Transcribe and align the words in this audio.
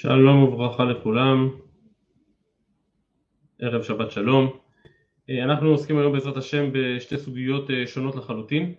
שלום 0.00 0.42
וברכה 0.42 0.84
לכולם, 0.84 1.48
ערב 3.60 3.82
שבת 3.82 4.10
שלום. 4.10 4.50
אה, 5.30 5.44
אנחנו 5.44 5.68
עוסקים 5.68 5.98
היום 5.98 6.12
בעזרת 6.12 6.36
השם 6.36 6.70
בשתי 6.72 7.18
סוגיות 7.18 7.70
אה, 7.70 7.86
שונות 7.86 8.16
לחלוטין. 8.16 8.74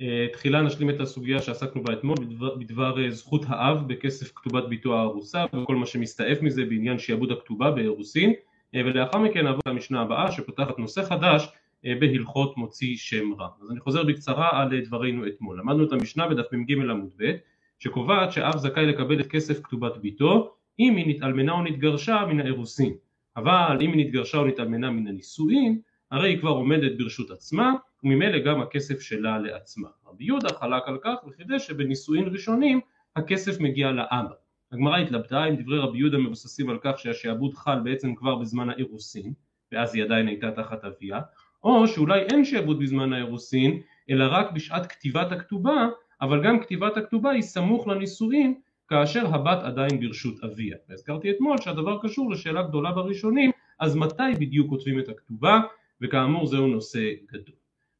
אה, 0.00 0.26
תחילה 0.32 0.62
נשלים 0.62 0.90
את 0.90 1.00
הסוגיה 1.00 1.42
שעסקנו 1.42 1.82
בה 1.82 1.92
אתמול 1.92 2.16
בדבר, 2.20 2.54
בדבר 2.54 3.10
זכות 3.10 3.42
האב 3.48 3.88
בכסף 3.88 4.32
כתובת 4.34 4.64
ביתו 4.68 4.98
הארוסה 4.98 5.44
וכל 5.62 5.76
מה 5.76 5.86
שמסתעף 5.86 6.42
מזה 6.42 6.64
בעניין 6.64 6.98
שיעבוד 6.98 7.32
הכתובה 7.32 7.70
באירוסין 7.70 8.32
ולאחר 8.74 9.18
מכן 9.18 9.44
נעבור 9.44 9.62
למשנה 9.66 10.00
הבאה 10.00 10.32
שפותחת 10.32 10.78
נושא 10.78 11.02
חדש 11.02 11.48
בהלכות 11.84 12.56
מוציא 12.56 12.96
שם 12.96 13.32
רע. 13.38 13.48
אז 13.62 13.70
אני 13.70 13.80
חוזר 13.80 14.04
בקצרה 14.04 14.62
על 14.62 14.80
דברינו 14.80 15.26
אתמול. 15.26 15.58
למדנו 15.58 15.84
את 15.84 15.92
המשנה 15.92 16.28
בדף 16.28 16.52
מ"ג 16.52 16.72
עמוד 16.72 17.10
ב' 17.16 17.32
שקובעת 17.78 18.32
שאב 18.32 18.56
זכאי 18.56 18.86
לקבל 18.86 19.20
את 19.20 19.26
כסף 19.26 19.60
כתובת 19.62 19.96
ביתו 19.96 20.56
אם 20.80 20.96
היא 20.96 21.16
נתאלמנה 21.16 21.52
או 21.52 21.62
נתגרשה 21.62 22.26
מן 22.28 22.40
האירוסין 22.40 22.94
אבל 23.36 23.78
אם 23.80 23.92
היא 23.92 24.06
נתגרשה 24.06 24.38
או 24.38 24.44
נתאלמנה 24.44 24.90
מן 24.90 25.06
הנישואין 25.06 25.80
הרי 26.10 26.28
היא 26.28 26.38
כבר 26.38 26.50
עומדת 26.50 26.98
ברשות 26.98 27.30
עצמה 27.30 27.72
וממילא 28.04 28.38
גם 28.38 28.60
הכסף 28.60 29.00
שלה 29.00 29.38
לעצמה. 29.38 29.88
רבי 30.06 30.24
יהודה 30.24 30.48
חלק 30.48 30.82
על 30.86 30.98
כך 31.02 31.14
וחידש 31.26 31.66
שבנישואין 31.66 32.24
ראשונים 32.24 32.80
הכסף 33.16 33.60
מגיע 33.60 33.90
לאבא. 33.90 34.34
הגמרא 34.72 34.96
התלבטה 34.96 35.44
אם 35.44 35.56
דברי 35.56 35.78
רבי 35.78 35.98
יהודה 35.98 36.18
מבוססים 36.18 36.70
על 36.70 36.78
כך 36.82 36.98
שהשעבוד 36.98 37.54
חל 37.54 37.78
בעצם 37.84 38.14
כבר 38.14 38.34
בזמן 38.36 38.70
האירוסין 38.70 39.32
ואז 39.72 39.94
היא 39.94 40.04
עדיין 40.04 40.28
הייתה 40.28 40.50
תחת 40.50 40.84
אביה 40.84 41.20
או 41.64 41.88
שאולי 41.88 42.20
אין 42.20 42.44
שעבוד 42.44 42.78
בזמן 42.78 43.12
האירוסין 43.12 43.80
אלא 44.10 44.24
רק 44.30 44.52
בשעת 44.52 44.86
כתיבת 44.86 45.32
הכתובה 45.32 45.88
אבל 46.20 46.44
גם 46.44 46.60
כתיבת 46.60 46.96
הכתובה 46.96 47.30
היא 47.30 47.42
סמוך 47.42 47.88
לנישואין 47.88 48.54
כאשר 48.90 49.34
הבת 49.34 49.58
עדיין 49.62 50.00
ברשות 50.00 50.44
אביה. 50.44 50.76
והזכרתי 50.88 51.30
אתמול 51.30 51.58
שהדבר 51.58 51.98
קשור 52.02 52.30
לשאלה 52.30 52.62
גדולה 52.62 52.92
בראשונים, 52.92 53.50
אז 53.80 53.96
מתי 53.96 54.32
בדיוק 54.40 54.68
כותבים 54.68 54.98
את 54.98 55.08
הכתובה, 55.08 55.60
וכאמור 56.00 56.46
זהו 56.46 56.66
נושא 56.66 57.00
גדול. 57.32 57.54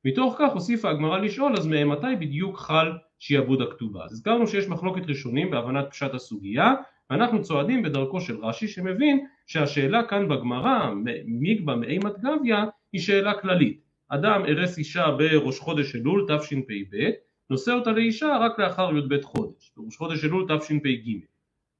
מתוך 0.04 0.36
כך 0.38 0.52
הוסיפה 0.52 0.90
הגמרא 0.90 1.18
לשאול 1.18 1.52
אז 1.56 1.66
מתי 1.66 2.16
בדיוק 2.20 2.58
חל 2.58 2.92
שיעבוד 3.18 3.62
הכתובה. 3.62 4.04
אז 4.04 4.12
הזכרנו 4.12 4.46
שיש 4.46 4.68
מחלוקת 4.68 5.06
ראשונים 5.08 5.50
בהבנת 5.50 5.90
פשט 5.90 6.14
הסוגיה 6.14 6.74
ואנחנו 7.10 7.42
צועדים 7.42 7.82
בדרכו 7.82 8.20
של 8.20 8.44
רש"י 8.44 8.68
שמבין 8.68 9.26
שהשאלה 9.46 10.02
כאן 10.02 10.28
בגמרא 10.28 10.90
מיגבה 11.26 11.76
מאימת 11.76 12.12
גביה 12.18 12.64
היא 12.92 13.00
שאלה 13.00 13.40
כללית. 13.40 13.80
אדם 14.08 14.42
ארס 14.44 14.78
אישה 14.78 15.10
בראש 15.10 15.58
חודש 15.58 15.96
אלול 15.96 16.26
תשפ"ב 16.28 17.10
נושא 17.50 17.72
אותה 17.72 17.92
לאישה 17.92 18.38
רק 18.40 18.58
לאחר 18.58 18.90
י"ב 18.96 19.22
חודש, 19.22 19.72
בראש 19.76 19.96
חודש 19.96 20.24
אלול 20.24 20.46
תשפ"ג. 20.48 21.10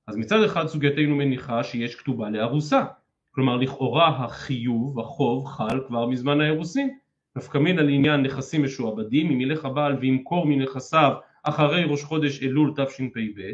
אז 0.07 0.17
מצד 0.17 0.43
אחד 0.43 0.67
סוגייתנו 0.67 1.17
מניחה 1.17 1.65
שיש 1.65 1.95
כתובה 1.95 2.31
לארוסה, 2.31 2.85
כלומר 3.31 3.57
לכאורה 3.57 4.09
החיוב, 4.09 5.01
החוב, 5.01 5.47
חל 5.47 5.81
כבר 5.87 6.07
מזמן 6.07 6.41
האירוסין. 6.41 6.97
נפקא 7.37 7.59
מינה 7.59 7.83
לעניין 7.83 8.23
נכסים 8.23 8.65
משועבדים, 8.65 9.31
אם 9.31 9.41
ילך 9.41 9.65
הבעל 9.65 9.97
וימכור 10.01 10.47
מנכסיו 10.47 11.13
אחרי 11.43 11.85
ראש 11.85 12.05
חודש 12.05 12.43
אלול 12.43 12.73
תשפ"ב, 12.77 13.53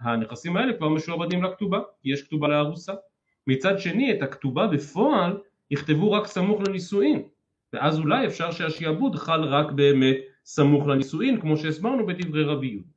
הנכסים 0.00 0.56
האלה 0.56 0.72
כבר 0.72 0.88
משועבדים 0.88 1.42
לכתובה, 1.44 1.80
כי 2.02 2.12
יש 2.12 2.22
כתובה 2.22 2.48
לארוסה. 2.48 2.92
מצד 3.46 3.78
שני 3.78 4.12
את 4.12 4.22
הכתובה 4.22 4.66
בפועל 4.66 5.38
יכתבו 5.70 6.12
רק 6.12 6.26
סמוך 6.26 6.60
לנישואין, 6.68 7.22
ואז 7.72 7.98
אולי 7.98 8.26
אפשר 8.26 8.50
שהשיעבוד 8.50 9.16
חל 9.16 9.44
רק 9.44 9.72
באמת 9.72 10.16
סמוך 10.44 10.86
לנישואין 10.86 11.40
כמו 11.40 11.56
שהסברנו 11.56 12.06
בדברי 12.06 12.44
רבי 12.44 12.66
יהודה. 12.66 12.88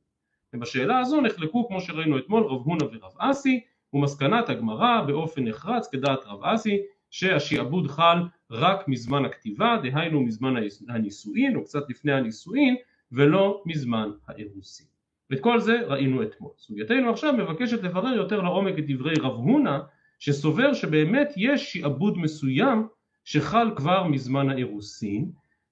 ובשאלה 0.54 0.98
הזו 0.98 1.20
נחלקו 1.20 1.68
כמו 1.68 1.80
שראינו 1.80 2.18
אתמול 2.18 2.42
רב 2.42 2.62
הונא 2.64 2.84
ורב 2.84 3.12
אסי 3.18 3.60
ומסקנת 3.92 4.48
הגמרא 4.48 5.02
באופן 5.06 5.44
נחרץ 5.44 5.88
כדעת 5.92 6.18
רב 6.26 6.44
אסי 6.44 6.78
שהשיעבוד 7.10 7.86
חל 7.90 8.18
רק 8.50 8.88
מזמן 8.88 9.24
הכתיבה 9.24 9.76
דהיינו 9.82 10.20
מזמן 10.20 10.54
הנישואין 10.88 11.56
או 11.56 11.64
קצת 11.64 11.90
לפני 11.90 12.12
הנישואין 12.12 12.76
ולא 13.12 13.62
מזמן 13.66 14.10
האירוסין. 14.28 14.86
ואת 15.30 15.40
כל 15.40 15.60
זה 15.60 15.80
ראינו 15.86 16.22
אתמול. 16.22 16.50
סוגייתנו 16.58 17.10
עכשיו 17.10 17.32
מבקשת 17.32 17.82
לברר 17.82 18.14
יותר 18.16 18.40
לעומק 18.40 18.78
את 18.78 18.84
דברי 18.86 19.14
רב 19.14 19.34
הונא 19.34 19.78
שסובר 20.18 20.74
שבאמת 20.74 21.32
יש 21.36 21.72
שיעבוד 21.72 22.18
מסוים 22.18 22.86
שחל 23.24 23.70
כבר 23.76 24.04
מזמן 24.04 24.50
האירוסין 24.50 25.30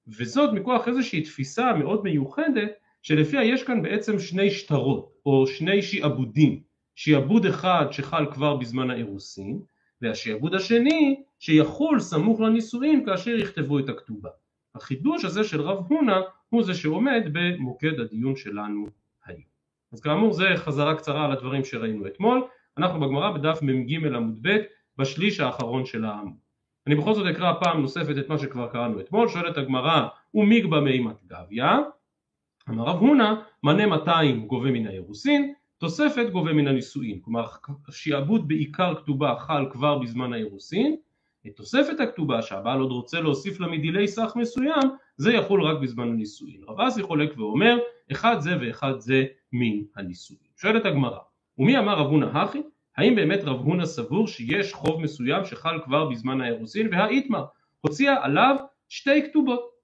וזאת 0.09 0.53
מכוח 0.53 0.89
איזושהי 0.89 1.23
תפיסה 1.23 1.73
מאוד 1.73 2.05
מיוחדת 2.05 2.73
שלפיה 3.03 3.45
יש 3.45 3.63
כאן 3.63 3.83
בעצם 3.83 4.19
שני 4.19 4.51
שטרות 4.51 5.13
או 5.27 5.47
שני 5.47 5.83
שיעבודים 5.83 6.61
שיעבוד 6.95 7.47
אחד 7.47 7.87
שחל 7.91 8.27
כבר 8.33 8.57
בזמן 8.57 8.91
האירוסין 8.91 9.61
והשיעבוד 10.03 10.55
השני 10.55 11.23
שיחול 11.39 12.01
סמוך 12.01 12.41
לנישואין 12.41 13.07
כאשר 13.07 13.31
יכתבו 13.31 13.79
את 13.79 13.89
הכתובה. 13.89 14.31
החידוש 14.75 15.25
הזה 15.25 15.45
של 15.45 15.61
רב 15.61 15.87
הונא 15.89 16.21
הוא 16.49 16.63
זה 16.63 16.75
שעומד 16.75 17.23
במוקד 17.33 18.01
הדיון 18.01 18.37
שלנו 18.37 18.87
היום. 19.25 19.43
אז 19.93 20.01
כאמור 20.01 20.33
זה 20.33 20.45
חזרה 20.57 20.95
קצרה 20.95 21.25
על 21.25 21.33
הדברים 21.33 21.65
שראינו 21.65 22.07
אתמול, 22.07 22.45
אנחנו 22.79 23.01
בגמרא 23.01 23.31
בדף 23.31 23.59
מ"ג 23.63 24.07
עמוד 24.07 24.39
ב' 24.43 24.57
בשליש 24.99 25.41
האחרון 25.41 25.87
של 25.87 26.05
העמוד. 26.05 26.44
אני 26.87 26.95
בכל 26.95 27.15
זאת 27.15 27.27
אקרא 27.27 27.53
פעם 27.61 27.83
נוספת 27.83 28.19
את 28.19 28.29
מה 28.29 28.39
שכבר 28.39 28.69
קראנו 28.69 29.01
אתמול, 29.01 29.29
שואלת 29.29 29.59
הגמרא 29.59 30.09
ומיגבה 30.35 30.81
מימת 30.81 31.25
גביה, 31.27 31.79
אמר 32.69 32.85
רב 32.85 32.99
הונא 32.99 33.35
מנה 33.63 33.87
200 33.87 34.47
גובה 34.47 34.71
מן 34.71 34.87
האירוסין, 34.87 35.53
תוספת 35.79 36.27
גובה 36.33 36.53
מן 36.53 36.69
הנישואין, 36.69 37.21
כלומר 37.21 37.47
שיעבוד 37.91 38.49
בעיקר 38.49 38.95
כתובה 38.95 39.35
חל 39.39 39.67
כבר 39.71 39.99
בזמן 39.99 40.33
האירוסין, 40.33 40.97
את 41.47 41.57
תוספת 41.57 42.01
הכתובה 42.01 42.43
שהבעל 42.43 42.81
עוד 42.81 42.91
רוצה 42.91 43.21
להוסיף 43.21 43.61
לה 43.61 43.69
מדילי 43.69 44.09
סך 44.09 44.33
מסוים, 44.37 44.91
זה 45.17 45.33
יחול 45.33 45.63
רק 45.63 45.79
בזמן 45.79 46.09
הנישואין. 46.09 46.61
רב 46.69 46.81
אסי 46.81 47.03
חולק 47.03 47.39
ואומר, 47.39 47.79
אחד 48.13 48.41
זה 48.41 48.57
ואחד 48.61 48.99
זה 48.99 49.25
מן 49.53 49.83
הנישואין. 49.97 50.49
שואלת 50.57 50.87
הגמרא, 50.87 51.19
ומי 51.59 51.79
אמר 51.79 51.99
רב 51.99 52.07
הונא 52.07 52.27
הכי? 52.27 52.63
האם 52.97 53.15
באמת 53.15 53.41
רב 53.45 53.61
הונא 53.61 53.85
סבור 53.85 54.27
שיש 54.29 54.73
חוב 54.73 55.01
מסוים 55.03 55.45
שחל 55.45 55.79
כבר 55.85 56.09
בזמן 56.09 56.41
האירוסין? 56.41 56.89
והאיתמר 56.93 57.45
הוציאה 57.81 58.25
עליו 58.25 58.57
שתי 58.89 59.23
כתובות. 59.31 59.75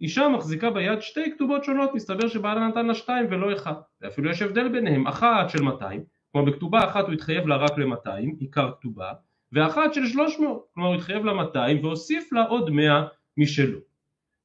אישה 0.00 0.28
מחזיקה 0.28 0.70
ביד 0.70 1.00
שתי 1.00 1.32
כתובות 1.34 1.64
שונות 1.64 1.94
מסתבר 1.94 2.28
שבעלה 2.28 2.68
נתן 2.68 2.86
לה 2.86 2.94
שתיים 2.94 3.26
ולא 3.30 3.52
אחד. 3.52 3.74
ואפילו 4.00 4.30
יש 4.30 4.42
הבדל 4.42 4.68
ביניהם 4.68 5.06
אחת 5.06 5.50
של 5.50 5.62
200 5.62 6.04
כלומר 6.32 6.50
בכתובה 6.50 6.84
אחת 6.84 7.04
הוא 7.04 7.14
התחייב 7.14 7.46
לה 7.46 7.56
רק 7.56 7.78
ל-200 7.78 8.40
עיקר 8.40 8.70
כתובה 8.72 9.12
ואחת 9.52 9.94
של 9.94 10.06
300 10.06 10.64
כלומר 10.74 10.88
הוא 10.88 10.96
התחייב 10.96 11.24
לה 11.24 11.32
200 11.32 11.84
והוסיף 11.84 12.32
לה 12.32 12.44
עוד 12.44 12.70
100 12.70 13.06
משלו. 13.36 13.78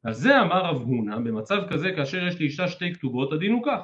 על 0.03 0.13
זה 0.13 0.41
אמר 0.41 0.65
רב 0.65 0.81
הונא 0.81 1.17
במצב 1.17 1.61
כזה 1.69 1.91
כאשר 1.91 2.27
יש 2.27 2.39
לאישה 2.39 2.67
שתי 2.67 2.93
כתובות 2.93 3.33
הדין 3.33 3.51
הוא 3.51 3.63
כך 3.65 3.79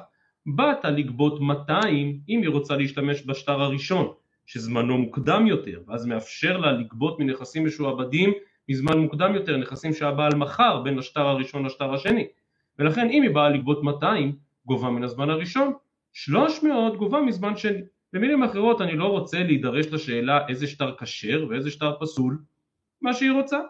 באת 0.46 0.84
לגבות 0.84 1.40
200 1.40 2.20
אם 2.28 2.42
היא 2.42 2.48
רוצה 2.48 2.76
להשתמש 2.76 3.22
בשטר 3.26 3.62
הראשון 3.62 4.12
שזמנו 4.46 4.98
מוקדם 4.98 5.46
יותר 5.46 5.80
ואז 5.86 6.06
מאפשר 6.06 6.56
לה 6.56 6.72
לגבות 6.72 7.20
מנכסים 7.20 7.66
משועבדים 7.66 8.32
מזמן 8.68 8.98
מוקדם 8.98 9.34
יותר 9.34 9.56
נכסים 9.56 9.92
שהבעל 9.92 10.34
מכר 10.34 10.80
בין 10.82 10.98
השטר 10.98 11.20
הראשון 11.20 11.66
לשטר 11.66 11.94
השני. 11.94 12.26
ולכן 12.78 13.10
אם 13.10 13.22
היא 13.22 13.30
באה 13.30 13.48
לגבות 13.48 13.82
200 13.82 14.36
גובה 14.66 14.90
מן 14.90 15.02
הזמן 15.02 15.30
הראשון. 15.30 15.72
300 16.12 16.96
גובה 16.96 17.20
מזמן 17.20 17.56
שני. 17.56 17.80
במילים 18.12 18.42
אחרות 18.42 18.80
אני 18.80 18.96
לא 18.96 19.06
רוצה 19.06 19.42
להידרש 19.42 19.86
לשאלה 19.86 20.48
איזה 20.48 20.66
שטר 20.66 20.94
כשר 20.96 21.46
ואיזה 21.48 21.70
שטר 21.70 21.94
פסול. 22.00 22.38
מה 23.02 23.14
שהיא 23.14 23.30
רוצה. 23.30 23.60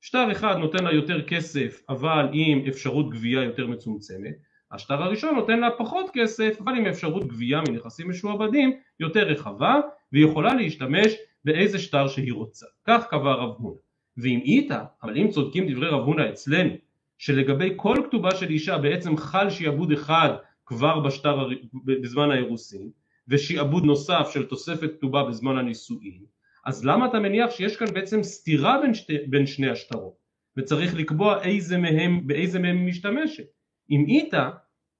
שטר 0.00 0.32
אחד 0.32 0.56
נותן 0.56 0.84
לה 0.84 0.92
יותר 0.92 1.22
כסף 1.22 1.82
אבל 1.88 2.28
עם 2.32 2.62
אפשרות 2.68 3.10
גבייה 3.10 3.44
יותר 3.44 3.66
מצומצמת 3.66 4.49
השטר 4.72 5.02
הראשון 5.02 5.34
נותן 5.34 5.60
לה 5.60 5.70
פחות 5.70 6.10
כסף 6.12 6.56
אבל 6.60 6.74
עם 6.74 6.86
אפשרות 6.86 7.26
גבייה 7.26 7.60
מנכסים 7.68 8.10
משועבדים 8.10 8.72
יותר 9.00 9.28
רחבה 9.28 9.80
והיא 10.12 10.26
יכולה 10.26 10.54
להשתמש 10.54 11.14
באיזה 11.44 11.78
שטר 11.78 12.08
שהיא 12.08 12.32
רוצה. 12.32 12.66
כך 12.86 13.06
קבע 13.10 13.32
רב 13.32 13.54
הונא. 13.58 13.76
ואם 14.16 14.40
איתה 14.44 14.84
אבל 15.02 15.18
אם 15.18 15.28
צודקים 15.30 15.72
דברי 15.72 15.88
רב 15.88 16.04
הונא 16.04 16.28
אצלנו 16.30 16.70
שלגבי 17.18 17.72
כל 17.76 17.96
כתובה 18.08 18.34
של 18.34 18.48
אישה 18.48 18.78
בעצם 18.78 19.16
חל 19.16 19.50
שעבוד 19.50 19.92
אחד 19.92 20.30
כבר 20.66 21.00
בשטר, 21.00 21.48
בזמן 21.84 22.30
האירוסין 22.30 22.90
ושעבוד 23.28 23.84
נוסף 23.84 24.30
של 24.32 24.46
תוספת 24.46 24.90
כתובה 24.96 25.24
בזמן 25.24 25.58
הנישואין 25.58 26.24
אז 26.64 26.84
למה 26.84 27.06
אתה 27.06 27.18
מניח 27.18 27.50
שיש 27.50 27.76
כאן 27.76 27.94
בעצם 27.94 28.22
סתירה 28.22 28.80
בין, 28.82 28.94
שתי, 28.94 29.18
בין 29.26 29.46
שני 29.46 29.70
השטרות? 29.70 30.14
וצריך 30.56 30.94
לקבוע 30.94 31.42
איזה 31.42 31.78
מהם, 31.78 32.26
באיזה 32.26 32.58
מהם 32.58 32.76
היא 32.76 32.86
משתמשת 32.86 33.44
אם 33.90 34.04
איתה, 34.08 34.50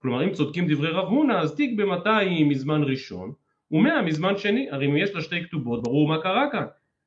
כלומר 0.02 0.24
אם 0.24 0.32
צודקים 0.32 0.66
דברי 0.68 0.90
רב 0.90 1.08
הונא 1.08 1.32
אז 1.32 1.54
תיק 1.54 1.78
במאתיים 1.78 2.48
מזמן 2.48 2.82
ראשון 2.82 3.32
ומאה 3.70 4.02
מזמן 4.02 4.36
שני, 4.36 4.70
הרי 4.70 4.86
אם 4.86 4.96
יש 4.96 5.14
לה 5.14 5.20
שתי 5.20 5.44
כתובות 5.44 5.82
ברור 5.82 6.08
מה 6.08 6.22
קרה 6.22 6.50
כאן. 6.52 6.64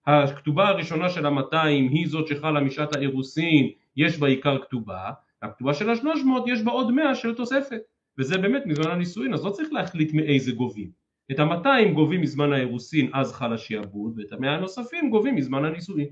הכתובה 0.07 0.67
הראשונה 0.67 1.09
של 1.09 1.25
המאתיים 1.25 1.89
היא 1.89 2.07
זאת 2.07 2.27
שחלה 2.27 2.59
משעת 2.59 2.95
האירוסין 2.95 3.69
יש 3.97 4.19
בה 4.19 4.27
עיקר 4.27 4.61
כתובה. 4.61 5.11
הכתובה 5.41 5.73
של 5.73 5.89
השלוש 5.89 6.23
מאות 6.23 6.43
יש 6.47 6.61
בה 6.61 6.71
עוד 6.71 6.91
מאה 6.91 7.15
של 7.15 7.35
תוספת. 7.35 7.81
וזה 8.17 8.37
באמת 8.37 8.63
מזמן 8.65 8.91
הנישואין 8.91 9.33
אז 9.33 9.45
לא 9.45 9.49
צריך 9.49 9.73
להחליט 9.73 10.13
מאיזה 10.13 10.51
גובים. 10.51 10.91
את 11.31 11.39
המאתיים 11.39 11.93
גובים 11.93 12.21
מזמן 12.21 12.53
האירוסין 12.53 13.09
אז 13.13 13.33
חל 13.33 13.53
השיעבוד 13.53 14.13
ואת 14.17 14.31
המאה 14.31 14.55
הנוספים 14.55 15.09
גובים 15.09 15.35
מזמן 15.35 15.65
הנישואין. 15.65 16.09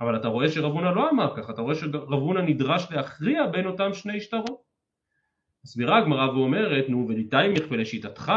אבל 0.00 0.16
אתה 0.16 0.28
רואה 0.28 0.48
שרב 0.48 0.72
הונא 0.72 0.88
לא 0.88 1.10
אמר 1.10 1.36
ככה, 1.36 1.52
אתה 1.52 1.62
רואה 1.62 1.74
שרב 1.74 2.12
הונא 2.12 2.40
נדרש 2.40 2.86
להכריע 2.90 3.46
בין 3.46 3.66
אותם 3.66 3.94
שני 3.94 4.20
שטרות. 4.20 4.63
מסבירה 5.64 5.98
הגמרא 5.98 6.30
ואומרת, 6.30 6.88
נו 6.88 7.06
וליטיימך 7.08 7.62
ולשיטתך, 7.70 8.32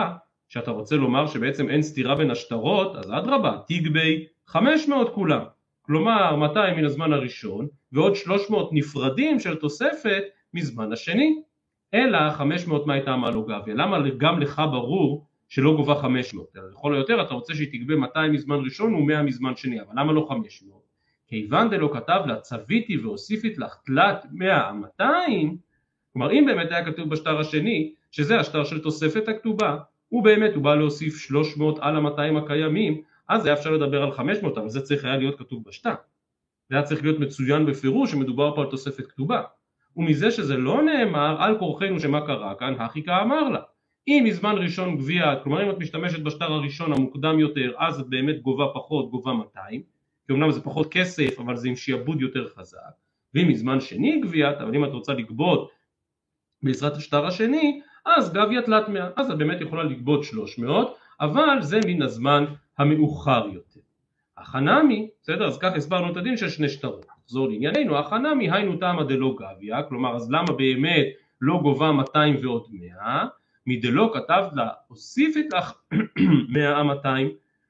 שאתה 0.49 0.71
רוצה 0.71 0.95
לומר 0.95 1.27
שבעצם 1.27 1.69
אין 1.69 1.81
סתירה 1.81 2.15
בין 2.15 2.31
השטרות, 2.31 2.95
אז 2.95 3.11
אדרבה, 3.11 3.57
תגבי 3.67 4.25
500 4.47 5.13
כולם. 5.13 5.41
כלומר 5.81 6.35
200 6.35 6.77
מן 6.77 6.85
הזמן 6.85 7.13
הראשון 7.13 7.67
ועוד 7.91 8.15
300 8.15 8.69
נפרדים 8.73 9.39
של 9.39 9.55
תוספת 9.55 10.23
מזמן 10.53 10.93
השני. 10.93 11.41
אלא 11.93 12.31
500 12.31 12.87
מה 12.87 12.93
הייתה 12.93 13.15
מעלו 13.15 13.45
גביה? 13.45 13.75
למה 13.75 14.09
גם 14.17 14.39
לך 14.39 14.61
ברור 14.71 15.25
שלא 15.49 15.75
גובה 15.75 15.95
500? 15.95 16.47
לכל 16.71 16.95
היותר 16.95 17.21
אתה 17.21 17.33
רוצה 17.33 17.55
שהיא 17.55 17.67
תגבה 17.71 17.95
200 17.95 18.31
מזמן 18.31 18.59
ראשון 18.63 18.95
ו100 18.95 19.21
מזמן 19.21 19.55
שני, 19.55 19.81
אבל 19.81 19.99
למה 19.99 20.13
לא 20.13 20.25
500? 20.29 20.81
כיוון 21.27 21.69
דלא 21.69 21.89
כתב 21.93 22.21
לה 22.25 22.35
צוויתי 22.39 22.97
והוסיפית 22.97 23.57
לך 23.57 23.75
תלת 23.85 24.25
מאה 24.31 24.69
המאתיים 24.69 25.57
כלומר 26.17 26.31
אם 26.31 26.45
באמת 26.45 26.71
היה 26.71 26.85
כתוב 26.85 27.09
בשטר 27.09 27.39
השני 27.39 27.93
שזה 28.11 28.39
השטר 28.39 28.63
של 28.63 28.79
תוספת 28.79 29.27
הכתובה 29.27 29.77
הוא 30.09 30.23
באמת 30.23 30.55
הוא 30.55 30.63
בא 30.63 30.75
להוסיף 30.75 31.17
300 31.17 31.79
על 31.81 31.95
המאתיים 31.95 32.37
הקיימים 32.37 33.01
אז 33.29 33.45
היה 33.45 33.55
אפשר 33.55 33.71
לדבר 33.71 34.03
על 34.03 34.11
500 34.11 34.57
אבל 34.57 34.69
זה 34.69 34.81
צריך 34.81 35.05
היה 35.05 35.17
להיות 35.17 35.39
כתוב 35.39 35.63
בשטר. 35.67 35.93
זה 36.69 36.75
היה 36.75 36.83
צריך 36.83 37.03
להיות 37.03 37.19
מצוין 37.19 37.65
בפירוש 37.65 38.11
שמדובר 38.11 38.55
פה 38.55 38.61
על 38.61 38.67
תוספת 38.67 39.07
כתובה. 39.07 39.41
ומזה 39.97 40.31
שזה 40.31 40.57
לא 40.57 40.81
נאמר 40.81 41.35
על 41.39 41.59
כורחנו 41.59 41.99
שמה 41.99 42.27
קרה 42.27 42.55
כאן 42.55 42.73
הכי 42.79 43.03
כאמר 43.03 43.49
לה 43.49 43.61
אם 44.07 44.23
מזמן 44.27 44.55
ראשון 44.57 44.97
גבייה 44.97 45.35
כלומר 45.43 45.63
אם 45.63 45.69
את 45.69 45.77
משתמשת 45.77 46.19
בשטר 46.19 46.53
הראשון 46.53 46.93
המוקדם 46.93 47.39
יותר 47.39 47.71
אז 47.77 47.99
את 47.99 48.07
באמת 48.09 48.41
גובה 48.41 48.65
פחות 48.73 49.11
גובה 49.11 49.33
200 49.33 49.81
כי 50.27 50.33
אמנם 50.33 50.51
זה 50.51 50.61
פחות 50.61 50.87
כסף 50.91 51.39
אבל 51.39 51.55
זה 51.55 51.67
עם 51.67 51.75
שיעבוד 51.75 52.21
יותר 52.21 52.47
חזק. 52.47 52.79
ואם 53.33 53.47
מזמן 53.47 53.79
שני 53.79 54.21
גביית 54.21 54.57
אבל 54.57 54.75
אם 54.75 54.85
את 54.85 54.89
רוצה 54.89 55.13
לגבות 55.13 55.76
בעזרת 56.63 56.95
השטר 56.95 57.25
השני 57.25 57.81
אז 58.05 58.33
גביה 58.33 58.61
תלת 58.61 58.89
מאה. 58.89 59.09
אז 59.15 59.31
את 59.31 59.37
באמת 59.37 59.61
יכולה 59.61 59.83
לגבות 59.83 60.23
300 60.23 60.97
אבל 61.21 61.61
זה 61.61 61.79
מן 61.87 62.01
הזמן 62.01 62.45
המאוחר 62.77 63.47
יותר. 63.53 63.79
החנמי 64.37 65.09
בסדר? 65.23 65.47
אז 65.47 65.59
כך 65.59 65.71
הסברנו 65.75 66.11
את 66.11 66.17
הדין 66.17 66.37
של 66.37 66.49
שני 66.49 66.69
שטרות. 66.69 67.05
נחזור 67.23 67.47
לענייננו. 67.49 67.97
החנמי 67.97 68.51
היינו 68.51 68.75
תמה 68.75 69.03
דלא 69.03 69.35
גביה 69.39 69.83
כלומר 69.83 70.15
אז 70.15 70.31
למה 70.31 70.51
באמת 70.57 71.05
לא 71.41 71.59
גובה 71.61 71.91
200 71.91 72.35
ועוד 72.41 72.65
100 72.71 73.25
מדלא 73.67 74.11
כתבת 74.13 74.53
לה 74.53 74.69
הוסיפת 74.87 75.53
לך 75.53 75.73
100 76.53 76.83
200 76.83 77.29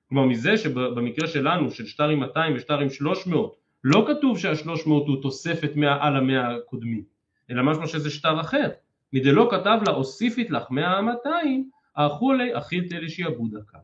כלומר 0.10 0.26
מזה 0.26 0.58
שבמקרה 0.58 1.28
שלנו 1.28 1.72
של 1.72 1.86
שטר 1.86 2.10
עם 2.10 2.20
200 2.20 2.56
ושטר 2.56 2.80
עם 2.80 2.90
300 2.90 3.56
לא 3.84 4.06
כתוב 4.08 4.40
שה-300 4.40 4.90
הוא 4.90 5.22
תוספת 5.22 5.72
100 5.76 5.98
על 6.06 6.16
המאה 6.16 6.56
הקודמים 6.56 7.17
אלא 7.52 7.64
משמע 7.64 7.88
שזה 7.88 8.10
שטר 8.10 8.42
אחר. 8.42 8.70
מדלא 9.14 9.48
כתב 9.52 9.80
לה 9.88 9.94
אוסיפית 9.94 10.50
לך 10.50 10.64
100 10.72 11.02
200 11.02 11.70
אכולי 11.94 12.58
אכילתי 12.58 13.00
לשעבוד 13.00 13.56
הקו. 13.56 13.78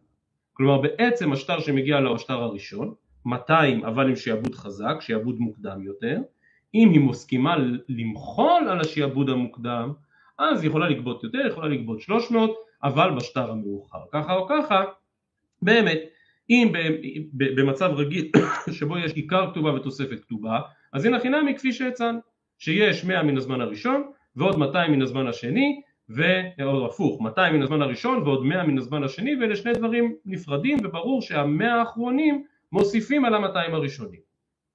כלומר 0.53 0.81
בעצם 0.81 1.33
השטר 1.33 1.59
שמגיע 1.59 1.99
לו 1.99 2.15
השטר 2.15 2.43
הראשון 2.43 2.93
200 3.25 3.85
אבל 3.85 4.09
עם 4.09 4.15
שעבוד 4.15 4.55
חזק, 4.55 4.95
שעבוד 4.99 5.39
מוקדם 5.39 5.83
יותר. 5.83 6.21
אם 6.75 6.89
היא 6.89 6.99
מסכימה 6.99 7.55
למחול 7.89 8.67
על 8.69 8.81
השעבוד 8.81 9.29
המוקדם 9.29 9.93
אז 10.37 10.61
היא 10.61 10.69
יכולה 10.69 10.89
לגבות 10.89 11.23
יותר, 11.23 11.47
יכולה 11.47 11.67
לגבות 11.67 12.01
300 12.01 12.55
אבל 12.83 13.11
בשטר 13.15 13.51
המאוחר 13.51 13.99
ככה 14.11 14.33
או 14.33 14.47
ככה 14.49 14.83
באמת 15.61 15.99
אם 16.49 16.71
במצב 17.33 17.91
רגיל 17.95 18.31
שבו 18.77 18.97
יש 18.97 19.13
עיקר 19.13 19.51
כתובה 19.51 19.73
ותוספת 19.73 20.19
כתובה 20.19 20.59
אז 20.93 21.05
הנה 21.05 21.19
חינמי 21.19 21.57
כפי 21.57 21.73
שהצענו 21.73 22.19
שיש 22.63 23.05
100 23.05 23.23
מן 23.23 23.37
הזמן 23.37 23.61
הראשון 23.61 24.03
ועוד 24.35 24.57
200 24.57 24.91
מן 24.91 25.01
הזמן 25.01 25.27
השני 25.27 25.81
ועוד 26.09 26.89
הפוך 26.89 27.21
200 27.21 27.55
מן 27.55 27.61
הזמן 27.61 27.81
הראשון 27.81 28.23
ועוד 28.23 28.45
100 28.45 28.63
מן 28.63 28.77
הזמן 28.77 29.03
השני 29.03 29.35
ואלה 29.35 29.55
שני 29.55 29.73
דברים 29.73 30.15
נפרדים 30.25 30.77
וברור 30.83 31.21
שהמאה 31.21 31.73
האחרונים 31.73 32.43
מוסיפים 32.71 33.25
על 33.25 33.33
ה-200 33.33 33.73
הראשונים. 33.73 34.19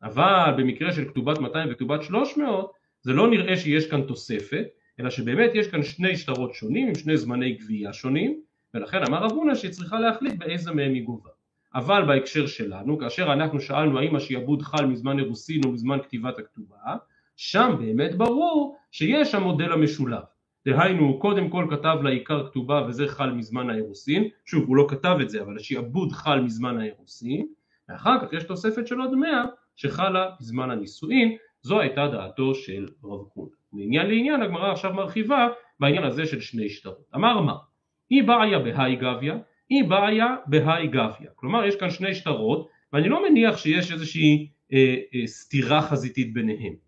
אבל 0.02 0.55
במקרה 0.56 0.93
של 0.93 1.08
כתובת 1.08 1.38
200 1.38 1.69
וכתובת 1.70 2.02
300 2.02 2.73
זה 3.02 3.12
לא 3.12 3.31
נראה 3.31 3.56
שיש 3.56 3.91
כאן 3.91 4.02
תוספת 4.02 4.64
אלא 5.00 5.11
שבאמת 5.11 5.50
יש 5.55 5.69
כאן 5.69 5.82
שני 5.82 6.17
שטרות 6.17 6.55
שונים 6.55 6.88
עם 6.88 6.94
שני 6.94 7.17
זמני 7.17 7.52
גבייה 7.52 7.93
שונים 7.93 8.41
ולכן 8.75 9.02
אמר 9.02 9.25
רב 9.25 9.32
הונא 9.32 9.55
שהיא 9.55 9.70
צריכה 9.70 10.00
להחליט 10.00 10.34
באיזה 10.34 10.73
מהם 10.73 10.94
היא 10.94 11.02
גובה. 11.02 11.31
אבל 11.75 12.05
בהקשר 12.06 12.46
שלנו, 12.46 12.99
כאשר 12.99 13.32
אנחנו 13.32 13.61
שאלנו 13.61 13.99
האם 13.99 14.17
השיעבוד 14.17 14.62
חל 14.62 14.87
מזמן 14.87 15.19
אירוסין 15.19 15.61
או 15.64 15.73
מזמן 15.73 15.99
כתיבת 16.02 16.38
הכתובה, 16.38 16.96
שם 17.40 17.76
באמת 17.79 18.14
ברור 18.14 18.76
שיש 18.90 19.35
המודל 19.35 19.73
המשולב. 19.73 20.23
דהיינו, 20.69 21.19
קודם 21.19 21.49
כל 21.49 21.67
כתב 21.70 21.96
לעיקר 22.02 22.46
כתובה 22.46 22.87
וזה 22.88 23.08
חל 23.08 23.31
מזמן 23.31 23.70
האירוסין, 23.70 24.29
שוב 24.44 24.64
הוא 24.67 24.76
לא 24.76 24.87
כתב 24.88 25.17
את 25.23 25.31
זה 25.31 25.43
אבל 25.43 25.56
השיעבוד 25.56 26.12
חל 26.12 26.40
מזמן 26.40 26.81
האירוסין, 26.81 27.46
ואחר 27.88 28.17
כך 28.23 28.32
יש 28.32 28.44
תוספת 28.44 28.87
של 28.87 29.00
עוד 29.00 29.14
מאה 29.14 29.44
שחלה 29.76 30.31
בזמן 30.40 30.70
הנישואין, 30.70 31.37
זו 31.62 31.81
הייתה 31.81 32.06
דעתו 32.06 32.55
של 32.55 32.87
רב 33.05 33.20
הונא. 33.35 33.50
מעניין 33.73 34.06
לעניין 34.06 34.43
הגמרא 34.43 34.73
עכשיו 34.73 34.94
מרחיבה 34.94 35.49
בעניין 35.81 36.05
הזה 36.05 36.26
של 36.26 36.41
שני 36.41 36.69
שטרות. 36.69 37.05
אמר 37.14 37.41
מה? 37.41 37.55
אי 38.11 38.23
בעיה 38.23 38.58
בהאי 38.58 38.96
גביה 38.96 39.38
היא 39.70 39.84
בעיה 39.84 40.37
בהאי 40.46 40.87
גביה, 40.87 41.31
כלומר 41.34 41.64
יש 41.64 41.76
כאן 41.76 41.91
שני 41.91 42.14
שטרות 42.14 42.69
ואני 42.93 43.08
לא 43.08 43.29
מניח 43.29 43.56
שיש 43.56 43.93
איזושהי 43.93 44.49
אה, 44.73 44.96
אה, 45.14 45.26
סתירה 45.26 45.82
חזיתית 45.82 46.32
ביניהם, 46.34 46.88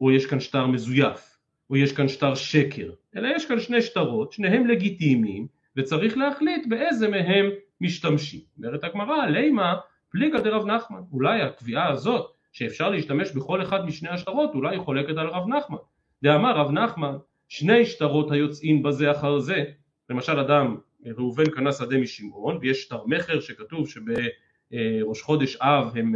או 0.00 0.10
יש 0.10 0.26
כאן 0.26 0.40
שטר 0.40 0.66
מזויף, 0.66 1.38
או 1.70 1.76
יש 1.76 1.92
כאן 1.92 2.08
שטר 2.08 2.34
שקר, 2.34 2.90
אלא 3.16 3.28
יש 3.36 3.46
כאן 3.46 3.60
שני 3.60 3.82
שטרות, 3.82 4.32
שניהם 4.32 4.66
לגיטימיים, 4.66 5.46
וצריך 5.76 6.16
להחליט 6.16 6.66
באיזה 6.68 7.08
מהם 7.08 7.50
משתמשים. 7.80 8.40
אומרת 8.58 8.84
הגמרא, 8.84 9.26
לימה 9.26 9.76
פליגה 10.10 10.40
דרב 10.40 10.66
נחמן, 10.66 11.00
אולי 11.12 11.42
הקביעה 11.42 11.88
הזאת 11.90 12.32
שאפשר 12.52 12.90
להשתמש 12.90 13.32
בכל 13.32 13.62
אחד 13.62 13.86
משני 13.86 14.08
השטרות 14.08 14.54
אולי 14.54 14.76
היא 14.76 14.82
חולקת 14.82 15.16
על 15.16 15.26
רב 15.26 15.48
נחמן. 15.48 15.76
דאמר 16.22 16.56
רב 16.56 16.70
נחמן, 16.70 17.16
שני 17.48 17.86
שטרות 17.86 18.32
היוצאים 18.32 18.82
בזה 18.82 19.10
אחר 19.10 19.38
זה, 19.38 19.64
למשל 20.10 20.38
אדם 20.38 20.76
ראובן 21.06 21.44
קנה 21.44 21.72
שדה 21.72 21.98
משמעון 21.98 22.58
ויש 22.60 22.82
שטר 22.82 23.04
מכר 23.06 23.40
שכתוב 23.40 23.88
שבראש 23.88 25.22
חודש 25.22 25.56
אב 25.56 25.96
הם, 25.96 26.14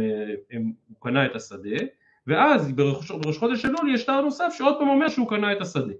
הם, 0.51 0.71
הוא 0.87 0.97
קנה 0.99 1.25
את 1.25 1.35
השדה 1.35 1.85
ואז 2.27 2.71
בראש, 2.71 3.11
בראש 3.11 3.37
חודש 3.37 3.65
אלול 3.65 3.93
יש 3.93 4.01
שטר 4.01 4.21
נוסף 4.21 4.53
שעוד 4.57 4.77
פעם 4.79 4.87
אומר 4.87 5.09
שהוא 5.09 5.29
קנה 5.29 5.51
את 5.51 5.61
השדה. 5.61 5.93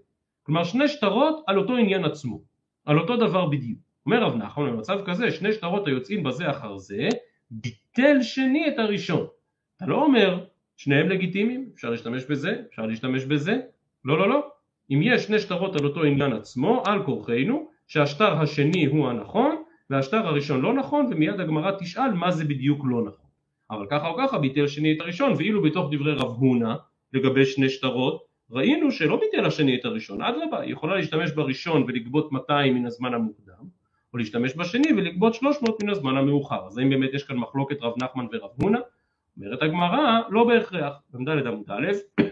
כלומר 0.43 0.63
שני 0.63 0.87
שטרות 0.87 1.43
על 1.47 1.57
אותו 1.57 1.75
עניין 1.75 2.05
עצמו 2.05 2.41
על 2.85 2.99
אותו 2.99 3.17
דבר 3.17 3.45
בדיוק. 3.45 3.79
אומר 4.05 4.23
רב 4.23 4.35
נחמן 4.35 4.71
במצב 4.71 4.99
כזה 5.05 5.31
שני 5.31 5.53
שטרות 5.53 5.87
היוצאים 5.87 6.23
בזה 6.23 6.49
אחר 6.49 6.77
זה 6.77 7.09
ביטל 7.51 8.21
שני 8.21 8.67
את 8.67 8.79
הראשון. 8.79 9.27
אתה 9.77 9.85
לא 9.85 10.03
אומר 10.03 10.45
שניהם 10.77 11.09
לגיטימיים 11.09 11.69
אפשר 11.75 11.89
להשתמש 11.89 12.25
בזה 12.25 12.61
אפשר 12.69 12.85
להשתמש 12.85 13.25
בזה. 13.25 13.59
לא 14.05 14.17
לא 14.17 14.29
לא. 14.29 14.47
אם 14.91 14.99
יש 15.03 15.23
שני 15.23 15.39
שטרות 15.39 15.75
על 15.75 15.85
אותו 15.85 16.03
עניין 16.03 16.33
עצמו 16.33 16.83
על 16.85 17.03
כורחנו 17.05 17.69
שהשטר 17.87 18.41
השני 18.41 18.85
הוא 18.85 19.09
הנכון 19.09 19.63
והשטר 19.89 20.27
הראשון 20.27 20.61
לא 20.61 20.73
נכון 20.73 21.05
ומיד 21.11 21.39
הגמרא 21.39 21.71
תשאל 21.79 22.13
מה 22.13 22.31
זה 22.31 22.45
בדיוק 22.45 22.81
לא 22.85 23.01
נכון 23.01 23.20
אבל 23.71 23.85
ככה 23.89 24.07
או 24.07 24.15
ככה 24.17 24.37
ביטל 24.37 24.67
שני 24.67 24.93
את 24.93 25.01
הראשון 25.01 25.33
ואילו 25.37 25.61
בתוך 25.61 25.87
דברי 25.91 26.13
רב 26.13 26.29
הונא 26.29 26.75
לגבי 27.13 27.45
שני 27.45 27.69
שטרות 27.69 28.23
ראינו 28.51 28.91
שלא 28.91 29.19
ביטל 29.19 29.45
השני 29.45 29.75
את 29.75 29.85
הראשון 29.85 30.21
אדרבה 30.21 30.59
היא 30.61 30.73
יכולה 30.73 30.95
להשתמש 30.95 31.31
בראשון 31.31 31.83
ולגבות 31.87 32.31
200 32.31 32.75
מן 32.75 32.85
הזמן 32.85 33.13
המוקדם 33.13 33.63
או 34.13 34.17
להשתמש 34.17 34.55
בשני 34.57 34.93
ולגבות 34.97 35.33
300 35.33 35.83
מן 35.83 35.89
הזמן 35.89 36.17
המאוחר. 36.17 36.67
אז 36.67 36.77
האם 36.77 36.89
באמת 36.89 37.09
יש 37.13 37.23
כאן 37.23 37.37
מחלוקת 37.37 37.81
רב 37.81 37.93
נחמן 38.03 38.25
ורב 38.31 38.49
הונא? 38.61 38.79
אומרת 39.37 39.61
הגמרא 39.61 40.19
לא 40.29 40.43
בהכרח. 40.43 40.93
במד' 41.13 41.47
עמוד 41.47 41.71
א' 41.71 41.91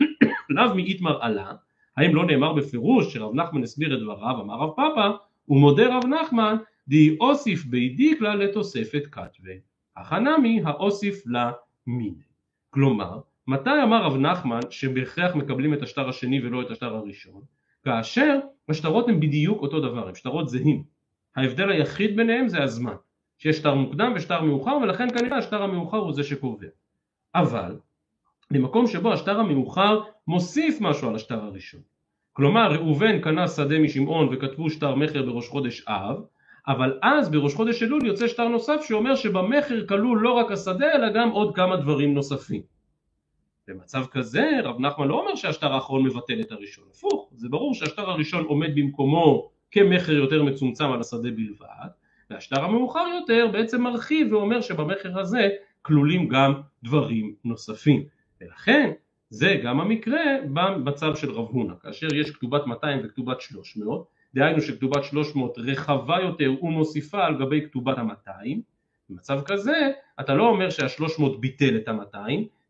לאו 0.50 0.76
מאיתמר 0.76 1.24
עלה 1.24 1.52
האם 1.98 2.16
לא 2.16 2.26
נאמר 2.26 2.54
בפירוש 2.54 3.14
שרב 3.14 3.36
נחמן 3.36 3.64
הסביר 3.64 3.96
את 3.96 4.00
דבריו 4.00 4.42
אמר 4.42 4.56
רב 4.56 4.70
פאפא 4.76 5.10
ומודה 5.50 5.98
רב 5.98 6.06
נחמן 6.06 6.56
די 6.88 7.18
אוסיף 7.20 7.66
בי 7.66 7.90
דיקלה 7.90 8.36
לתוספת 8.36 9.04
כתבי 9.12 9.60
החנמי 10.00 10.62
האוסיף 10.66 11.24
לה 11.26 11.52
מיני 11.88 12.24
כלומר 12.70 13.20
מתי 13.48 13.84
אמר 13.84 14.04
רב 14.04 14.18
נחמן 14.18 14.60
שבהכרח 14.70 15.36
מקבלים 15.36 15.74
את 15.74 15.82
השטר 15.82 16.10
השני 16.10 16.46
ולא 16.46 16.62
את 16.62 16.72
השטר 16.72 16.96
הראשון? 16.96 17.42
כאשר 17.84 18.40
השטרות 18.70 19.10
הם 19.10 19.20
בדיוק 19.20 19.62
אותו 19.62 19.80
דבר 19.80 20.08
הם 20.08 20.16
שטרות 20.16 20.50
זהים. 20.50 20.84
ההבדל 21.36 21.70
היחיד 21.70 22.16
ביניהם 22.16 22.48
זה 22.48 22.64
הזמן. 22.64 22.96
שיש 23.38 23.58
שטר 23.58 23.74
מוקדם 23.74 24.14
ושטר 24.16 24.42
מאוחר 24.42 24.78
ולכן 24.82 25.08
כנראה 25.10 25.38
השטר 25.38 25.64
המאוחר 25.64 25.98
הוא 25.98 26.14
זה 26.14 26.24
שקובע. 26.24 26.68
אבל 27.36 27.80
במקום 28.52 28.88
שבו 28.88 29.14
השטר 29.14 29.40
המאוחר 29.40 30.02
מוסיף 30.28 30.82
משהו 30.82 31.10
על 31.10 31.16
השטר 31.16 31.44
הראשון 31.44 31.82
כלומר 32.34 32.72
ראובן 32.72 33.22
קנה 33.22 33.48
שדה 33.48 33.80
משמעון 33.80 34.28
וכתבו 34.32 34.70
שטר 34.70 34.96
מכר 34.96 35.26
בראש 35.26 35.48
חודש 35.48 35.84
אב 35.88 36.24
אבל 36.68 37.00
אז 37.02 37.32
בראש 37.32 37.56
חודש 37.56 37.84
אלול 37.84 38.06
יוצא 38.06 38.28
שטר 38.28 38.48
נוסף 38.48 38.82
שאומר 38.88 39.16
שבמכר 39.16 39.88
כלול 39.88 40.20
לא 40.22 40.32
רק 40.32 40.52
השדה 40.52 40.92
אלא 40.96 41.10
גם 41.14 41.30
עוד 41.30 41.56
כמה 41.56 41.78
דברים 41.78 42.14
נוספים. 42.14 42.62
במצב 43.68 44.06
כזה 44.12 44.50
רב 44.64 44.80
נחמן 44.80 45.08
לא 45.08 45.20
אומר 45.20 45.36
שהשטר 45.36 45.74
האחרון 45.74 46.04
מבטל 46.04 46.42
את 46.42 46.52
הראשון, 46.52 46.86
הפוך, 46.92 47.30
זה 47.36 47.50
ברור 47.50 47.74
שהשטר 47.74 48.10
הראשון 48.10 48.46
עומד 48.46 48.76
במקומו 48.76 49.50
כמכר 49.72 50.12
יותר 50.12 50.44
מצומצם 50.44 50.92
על 50.92 51.00
השדה 51.00 51.32
בלבד, 51.32 51.90
והשטר 52.30 52.64
המאוחר 52.64 53.06
יותר 53.20 53.48
בעצם 53.52 53.82
מרחיב 53.82 54.34
ואומר 54.34 54.62
שבמכר 54.62 55.20
הזה 55.20 55.50
כלולים 55.82 56.28
גם 56.28 56.54
דברים 56.84 57.34
נוספים. 57.46 58.04
ולכן 58.42 58.92
זה 59.30 59.56
גם 59.64 59.80
המקרה 59.80 60.22
במצב 60.54 61.16
של 61.16 61.32
רב 61.32 61.48
הונא, 61.48 61.74
כאשר 61.82 62.16
יש 62.16 62.32
כתובת 62.32 62.66
200 62.66 63.02
וכתובת 63.04 63.42
300, 63.42 64.08
דהיינו 64.34 64.62
שכתובת 64.62 65.04
300 65.04 65.58
רחבה 65.58 66.18
יותר 66.22 66.64
ומוסיפה 66.64 67.26
על 67.26 67.38
גבי 67.40 67.66
כתובת 67.66 67.98
ה-200, 67.98 68.48
במצב 69.10 69.42
כזה 69.46 69.92
אתה 70.20 70.34
לא 70.34 70.50
אומר 70.50 70.70
שה-300 70.70 71.38
ביטל 71.40 71.78
את 71.78 71.88
ה-200, 71.88 72.18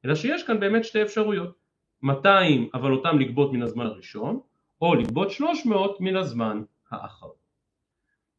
אלא 0.06 0.16
שיש 0.16 0.44
כאן 0.44 0.60
באמת 0.60 0.84
שתי 0.84 1.02
אפשרויות, 1.02 1.56
200 2.04 2.70
אבל 2.74 2.92
אותם 2.92 3.20
לגבות 3.20 3.54
מן 3.54 3.62
הזמן 3.62 3.86
הראשון, 3.86 4.40
או 4.82 4.96
לגבות 4.96 5.32
300 5.32 6.02
מן 6.02 6.16
הזמן 6.16 6.62
האחרון. 6.92 7.40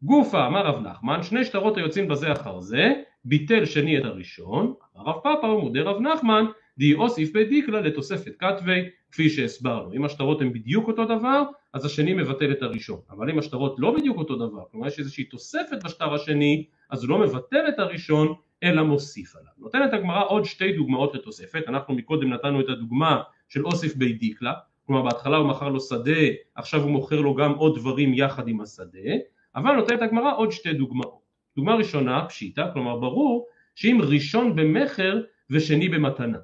גופה 0.03 0.47
אמר 0.47 0.67
רב 0.67 0.87
נחמן 0.87 1.23
שני 1.23 1.45
שטרות 1.45 1.77
היוצאים 1.77 2.09
בזה 2.09 2.33
אחר 2.33 2.61
זה 2.61 2.93
ביטל 3.25 3.65
שני 3.65 3.99
את 3.99 4.05
הראשון 4.05 4.75
אמר 4.97 5.11
רב 5.11 5.21
פאפא 5.23 5.47
ומודה 5.47 5.83
רב 5.83 6.01
נחמן 6.01 6.45
די 6.79 6.95
אוסיף 6.95 7.33
בדיקלה 7.35 7.81
לתוספת 7.81 8.33
כתבי 8.39 8.89
כפי 9.13 9.31
שהסברנו. 9.31 9.93
אם 9.93 10.05
השטרות 10.05 10.41
הם 10.41 10.53
בדיוק 10.53 10.89
אותו 10.89 11.05
דבר 11.05 11.43
אז 11.73 11.85
השני 11.85 12.15
מבטל 12.15 12.53
את 12.53 12.63
הראשון. 12.63 13.01
אבל 13.11 13.31
אם 13.31 13.39
השטרות 13.39 13.77
לא 13.79 13.97
בדיוק 13.97 14.19
אותו 14.19 14.37
דבר 14.37 14.63
כלומר 14.71 14.87
יש 14.87 14.99
איזושהי 14.99 15.25
תוספת 15.25 15.85
בשטר 15.85 16.15
השני 16.15 16.65
אז 16.91 17.03
הוא 17.03 17.11
לא 17.11 17.19
מבטל 17.19 17.69
את 17.69 17.79
הראשון 17.79 18.35
אלא 18.63 18.83
מוסיף 18.83 19.37
עליו. 19.37 19.53
נותנת 19.59 19.93
הגמרא 19.93 20.25
עוד 20.29 20.45
שתי 20.45 20.73
דוגמאות 20.73 21.15
לתוספת. 21.15 21.63
אנחנו 21.69 21.95
מקודם 21.95 22.33
נתנו 22.33 22.61
את 22.61 22.69
הדוגמה 22.69 23.23
של 23.49 23.67
אוסיף 23.67 23.95
בי 23.95 24.13
דיקלה. 24.13 24.53
כלומר 24.87 25.03
בהתחלה 25.03 25.37
הוא 25.37 25.49
מכר 25.49 25.69
לו 25.69 25.81
שדה 25.81 26.21
עכשיו 26.55 26.83
הוא 26.83 26.91
מוכר 26.91 27.21
לו 27.21 27.35
גם 27.35 27.53
עוד 27.53 27.79
דברים 27.79 28.15
יחד 28.15 28.49
עם 28.49 28.61
השדה. 28.61 29.11
אבל 29.57 29.73
נותנת 29.73 30.03
הגמרא 30.03 30.37
עוד 30.37 30.53
שתי 30.53 30.73
דוגמאות. 30.73 31.21
דוגמה 31.57 31.75
ראשונה, 31.75 32.25
פשיטה, 32.29 32.71
כלומר 32.73 32.97
ברור 32.97 33.47
שאם 33.75 33.99
ראשון 34.03 34.57
במכר 34.57 35.21
ושני 35.51 35.89
במתנה. 35.89 36.39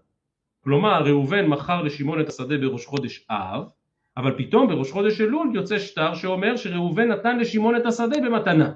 כלומר 0.66 1.02
ראובן 1.02 1.46
מכר 1.46 1.82
לשמעון 1.82 2.20
את 2.20 2.28
השדה 2.28 2.58
בראש 2.58 2.86
חודש 2.86 3.26
אב, 3.30 3.64
אבל 4.16 4.34
פתאום 4.38 4.68
בראש 4.68 4.92
חודש 4.92 5.20
אלול 5.20 5.50
יוצא 5.54 5.78
שטר 5.78 6.14
שאומר 6.14 6.56
שראובן 6.56 7.08
נתן 7.08 7.38
לשמעון 7.38 7.76
את 7.76 7.86
השדה 7.86 8.16
במתנה. 8.20 8.72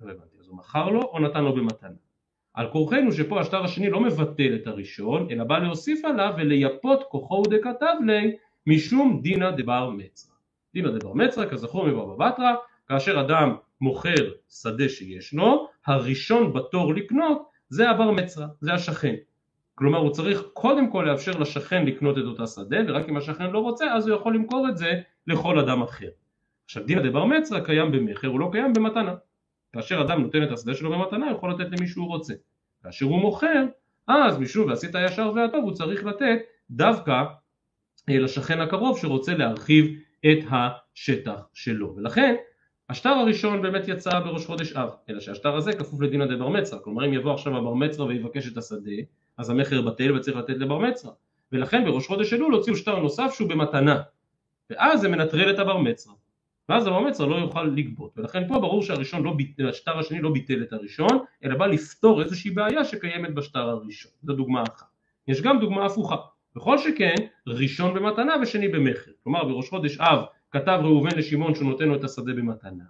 לא 0.00 0.12
אז 0.40 0.48
הוא 0.48 0.56
מכר 0.56 0.88
לו 0.88 1.02
או 1.02 1.18
נתן 1.18 1.44
לו 1.44 1.54
במתנה? 1.54 1.96
על 2.54 2.70
כורחנו 2.70 3.12
שפה 3.12 3.40
השטר 3.40 3.64
השני 3.64 3.90
לא 3.90 4.00
מבטל 4.00 4.58
את 4.62 4.66
הראשון, 4.66 5.26
אלא 5.30 5.44
בא 5.44 5.58
להוסיף 5.58 6.04
עליו 6.04 6.34
ולייפות 6.36 7.02
כוחו 7.08 7.42
דכתב 7.42 7.94
לי 8.06 8.36
משום 8.66 9.20
דינא 9.22 9.50
דבר 9.50 9.90
מצרא. 9.90 10.34
דינא 10.74 10.90
דבר 10.90 11.12
מצרא 11.12 11.46
כזכור 11.46 11.86
מבבא 11.86 12.28
בתרא 12.28 12.54
כאשר 12.88 13.20
אדם 13.20 13.54
מוכר 13.80 14.30
שדה 14.50 14.88
שישנו, 14.88 15.66
הראשון 15.86 16.52
בתור 16.52 16.94
לקנות 16.94 17.42
זה 17.68 17.90
הבר 17.90 18.10
מצרא, 18.10 18.46
זה 18.60 18.72
השכן. 18.72 19.14
כלומר 19.74 19.98
הוא 19.98 20.10
צריך 20.10 20.42
קודם 20.52 20.90
כל 20.90 21.06
לאפשר 21.08 21.38
לשכן 21.38 21.86
לקנות 21.86 22.18
את 22.18 22.22
אותה 22.22 22.46
שדה 22.46 22.76
ורק 22.88 23.08
אם 23.08 23.16
השכן 23.16 23.50
לא 23.50 23.58
רוצה 23.58 23.94
אז 23.94 24.08
הוא 24.08 24.16
יכול 24.16 24.34
למכור 24.34 24.68
את 24.68 24.76
זה 24.76 25.00
לכל 25.26 25.58
אדם 25.58 25.82
אחר. 25.82 26.08
עכשיו 26.64 26.86
דינא 26.86 27.02
דבר 27.02 27.24
מצרא 27.24 27.60
קיים 27.60 27.92
במכר 27.92 28.28
הוא 28.28 28.40
לא 28.40 28.48
קיים 28.52 28.72
במתנה. 28.72 29.14
כאשר 29.72 30.02
אדם 30.02 30.20
נותן 30.20 30.42
את 30.42 30.52
השדה 30.52 30.74
שלו 30.74 30.90
במתנה 30.90 31.26
הוא 31.26 31.36
יכול 31.36 31.50
לתת 31.50 31.66
למי 31.72 31.86
שהוא 31.86 32.08
רוצה. 32.08 32.34
כאשר 32.82 33.06
הוא 33.06 33.20
מוכר 33.20 33.64
אז 34.08 34.38
משום 34.38 34.68
ועשית 34.68 34.94
הישר 34.94 35.32
והטוב 35.34 35.64
הוא 35.64 35.72
צריך 35.72 36.04
לתת 36.04 36.38
דווקא 36.70 37.24
אה, 38.08 38.18
לשכן 38.18 38.60
הקרוב 38.60 38.98
שרוצה 38.98 39.34
להרחיב 39.34 39.86
את 40.26 40.38
השטח 40.50 41.48
שלו 41.54 41.94
ולכן 41.96 42.34
השטר 42.88 43.10
הראשון 43.10 43.62
באמת 43.62 43.88
יצא 43.88 44.20
בראש 44.20 44.46
חודש 44.46 44.72
אב, 44.72 44.90
אלא 45.08 45.20
שהשטר 45.20 45.56
הזה 45.56 45.72
כפוף 45.72 46.00
לדינא 46.00 46.26
דבר 46.26 46.48
מצרא, 46.48 46.78
כלומר 46.84 47.06
אם 47.06 47.12
יבוא 47.12 47.32
עכשיו 47.32 47.56
הבר 47.56 47.74
מצרא 47.74 48.04
ויבקש 48.04 48.52
את 48.52 48.56
השדה, 48.56 48.90
אז 49.38 49.50
המכר 49.50 49.82
בטל 49.82 50.16
וצריך 50.16 50.36
לתת 50.36 50.56
לבר 50.56 50.78
מצרא, 50.78 51.10
ולכן 51.52 51.84
בראש 51.84 52.06
חודש 52.06 52.32
אלול 52.32 52.54
הוציאו 52.54 52.76
שטר 52.76 52.98
נוסף 52.98 53.32
שהוא 53.34 53.48
במתנה, 53.48 54.02
ואז 54.70 55.00
זה 55.00 55.08
מנטרל 55.08 55.50
את 55.50 55.58
הבר 55.58 55.78
מצרא, 55.78 56.12
ואז 56.68 56.86
הבר 56.86 57.00
מצרא 57.00 57.26
לא 57.26 57.36
יוכל 57.36 57.64
לגבות, 57.64 58.18
ולכן 58.18 58.48
פה 58.48 58.58
ברור 58.58 58.82
שהראשון 58.82 59.22
לא, 59.22 59.34
השטר 59.68 59.98
השני 59.98 60.20
לא 60.20 60.32
ביטל 60.32 60.62
את 60.62 60.72
הראשון, 60.72 61.18
אלא 61.44 61.56
בא 61.56 61.66
לפתור 61.66 62.22
איזושהי 62.22 62.50
בעיה 62.50 62.84
שקיימת 62.84 63.34
בשטר 63.34 63.68
הראשון, 63.68 64.12
זו 64.22 64.32
דוגמה 64.32 64.62
אחת. 64.62 64.86
יש 65.28 65.42
גם 65.42 65.60
דוגמה 65.60 65.86
הפוכה, 65.86 66.16
בכל 66.56 66.78
שכן 66.78 67.14
ראשון 67.46 67.94
במתנה 67.94 68.34
ושני 68.42 68.68
במכר, 68.68 69.10
כלומר 69.22 69.44
בראש 69.44 69.68
חודש 69.68 69.98
אב 69.98 70.24
כתב 70.50 70.80
ראובן 70.82 71.10
לשמעון 71.16 71.54
שהוא 71.54 71.68
נותן 71.68 71.84
לו 71.84 71.94
את 71.94 72.04
השדה 72.04 72.32
במתנה, 72.32 72.84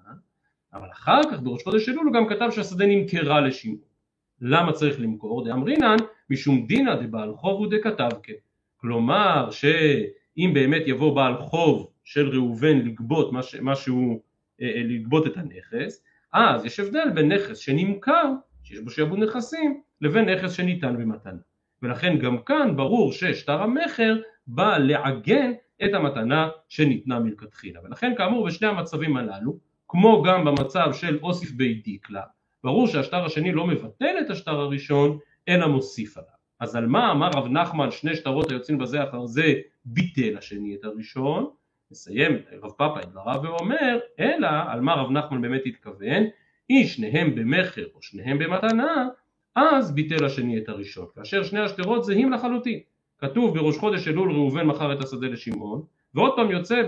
אבל 0.75 0.89
אחר 0.93 1.21
כך 1.31 1.41
בראש 1.41 1.63
חודש 1.63 1.89
אלול 1.89 2.07
הוא 2.07 2.15
גם 2.15 2.29
כתב 2.29 2.49
שהשדה 2.51 2.87
נמכרה 2.87 3.41
לשמעון. 3.41 3.93
למה 4.41 4.73
צריך 4.73 5.01
למכור? 5.01 5.45
דאמרינן 5.45 5.97
משום 6.33 6.67
דינא 6.67 6.95
דבעל 6.95 7.35
חוב 7.35 7.59
הוא 7.59 7.71
דכתבקה. 7.71 8.33
כלומר 8.77 9.51
שאם 9.51 10.51
באמת 10.55 10.83
יבוא 10.87 11.17
בעל 11.17 11.37
חוב 11.37 11.91
של 12.05 12.29
ראובן 12.29 12.79
לגבות 12.79 13.33
מה 13.61 13.75
שהוא, 13.75 14.21
אה, 14.63 14.67
אה, 14.67 14.83
לגבות 14.85 15.27
את 15.27 15.37
הנכס, 15.37 16.05
אז 16.33 16.65
יש 16.65 16.81
הבדל 16.81 17.11
בין 17.15 17.33
נכס 17.33 17.59
שנמכר, 17.59 18.33
שיש 18.63 18.79
בו 18.79 18.91
שעבוד 18.91 19.19
נכסים, 19.19 19.81
לבין 20.01 20.29
נכס 20.29 20.53
שניתן 20.53 20.97
במתנה. 20.97 21.41
ולכן 21.83 22.19
גם 22.19 22.39
כאן 22.39 22.77
ברור 22.77 23.13
ששטר 23.13 23.63
המכר 23.63 24.17
בא 24.47 24.79
לעגן 24.79 25.53
את 25.85 25.95
המתנה 25.95 26.49
שניתנה 26.69 27.19
מלכתחילה. 27.19 27.81
ולכן 27.85 28.13
כאמור 28.17 28.47
בשני 28.47 28.69
המצבים 28.69 29.17
הללו, 29.17 29.59
כמו 29.89 30.23
גם 30.23 30.45
במצב 30.45 30.93
של 30.93 31.19
אוסיף 31.23 31.51
בי 31.51 31.75
דיקלה, 31.75 32.23
ברור 32.65 32.87
שהשטר 32.87 33.25
השני 33.25 33.53
לא 33.53 33.67
מבטל 33.67 34.15
את 34.21 34.31
השטר 34.31 34.61
הראשון, 34.61 35.19
אלא 35.49 35.67
מוסיף 35.67 36.17
עליו. 36.17 36.31
אז 36.61 36.77
על 36.77 36.87
מה 36.87 37.13
אמר 37.13 37.31
רב 37.35 37.49
נחמן 37.49 37.91
שני 37.91 38.17
שטרות 38.17 38.51
היוצאים 38.51 38.79
בזה 38.79 39.05
אחר 39.05 39.27
זה 39.27 39.55
ביטל 39.85 40.37
השני 40.39 40.75
את 40.75 40.85
הראשון, 40.85 41.51
מסיים 41.91 42.33
רב 42.63 42.71
פאפא 42.71 42.99
את 42.99 43.09
דבריו 43.09 43.41
ואומר, 43.43 43.99
אלא 44.21 44.49
על 44.69 44.81
מה 44.81 44.95
רב 44.95 45.11
נחמן 45.11 45.43
באמת 45.43 45.63
התכוון, 45.67 46.25
אם 46.71 46.83
שניהם 46.87 47.35
במכר 47.35 47.87
או 47.95 48.03
שניהם 48.03 48.39
במתנה, 48.39 49.09
אז 49.57 49.95
ביטל 49.95 50.25
השני 50.25 50.59
את 50.59 50.69
הראשון, 50.69 51.07
כאשר 51.15 51.43
שני 51.43 51.61
השטרות 51.61 52.05
זהים 52.05 52.33
לחלוטין. 52.33 52.81
כתוב 53.19 53.59
בראש 53.59 53.79
חודש 53.79 54.09
אלול 54.09 54.33
ראובן 54.33 54.67
מכר 54.67 54.93
את 54.93 55.05
השדה 55.05 55.27
לשמעון 55.27 55.85
ועוד 56.15 56.33
פעם 56.37 56.51
יוצא 56.51 56.83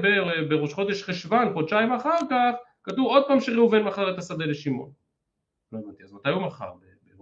בראש 0.48 0.72
חודש 0.72 1.02
חשוון 1.02 1.52
חודשיים 1.52 1.92
אחר 1.92 2.18
כך 2.30 2.54
כתוב 2.82 3.06
עוד 3.06 3.24
פעם 3.28 3.40
שראובן 3.40 3.82
מכר 3.82 4.14
את 4.14 4.18
השדה 4.18 4.44
לשמעון 4.44 4.90
לא 5.72 5.78
הבנתי 5.78 6.04
אז 6.04 6.12
מתי 6.12 6.28
הוא 6.28 6.42
מכר? 6.42 6.72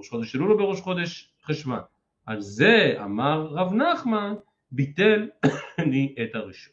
בראש 0.03 0.11
חודש 0.11 0.37
אלול 0.37 0.53
או 0.53 0.57
בראש 0.59 0.81
חודש 0.81 1.33
חשוון? 1.45 1.79
על 2.27 2.41
זה 2.41 2.95
אמר 3.05 3.47
רב 3.51 3.75
נחמן 3.75 4.35
ביטל 4.73 5.29
אני 5.79 6.15
את 6.23 6.35
הראשון 6.35 6.73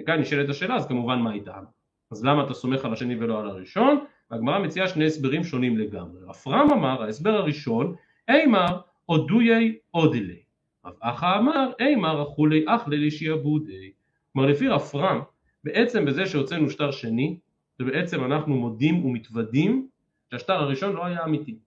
וכאן 0.00 0.20
נשאלת 0.20 0.48
השאלה 0.48 0.76
אז 0.76 0.86
כמובן 0.86 1.18
מה 1.18 1.32
איתם? 1.32 1.64
אז 2.10 2.24
למה 2.24 2.44
אתה 2.44 2.54
סומך 2.54 2.84
על 2.84 2.92
השני 2.92 3.16
ולא 3.16 3.40
על 3.40 3.48
הראשון? 3.48 4.04
והגמרא 4.30 4.58
מציעה 4.58 4.88
שני 4.88 5.06
הסברים 5.06 5.44
שונים 5.44 5.78
לגמרי 5.78 6.20
רפרם 6.26 6.70
אמר 6.72 7.02
ההסבר 7.02 7.30
הראשון 7.30 7.94
אימר 8.30 8.80
אודויי 9.08 9.78
אודלי 9.94 10.42
רב 10.84 10.94
אחא 11.00 11.38
אמר 11.38 11.72
אימר 11.80 12.22
אכולי 12.22 12.64
אחלה 12.68 12.96
לשיעבודי 12.96 13.92
כלומר 14.32 14.48
לפי 14.48 14.68
רפרם 14.68 15.20
בעצם 15.64 16.04
בזה 16.04 16.26
שהוצאנו 16.26 16.70
שטר 16.70 16.90
שני 16.90 17.38
זה 17.78 17.84
בעצם 17.84 18.24
אנחנו 18.24 18.56
מודים 18.56 19.04
ומתוודים 19.04 19.88
שהשטר 20.30 20.52
הראשון 20.52 20.92
לא 20.92 21.04
היה 21.04 21.24
אמיתי 21.24 21.58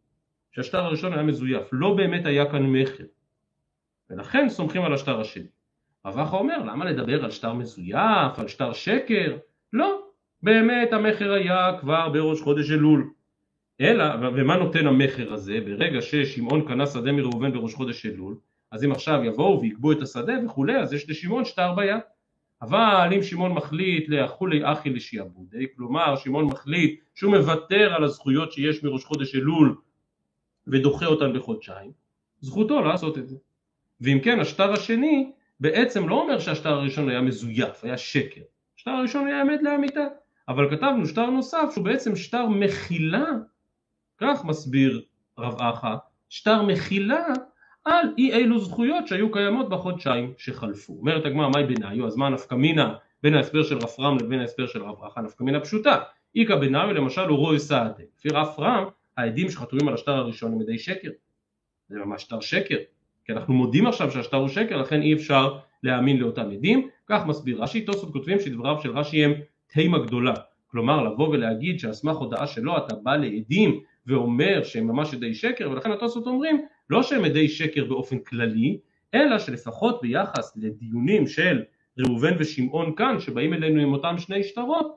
שהשטר 0.55 0.79
הראשון 0.79 1.13
היה 1.13 1.23
מזויף 1.23 1.69
לא 1.71 1.93
באמת 1.93 2.25
היה 2.25 2.51
כאן 2.51 2.63
מכר. 2.63 3.03
ולכן 4.09 4.49
סומכים 4.49 4.81
על 4.81 4.93
השטר 4.93 5.21
השני. 5.21 5.47
רב 6.05 6.17
אחא 6.17 6.35
אומר 6.35 6.57
למה 6.63 6.85
לדבר 6.85 7.23
על 7.23 7.31
שטר 7.31 7.53
מזויף 7.53 8.39
על 8.39 8.47
שטר 8.47 8.73
שקר? 8.73 9.37
לא 9.73 10.07
באמת 10.43 10.93
המכר 10.93 11.31
היה 11.33 11.77
כבר 11.79 12.09
בראש 12.09 12.41
חודש 12.41 12.71
אלול. 12.71 13.09
אלא 13.81 14.05
ומה 14.21 14.57
נותן 14.57 14.87
המכר 14.87 15.33
הזה? 15.33 15.59
ברגע 15.65 16.01
ששמעון 16.01 16.67
קנה 16.67 16.87
שדה 16.87 17.11
מראובן 17.11 17.53
בראש 17.53 17.73
חודש 17.73 18.05
אלול 18.05 18.35
אז 18.71 18.83
אם 18.83 18.91
עכשיו 18.91 19.23
יבואו 19.23 19.61
ויגבו 19.61 19.91
את 19.91 20.01
השדה 20.01 20.33
וכולי, 20.45 20.77
אז 20.77 20.93
יש 20.93 21.09
לשמעון 21.09 21.45
שטר 21.45 21.73
ביד. 21.75 21.99
אבל 22.61 23.09
אם 23.15 23.23
שמעון 23.23 23.51
מחליט 23.51 24.09
לאכולי 24.09 24.71
אחי 24.71 24.89
לשיעבודי, 24.89 25.65
כלומר 25.75 26.15
שמעון 26.15 26.45
מחליט 26.45 26.99
שהוא 27.15 27.31
מוותר 27.31 27.93
על 27.93 28.03
הזכויות 28.03 28.51
שיש 28.51 28.83
מראש 28.83 29.05
חודש 29.05 29.35
אלול 29.35 29.75
ודוחה 30.67 31.05
אותן 31.05 31.33
בחודשיים, 31.33 31.91
זכותו 32.41 32.81
לעשות 32.81 33.17
את 33.17 33.27
זה. 33.27 33.37
ואם 34.01 34.19
כן, 34.23 34.39
השטר 34.39 34.73
השני 34.73 35.31
בעצם 35.59 36.09
לא 36.09 36.21
אומר 36.21 36.39
שהשטר 36.39 36.73
הראשון 36.73 37.09
היה 37.09 37.21
מזויף, 37.21 37.83
היה 37.83 37.97
שקר. 37.97 38.41
השטר 38.77 38.91
הראשון 38.91 39.27
היה 39.27 39.41
אמת 39.41 39.59
לאמיתה. 39.63 40.05
אבל 40.47 40.69
כתבנו 40.69 41.05
שטר 41.05 41.25
נוסף 41.25 41.69
שהוא 41.73 41.85
בעצם 41.85 42.15
שטר 42.15 42.47
מחילה, 42.47 43.25
כך 44.17 44.45
מסביר 44.45 45.01
רב 45.37 45.61
אחא, 45.61 45.95
שטר 46.29 46.61
מחילה 46.61 47.25
על 47.85 48.13
אי 48.17 48.33
אילו 48.33 48.59
זכויות 48.59 49.07
שהיו 49.07 49.31
קיימות 49.31 49.69
בחודשיים 49.69 50.33
שחלפו. 50.37 50.93
אומרת 50.93 51.25
הגמרא 51.25 51.49
מהי 51.49 51.63
ביניו, 51.63 52.07
אז 52.07 52.15
מה 52.15 52.29
נפקא 52.29 52.55
מינה 52.55 52.95
בין 53.23 53.35
ההסבר 53.35 53.63
של 53.63 53.77
רפרם 53.77 54.17
לבין 54.17 54.39
ההסבר 54.39 54.67
של 54.67 54.83
רב 54.83 55.03
אחא, 55.03 55.19
נפקא 55.19 55.43
מינה 55.43 55.59
פשוטה. 55.59 55.97
איכא 56.35 56.55
ביניו 56.55 56.93
למשל 56.93 57.21
הוא 57.21 57.37
רוי 57.37 57.59
סעדה. 57.59 58.03
לפי 58.17 58.29
רפרם 58.29 58.85
העדים 59.17 59.49
שחתומים 59.49 59.87
על 59.87 59.93
השטר 59.93 60.11
הראשון 60.11 60.53
הם 60.53 60.61
עדי 60.61 60.77
שקר. 60.77 61.09
זה 61.89 61.99
ממש 61.99 62.21
שטר 62.21 62.39
שקר. 62.39 62.77
כי 63.25 63.31
אנחנו 63.31 63.53
מודים 63.53 63.87
עכשיו 63.87 64.11
שהשטר 64.11 64.37
הוא 64.37 64.47
שקר 64.47 64.77
לכן 64.77 65.01
אי 65.01 65.13
אפשר 65.13 65.57
להאמין 65.83 66.17
לאותם 66.17 66.51
עדים. 66.51 66.89
כך 67.09 67.25
מסביר 67.25 67.63
רש"י, 67.63 67.81
תוספות 67.81 68.13
כותבים 68.13 68.39
שדבריו 68.39 68.79
של 68.83 68.97
רש"י 68.97 69.25
הם 69.25 69.33
תימה 69.67 69.99
גדולה. 69.99 70.33
כלומר 70.67 71.03
לבוא 71.03 71.27
ולהגיד 71.27 71.79
שעל 71.79 71.93
סמך 71.93 72.15
הודעה 72.17 72.47
שלו 72.47 72.77
אתה 72.77 72.95
בא 72.95 73.15
לעדים 73.15 73.79
ואומר 74.07 74.63
שהם 74.63 74.87
ממש 74.87 75.13
עדי 75.13 75.33
שקר 75.33 75.71
ולכן 75.71 75.91
התוספות 75.91 76.27
אומרים 76.27 76.65
לא 76.89 77.03
שהם 77.03 77.25
עדי 77.25 77.49
שקר 77.49 77.85
באופן 77.85 78.19
כללי 78.19 78.79
אלא 79.13 79.39
שלפחות 79.39 80.01
ביחס 80.01 80.57
לדיונים 80.57 81.27
של 81.27 81.63
ראובן 81.99 82.33
ושמעון 82.39 82.95
כאן 82.95 83.19
שבאים 83.19 83.53
אלינו 83.53 83.81
עם 83.81 83.93
אותם 83.93 84.17
שני 84.17 84.43
שטרות 84.43 84.87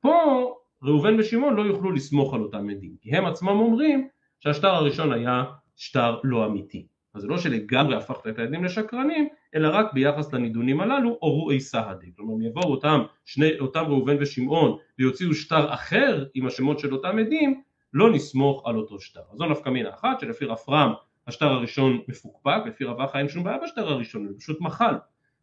פה 0.00 0.54
ראובן 0.84 1.20
ושמעון 1.20 1.54
לא 1.54 1.62
יוכלו 1.62 1.92
לסמוך 1.92 2.34
על 2.34 2.40
אותם 2.40 2.70
עדים 2.70 2.96
כי 3.00 3.16
הם 3.16 3.26
עצמם 3.26 3.48
אומרים 3.48 4.08
שהשטר 4.40 4.68
הראשון 4.68 5.12
היה 5.12 5.44
שטר 5.76 6.20
לא 6.24 6.46
אמיתי 6.46 6.86
אז 7.14 7.22
זה 7.22 7.28
לא 7.28 7.38
שלגמרי 7.38 7.96
הפכת 7.96 8.26
את 8.26 8.38
העדים 8.38 8.64
לשקרנים 8.64 9.28
אלא 9.54 9.68
רק 9.72 9.92
ביחס 9.92 10.32
לנידונים 10.32 10.80
הללו 10.80 11.18
רואי 11.20 11.60
סהדי 11.60 12.12
כלומר 12.16 12.34
אם 12.34 12.42
יבואו 12.42 12.70
אותם, 12.70 13.00
אותם 13.60 13.84
ראובן 13.88 14.16
ושמעון 14.20 14.76
ויוציאו 14.98 15.34
שטר 15.34 15.74
אחר 15.74 16.24
עם 16.34 16.46
השמות 16.46 16.78
של 16.78 16.92
אותם 16.92 17.18
עדים 17.18 17.62
לא 17.92 18.12
נסמוך 18.12 18.62
על 18.66 18.76
אותו 18.76 19.00
שטר. 19.00 19.20
אז 19.32 19.38
זו 19.38 19.46
נפקא 19.46 19.70
מינה 19.70 19.90
אחת 19.90 20.20
שלפי 20.20 20.44
רפרם 20.44 20.92
השטר 21.26 21.46
הראשון 21.46 22.00
מפוקפק, 22.08 22.62
לפי 22.66 22.84
רב 22.84 23.00
אחא 23.00 23.18
אין 23.18 23.28
שום 23.28 23.44
בעיה 23.44 23.58
בשטר 23.64 23.88
הראשון, 23.88 24.28
זה 24.28 24.34
פשוט 24.38 24.60
מחל. 24.60 24.94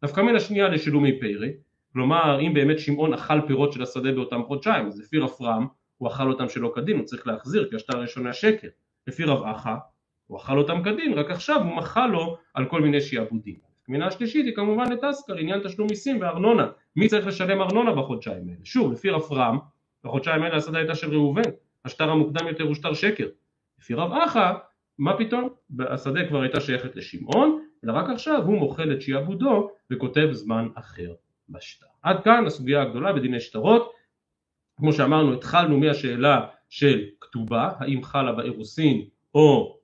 נפקא 0.02 0.20
מינה 0.20 0.40
שנייה 0.40 0.68
לשילומי 0.68 1.20
פרא, 1.20 1.46
כלומר 1.92 2.40
אם 2.40 2.54
באמת 2.54 2.78
שמעון 2.78 3.14
אכל 3.14 3.40
פירות 3.46 3.72
של 3.72 3.82
השדה 3.82 4.12
באותם 4.12 4.42
חודשיים, 4.44 4.86
אז 4.86 5.00
לפי 5.00 5.18
רפרם 5.18 5.66
הוא 5.98 6.08
אכל 6.08 6.28
אותם 6.28 6.48
שלא 6.48 6.72
כדין, 6.74 6.96
הוא 6.96 7.04
צריך 7.04 7.26
להחזיר 7.26 7.68
כי 7.70 7.76
השטר 7.76 7.96
הראשון 7.96 8.26
היה 8.26 8.32
שקר. 8.32 8.68
לפי 9.06 9.24
רב 9.24 9.42
אחא 9.42 9.74
הוא 10.26 10.38
אכל 10.38 10.58
אותם 10.58 10.82
כדין, 10.82 11.12
רק 11.12 11.30
עכשיו 11.30 11.62
הוא 11.62 11.76
מחל 11.76 12.06
לו 12.06 12.36
על 12.54 12.66
כל 12.66 12.82
מיני 12.82 13.00
שיעבודים. 13.00 13.56
מינה 13.88 14.06
השלישית 14.06 14.46
היא 14.46 14.54
כמובן 14.54 14.92
לטסקה 14.92 15.32
לעניין 15.32 15.60
תשלום 15.64 15.88
מיסים 15.90 16.20
וארנונה, 16.20 16.66
מי 16.96 17.08
צריך 17.08 17.26
לשלם 17.26 17.60
ארנונה 17.60 17.92
בחודשיים 17.92 18.48
האלה? 18.48 18.64
שוב, 18.64 18.92
לפי 18.92 19.10
רפרם, 19.10 19.58
בחודשיים 20.04 20.42
האלה 20.42 20.56
השדה 20.56 20.78
הייתה 20.78 20.94
של 20.94 21.10
ראובן, 21.14 21.42
השטר 21.84 22.10
המוקדם 22.10 22.46
יותר 22.48 22.64
הוא 22.64 22.74
שטר 22.74 22.94
שקר. 22.94 23.28
לפי 23.80 23.94
רב 23.94 24.12
אחא, 24.12 24.52
מה 24.98 25.18
פתאום? 25.18 25.48
השדה 25.88 26.28
כבר 26.28 26.42
הייתה 26.42 26.60
שייכת 26.60 26.96
לשמעון, 26.96 27.64
אלא 27.84 27.92
רק 27.92 28.10
עכשיו 28.10 28.42
הוא 28.42 28.58
מוחל 28.58 28.92
את 28.92 29.02
שיעבודו 29.02 29.70
וכותב 29.90 30.28
זמן 30.32 30.68
אחר 30.74 31.12
בשטר. 31.52 31.86
עד 32.02 32.24
כאן 32.24 32.46
הסוגיה 32.46 32.82
הגדולה 32.82 33.12
בדיני 33.12 33.40
שטרות. 33.40 33.92
כמו 34.76 34.92
שאמרנו, 34.92 35.34
התחלנו 35.34 35.78
מהשאלה 35.78 36.46
של 36.68 37.04
כתובה, 37.20 37.70
האם 37.78 38.02
חלה 38.02 38.32
באירוסין 38.32 39.04
או 39.34 39.78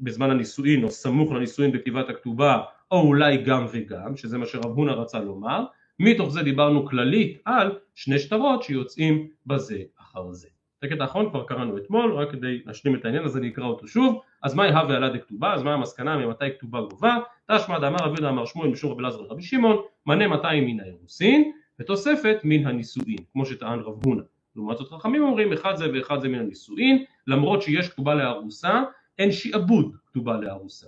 בזמן 0.00 0.30
הנישואין 0.30 0.84
או 0.84 0.90
סמוך 0.90 1.32
לנישואין 1.32 1.72
בכתיבת 1.72 2.08
הכתובה 2.08 2.62
או 2.90 3.00
אולי 3.00 3.36
גם 3.36 3.66
וגם, 3.72 4.16
שזה 4.16 4.38
מה 4.38 4.46
שרב 4.46 4.64
הונא 4.64 4.90
רצה 4.90 5.20
לומר, 5.20 5.64
מתוך 5.98 6.30
זה 6.30 6.42
דיברנו 6.42 6.86
כללית 6.86 7.38
על 7.44 7.78
שני 7.94 8.18
שטרות 8.18 8.62
שיוצאים 8.62 9.28
בזה 9.46 9.78
אחר 9.96 10.32
זה. 10.32 10.48
את 10.78 10.84
הקטע 10.84 11.02
האחרון 11.02 11.30
כבר 11.30 11.44
קראנו 11.44 11.78
אתמול, 11.78 12.12
רק 12.12 12.30
כדי 12.30 12.62
להשלים 12.66 12.94
את 12.94 13.04
העניין 13.04 13.24
הזה 13.24 13.38
אני 13.38 13.48
אקרא 13.48 13.64
אותו 13.64 13.88
שוב, 13.88 14.20
אז 14.44 14.54
מהי 14.54 14.72
הווה 14.72 14.96
עלה 14.96 15.08
דכתובה, 15.08 15.54
אז 15.54 15.62
מה 15.62 15.74
המסקנה 15.74 16.16
ממתי 16.16 16.44
כתובה 16.58 16.80
גובה, 16.80 17.16
תשמע 17.50 17.78
דאמר 17.78 17.96
רבי 17.98 18.10
יהודה 18.10 18.28
אמר 18.28 18.46
שמואל 18.46 18.68
משום 18.68 18.90
רבי 18.90 19.00
אלעזר 19.00 19.20
רבי 19.28 19.42
שמעון, 19.42 19.76
מנה 20.06 20.28
200 20.28 20.66
מן 20.66 20.80
האירוסין, 20.80 21.52
ותוספת 21.80 22.36
מן 22.44 22.66
הנישואין, 22.66 23.16
כמו 23.32 23.46
שטען 23.46 23.78
רב 23.78 24.00
הונא. 24.04 24.22
לעומת 24.56 24.76
זאת 24.76 24.88
חכמים 24.88 25.22
אומרים 25.22 25.52
אחד 25.52 25.76
זה 25.76 25.90
ואחד 25.94 26.20
זה 26.20 26.28
מן 26.28 26.38
הנישואין, 26.38 27.04
למרות 27.26 27.62
שיש 27.62 27.88
כתובה 27.88 28.14
לארוסה, 28.14 28.82
אין 29.18 29.32
שיעבוד 29.32 29.96
כתובה 30.06 30.40
לארוסה. 30.40 30.86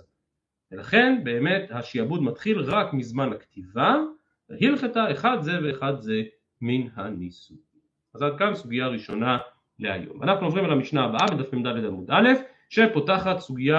ולכן 0.71 1.21
באמת 1.23 1.67
השיעבוד 1.69 2.23
מתחיל 2.23 2.59
רק 2.59 2.93
מזמן 2.93 3.33
הכתיבה, 3.33 3.95
והלכתה 4.49 5.11
אחד 5.11 5.37
זה 5.41 5.59
ואחד 5.63 5.99
זה 5.99 6.21
מן 6.61 6.87
הנישואין. 6.95 7.61
אז 8.13 8.21
עד 8.21 8.37
כאן 8.37 8.55
סוגיה 8.55 8.87
ראשונה 8.87 9.37
להיום. 9.79 10.23
אנחנו 10.23 10.45
עוברים 10.45 10.65
על 10.65 10.71
המשנה 10.71 11.03
הבאה 11.03 11.27
בדף 11.27 11.53
מ"ד 11.53 11.67
עמוד 11.67 12.11
א', 12.11 12.29
שפותחת 12.69 13.39
סוגיה 13.39 13.77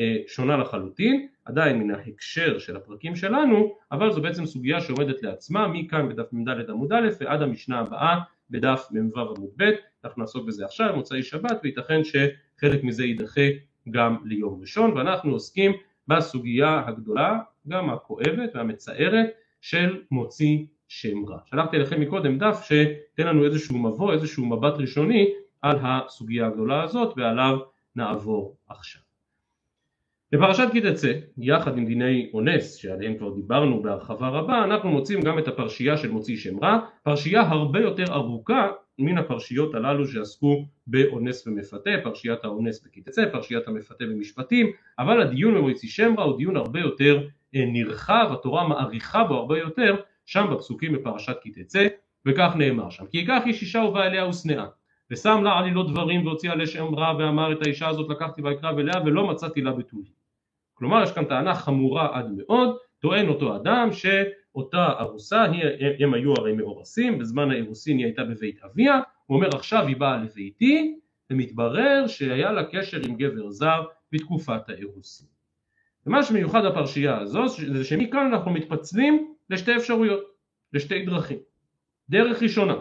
אה, 0.00 0.16
שונה 0.26 0.56
לחלוטין, 0.56 1.26
עדיין 1.44 1.78
מן 1.78 1.94
ההקשר 1.94 2.58
של 2.58 2.76
הפרקים 2.76 3.16
שלנו, 3.16 3.74
אבל 3.92 4.12
זו 4.12 4.22
בעצם 4.22 4.46
סוגיה 4.46 4.80
שעומדת 4.80 5.22
לעצמה 5.22 5.68
מכאן 5.68 6.08
בדף 6.08 6.32
מ"ד 6.32 6.70
עמוד 6.70 6.92
א' 6.92 7.08
ועד 7.20 7.42
המשנה 7.42 7.78
הבאה 7.78 8.18
בדף 8.50 8.88
מ"ו 8.90 9.20
עמוד 9.20 9.50
ב', 9.56 9.70
אנחנו 10.04 10.22
נעסוק 10.22 10.46
בזה 10.46 10.64
עכשיו, 10.64 10.96
מוצאי 10.96 11.22
שבת, 11.22 11.60
וייתכן 11.62 12.00
שחלק 12.04 12.84
מזה 12.84 13.04
יידחה 13.04 13.48
גם 13.90 14.16
ליום 14.24 14.60
ראשון, 14.60 14.96
ואנחנו 14.96 15.32
עוסקים 15.32 15.72
בסוגיה 16.08 16.82
הגדולה, 16.86 17.38
גם 17.68 17.90
הכואבת 17.90 18.50
והמצערת, 18.54 19.26
של 19.60 20.02
מוציא 20.10 20.58
שם 20.88 21.26
רע. 21.28 21.38
שלחתי 21.44 21.78
לכם 21.78 22.00
מקודם 22.00 22.38
דף 22.38 22.64
שתן 22.64 23.26
לנו 23.26 23.44
איזשהו 23.44 23.78
מבוא, 23.78 24.12
איזשהו 24.12 24.46
מבט 24.46 24.74
ראשוני 24.74 25.30
על 25.62 25.76
הסוגיה 25.82 26.46
הגדולה 26.46 26.82
הזאת 26.82 27.14
ועליו 27.16 27.58
נעבור 28.00 28.56
עכשיו. 28.68 29.02
בפרשת 30.32 30.68
כי 30.72 30.80
תצא, 30.80 31.12
יחד 31.38 31.78
עם 31.78 31.86
דיני 31.86 32.30
אונס 32.34 32.74
שעליהם 32.74 33.18
כבר 33.18 33.34
דיברנו 33.34 33.82
בהרחבה 33.82 34.28
רבה, 34.28 34.64
אנחנו 34.64 34.90
מוצאים 34.90 35.20
גם 35.20 35.38
את 35.38 35.48
הפרשייה 35.48 35.96
של 35.96 36.10
מוציא 36.10 36.36
שם 36.36 36.64
רע, 36.64 36.78
פרשייה 37.02 37.40
הרבה 37.40 37.80
יותר 37.80 38.04
ארוכה 38.12 38.68
מן 38.98 39.18
הפרשיות 39.18 39.74
הללו 39.74 40.06
שעסקו 40.06 40.66
באונס 40.86 41.46
ומפתה, 41.46 41.90
פרשיית 42.02 42.44
האונס 42.44 42.84
בכי 42.84 43.00
תצא, 43.00 43.24
פרשיית 43.32 43.68
המפתה 43.68 44.04
במשפטים, 44.04 44.70
אבל 44.98 45.22
הדיון 45.22 45.54
במוציא 45.54 45.88
שם 45.88 46.14
רע 46.18 46.24
הוא 46.24 46.38
דיון 46.38 46.56
הרבה 46.56 46.80
יותר 46.80 47.26
אה, 47.54 47.64
נרחב, 47.72 48.28
התורה 48.32 48.68
מעריכה 48.68 49.24
בו 49.24 49.34
הרבה 49.34 49.58
יותר 49.58 49.96
שם 50.26 50.46
בפסוקים 50.52 50.92
בפרשת 50.92 51.36
כי 51.42 51.50
תצא, 51.50 51.86
וכך 52.26 52.52
נאמר 52.56 52.90
שם, 52.90 53.06
כי 53.06 53.18
ייקח 53.18 53.42
איש 53.46 53.62
אישה 53.62 53.78
ובא 53.78 54.02
אליה 54.02 54.28
ושנאה, 54.28 54.66
ושם 55.10 55.44
לה 55.44 55.58
עלילות 55.58 55.90
דברים 55.90 56.26
והוציא 56.26 56.50
עליה 56.50 56.66
שם 56.66 56.94
רע 56.94 57.14
ואמר 57.18 57.52
את 57.52 57.66
האישה 57.66 57.88
הזאת 57.88 58.10
לקחתי 58.10 58.42
ואקרב 58.42 58.78
אליה 58.78 58.94
ולא 59.04 59.26
מצאתי 59.26 59.60
לה 59.60 59.72
בתולי. 59.72 60.10
כלומר 60.74 61.02
יש 61.02 61.12
כאן 61.12 61.24
טענה 61.24 61.54
חמורה 61.54 62.18
עד 62.18 62.32
מאוד, 62.36 62.76
טוען 62.98 63.28
אותו 63.28 63.56
אדם 63.56 63.88
שאותה 63.92 64.92
ארוסה, 65.00 65.44
הם 66.00 66.14
היו 66.14 66.34
הרי 66.38 66.52
מאורסים, 66.52 67.18
בזמן 67.18 67.50
האירוסין 67.50 67.98
היא 67.98 68.06
הייתה 68.06 68.24
בבית 68.24 68.62
אביה, 68.64 69.00
הוא 69.26 69.36
אומר 69.36 69.48
עכשיו 69.56 69.86
היא 69.86 69.96
באה 69.96 70.16
לביתי, 70.16 70.96
ומתברר 71.30 72.04
שהיה 72.06 72.52
לה 72.52 72.64
קשר 72.64 73.00
עם 73.08 73.16
גבר 73.16 73.50
זר 73.50 73.82
בתקופת 74.12 74.68
האירוסין. 74.68 75.26
ומה 76.06 76.22
שמיוחד 76.22 76.66
בפרשייה 76.66 77.18
הזאת 77.18 77.50
זה 77.50 77.84
שמכאן 77.84 78.26
אנחנו 78.32 78.50
מתפצלים 78.50 79.34
לשתי 79.50 79.76
אפשרויות, 79.76 80.20
לשתי 80.72 81.06
דרכים. 81.06 81.38
דרך 82.08 82.42
ראשונה, 82.42 82.74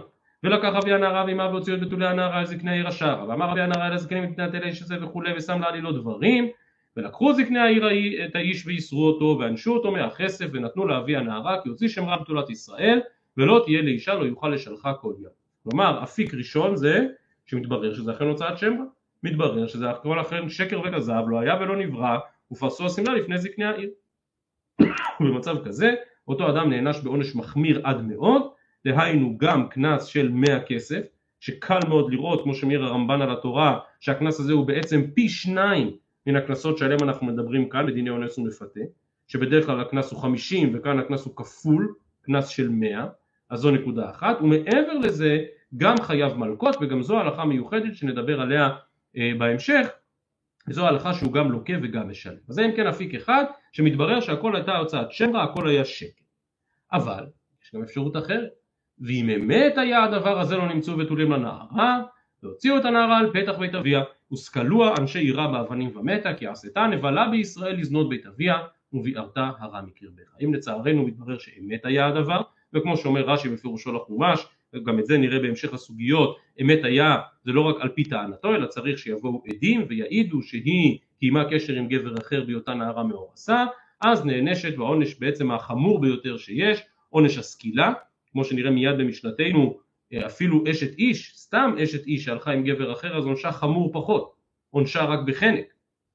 ולקח 0.44 0.74
אבי 0.76 0.94
הנערה 0.94 1.26
ואימה 1.26 1.50
והוציאו 1.50 1.76
את 1.76 1.82
בתולי 1.82 2.08
הנערה 2.08 2.40
על 2.40 2.46
זקני 2.46 2.72
העיר 2.72 2.88
השערה, 2.88 3.30
ואמר 3.30 3.52
אבי 3.52 3.62
הנערה 3.62 3.88
אל 3.88 3.94
הזקנים 3.94 4.24
מפני 4.24 4.60
האיש 4.64 4.82
הזה 4.82 5.04
וכולי 5.04 5.34
ושם 5.38 5.62
לעלילו 5.62 5.92
דברים, 5.92 6.50
ולקחו 6.98 7.34
זקני 7.34 7.60
העיר 7.60 7.88
את 8.26 8.36
האיש 8.36 8.68
ואיסרו 8.68 9.08
אותו 9.08 9.38
ואנשו 9.40 9.74
אותו 9.74 9.92
מהכסף 9.92 10.46
ונתנו 10.54 10.88
לאבי 10.88 11.16
הנערה 11.16 11.62
כי 11.64 11.70
הוציא 11.70 11.88
שם 11.88 12.06
רע 12.06 12.18
בתולת 12.18 12.50
ישראל 12.50 13.00
ולא 13.38 13.62
תהיה 13.66 13.82
לאישה 13.82 14.14
לא 14.14 14.26
יוכל 14.26 14.50
לשלחה 14.50 14.94
כל 14.94 15.14
יום. 15.20 15.32
כלומר 15.64 16.04
אפיק 16.04 16.34
ראשון 16.34 16.76
זה 16.76 17.08
שמתברר 17.46 17.94
שזה 17.94 18.12
אכן 18.12 18.26
הוצאת 18.26 18.58
שם 18.58 18.74
רע, 18.80 18.86
מתברר 19.24 19.68
שזה 19.68 19.90
הכל 19.90 20.22
אכן 20.22 20.50
שקר 20.50 20.82
וכזב 20.86 21.24
לא 21.28 21.40
היה 21.40 21.56
ולא 21.62 21.76
נברא 21.76 22.18
ופרסו 22.52 22.86
השמלה 22.86 23.14
לפני 23.14 23.38
זקני 23.38 23.66
העיר. 23.66 23.90
במצב 25.20 25.56
כזה 25.66 25.94
אותו 26.28 26.50
אדם 26.50 26.70
נענש 26.70 27.00
בעונש 27.00 27.36
מחמיר 27.36 27.82
עד 27.84 28.02
מאוד, 28.02 28.42
דהיינו 28.88 29.38
גם 29.38 29.70
קנס 29.70 30.06
של 30.06 30.30
100 30.32 30.64
כסף, 30.64 31.02
שקל 31.40 31.80
מאוד 31.88 32.14
לראות 32.14 32.44
כמו 32.44 32.56
שמעיר 32.56 32.84
הרמב"ן 32.84 33.22
על 33.22 33.32
התורה 33.32 33.80
שהקנס 34.00 34.40
הזה 34.40 34.54
הוא 34.54 34.68
בעצם 34.68 35.02
פי 35.16 35.30
שניים 35.30 35.92
מן 36.28 36.36
הקנסות 36.36 36.78
שעליהם 36.78 37.00
אנחנו 37.04 37.28
מדברים 37.28 37.70
כאן 37.70 37.88
בדיני 37.88 38.10
אונס 38.10 38.38
ומפתה, 38.38 38.80
שבדרך 39.28 39.66
כלל 39.66 39.80
הקנס 39.80 40.12
הוא 40.12 40.22
50 40.22 40.72
וכאן 40.76 41.00
הקנס 41.00 41.26
הוא 41.26 41.36
כפול, 41.36 41.94
קנס 42.22 42.48
של 42.48 42.70
100, 42.70 43.08
אז 43.50 43.60
זו 43.60 43.72
נקודה 43.72 44.10
אחת, 44.10 44.42
ומעבר 44.42 44.94
לזה 45.02 45.38
גם 45.78 45.96
חייב 46.02 46.34
מלקות 46.34 46.76
וגם 46.82 47.02
זו 47.02 47.20
הלכה 47.20 47.46
מיוחדת 47.46 47.96
שנדבר 47.96 48.42
עליה 48.42 48.70
אה, 49.18 49.32
בהמשך 49.38 49.88
וזו 50.68 50.86
ההלכה 50.86 51.14
שהוא 51.14 51.34
גם 51.34 51.52
לוקה 51.52 51.74
וגם 51.84 52.10
משלם. 52.10 52.38
אז 52.50 52.56
זה 52.56 52.66
אם 52.66 52.72
כן 52.76 52.88
אפיק 52.88 53.16
אחד 53.16 53.44
שמתברר 53.72 54.22
שהכל 54.22 54.56
הייתה 54.56 54.78
הוצאת 54.78 55.12
שם 55.12 55.36
רע, 55.36 55.44
הכל 55.44 55.68
היה 55.68 55.86
שקר. 55.86 56.24
אבל 56.94 57.26
יש 57.64 57.76
גם 57.76 57.84
אפשרות 57.84 58.18
אחרת. 58.18 58.50
ואם 59.02 59.30
אמת 59.30 59.78
היה 59.78 60.04
הדבר 60.04 60.40
הזה 60.40 60.58
לא 60.58 60.74
נמצאו 60.74 60.98
בתולים 60.98 61.32
לנערה, 61.32 62.02
והוציאו 62.44 62.78
את 62.78 62.86
הנערה 62.86 63.18
על 63.18 63.32
פתח 63.34 63.56
בית 63.60 63.76
אביה, 63.76 64.04
וסקלוה 64.32 64.94
אנשי 65.00 65.20
עירה 65.20 65.48
באבנים 65.48 65.98
ומתה, 65.98 66.34
כי 66.34 66.48
עשתה 66.48 66.88
נבלה 66.88 67.30
בישראל 67.30 67.80
לזנות 67.80 68.10
בית 68.10 68.26
אביה, 68.26 68.58
וביערתה 68.94 69.52
הרע 69.60 69.82
מקרבך. 69.82 70.36
אם 70.44 70.54
לצערנו 70.54 71.06
מתברר 71.06 71.38
שאמת 71.38 71.86
היה 71.86 72.08
הדבר, 72.08 72.42
וכמו 72.74 72.98
שאומר 72.98 73.22
רש"י 73.22 73.50
בפירושו 73.50 73.94
לחומש, 73.94 74.46
גם 74.84 75.00
את 75.00 75.06
זה 75.06 75.18
נראה 75.18 75.40
בהמשך 75.40 75.74
הסוגיות, 75.74 76.38
אמת 76.62 76.80
היה 76.84 77.18
זה 77.44 77.52
לא 77.52 77.62
רק 77.62 77.76
על 77.80 77.90
פי 77.90 78.04
טענתו, 78.04 78.56
אלא 78.56 78.68
צריך 78.68 78.98
שיבואו 78.98 79.44
עדים 79.48 79.86
ויעידו 79.90 80.42
שהיא 80.42 80.98
קיימה 81.20 81.46
קשר 81.52 81.74
עם 81.74 81.88
גבר 81.88 82.18
אחר 82.18 82.44
בהיותה 82.44 82.74
נערה 82.74 83.04
מאורסה, 83.04 83.66
אז 84.02 84.26
נענשת 84.26 84.78
והעונש 84.78 85.16
בעצם 85.20 85.52
החמור 85.52 86.02
ביותר 86.02 86.38
שיש, 86.38 86.82
עונש 87.10 87.38
הסקילה, 87.38 87.94
כמו 88.32 88.44
שנראה 88.44 88.72
מיד 88.72 88.98
במשנתנו, 88.98 89.80
אפילו 90.26 90.64
אשת 90.72 90.98
איש, 90.98 91.34
סתם 91.36 91.76
אשת 91.84 92.06
איש 92.06 92.26
שהלכה 92.26 92.52
עם 92.52 92.64
גבר 92.64 92.94
אחר, 92.94 93.18
אז 93.18 93.26
עונשה 93.26 93.52
חמור 93.52 93.92
פחות, 93.94 94.34
עונשה 94.70 95.04
רק 95.04 95.20
בחנק, 95.26 95.66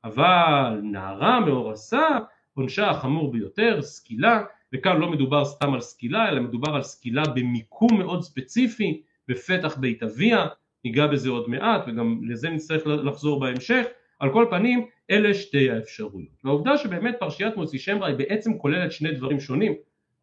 אבל 0.04 0.80
נערה 0.82 1.40
מאורסה, 1.40 2.08
עונשה 2.54 2.90
החמור 2.90 3.32
ביותר, 3.32 3.82
סקילה, 3.82 4.42
וכאן 4.72 5.00
לא 5.00 5.10
מדובר 5.10 5.44
סתם 5.44 5.74
על 5.74 5.80
סקילה, 5.80 6.28
אלא 6.28 6.40
מדובר 6.40 6.74
על 6.74 6.82
סקילה 6.82 7.22
במיקום 7.26 7.98
מאוד 7.98 8.22
ספציפי, 8.22 9.02
בפתח 9.28 9.76
בית 9.76 10.02
אביה, 10.02 10.46
ניגע 10.84 11.06
בזה 11.06 11.30
עוד 11.30 11.50
מעט, 11.50 11.84
וגם 11.86 12.20
לזה 12.22 12.50
נצטרך 12.50 12.86
לחזור 12.86 13.40
בהמשך, 13.40 13.84
על 14.18 14.32
כל 14.32 14.46
פנים 14.50 14.86
אלה 15.10 15.34
שתי 15.34 15.70
האפשרויות. 15.70 16.44
והעובדה 16.44 16.78
שבאמת 16.78 17.16
פרשיית 17.18 17.56
מוציא 17.56 17.78
שם 17.78 18.02
היא 18.02 18.16
בעצם 18.16 18.58
כוללת 18.58 18.92
שני 18.92 19.12
דברים 19.12 19.40
שונים, 19.40 19.74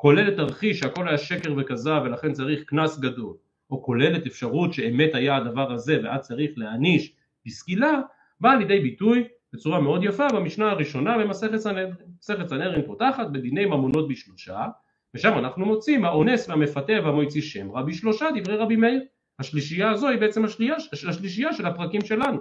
כוללת 0.02 0.36
תרחיש 0.36 0.80
שהכל 0.80 1.08
היה 1.08 1.18
שקר 1.18 1.54
וכזב 1.58 2.02
ולכן 2.06 2.34
צריך 2.34 2.64
קנס 2.64 3.00
גדול, 3.00 3.34
או 3.72 3.84
כוללת 3.84 4.26
אפשרות 4.26 4.74
שאמת 4.74 5.16
היה 5.16 5.38
הדבר 5.38 5.72
הזה 5.72 6.00
ואז 6.04 6.22
צריך 6.22 6.52
להעניש 6.58 7.14
בסקילה, 7.46 8.02
באה 8.40 8.56
לידי 8.56 8.80
ביטוי 8.80 9.28
בצורה 9.54 9.82
מאוד 9.82 10.04
יפה 10.04 10.28
במשנה 10.30 10.72
הראשונה 10.72 11.18
במסכת 11.18 11.58
סנהדרין. 11.58 12.08
מסכת 12.20 12.48
סנהדרין 12.48 12.82
פותחת 12.86 13.28
בדיני 13.32 13.66
ממונות 13.66 14.08
בשלושה, 14.08 14.66
ושם 15.14 15.38
אנחנו 15.38 15.66
מוצאים 15.66 16.06
האונס 16.06 16.50
והמפתה 16.50 16.94
והמויצי 17.04 17.42
שם 17.42 17.72
רבי 17.72 17.94
שלושה 17.94 18.28
דברי 18.36 18.58
רבי 18.58 18.76
מאיר. 18.76 19.04
השלישייה 19.40 19.92
הזו 19.92 20.08
היא 20.08 20.20
בעצם 20.20 20.46
השלישייה, 20.46 20.76
השלישייה 21.10 21.54
של 21.54 21.66
הפרקים 21.66 22.02
שלנו. 22.02 22.40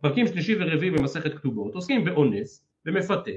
פרקים 0.00 0.26
שלישי 0.26 0.56
ורביעי 0.60 0.90
במסכת 0.90 1.34
כתובות 1.34 1.74
עוסקים 1.74 2.04
באונס, 2.04 2.64
במפתה 2.84 3.30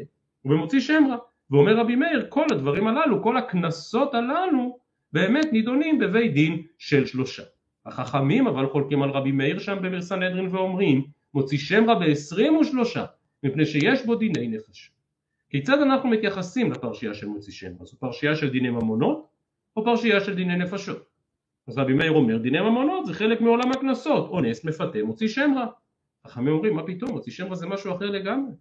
ובמוציא 0.45 0.79
שם 0.79 1.03
רע. 1.09 1.17
ואומר 1.51 1.77
רבי 1.77 1.95
מאיר 1.95 2.25
כל 2.29 2.45
הדברים 2.51 2.87
הללו, 2.87 3.23
כל 3.23 3.37
הקנסות 3.37 4.13
הללו 4.13 4.77
באמת 5.13 5.45
נידונים 5.51 5.99
בבית 5.99 6.33
דין 6.33 6.61
של 6.77 7.05
שלושה. 7.05 7.43
החכמים 7.85 8.47
אבל 8.47 8.67
חולקים 8.69 9.03
על 9.03 9.09
רבי 9.09 9.31
מאיר 9.31 9.59
שם 9.59 9.77
בסנהדרין 9.81 10.47
ואומרים 10.47 11.05
מוציא 11.33 11.57
שם 11.57 11.89
רע 11.89 11.99
בעשרים 11.99 12.57
ושלושה 12.57 13.05
מפני 13.43 13.65
שיש 13.65 14.05
בו 14.05 14.15
דיני 14.15 14.47
נפש. 14.47 14.91
כיצד 15.49 15.79
אנחנו 15.81 16.09
מתייחסים 16.09 16.71
לפרשייה 16.71 17.13
של 17.13 17.27
מוציא 17.27 17.53
שם 17.53 17.71
רע? 17.79 17.85
זו 17.85 17.97
פרשייה 17.99 18.35
של 18.35 18.49
דיני 18.49 18.69
ממונות 18.69 19.27
או 19.75 19.85
פרשייה 19.85 20.19
של 20.19 20.35
דיני 20.35 20.55
נפשות? 20.55 21.05
אז 21.67 21.77
רבי 21.77 21.93
מאיר 21.93 22.11
אומר 22.11 22.37
דיני 22.37 22.61
ממונות 22.61 23.05
זה 23.05 23.13
חלק 23.13 23.41
מעולם 23.41 23.71
הקנסות, 23.71 24.29
אונס, 24.29 24.65
מפתה, 24.65 25.03
מוציא 25.03 25.27
שם 25.27 25.51
רע. 25.57 25.65
חכמים 26.27 26.53
אומרים 26.53 26.75
מה 26.75 26.83
פתאום, 26.83 27.11
מוציא 27.11 27.31
שם 27.31 27.47
רע 27.47 27.55
זה 27.55 27.67
משהו 27.67 27.95
אחר 27.95 28.09
לגמרי, 28.09 28.51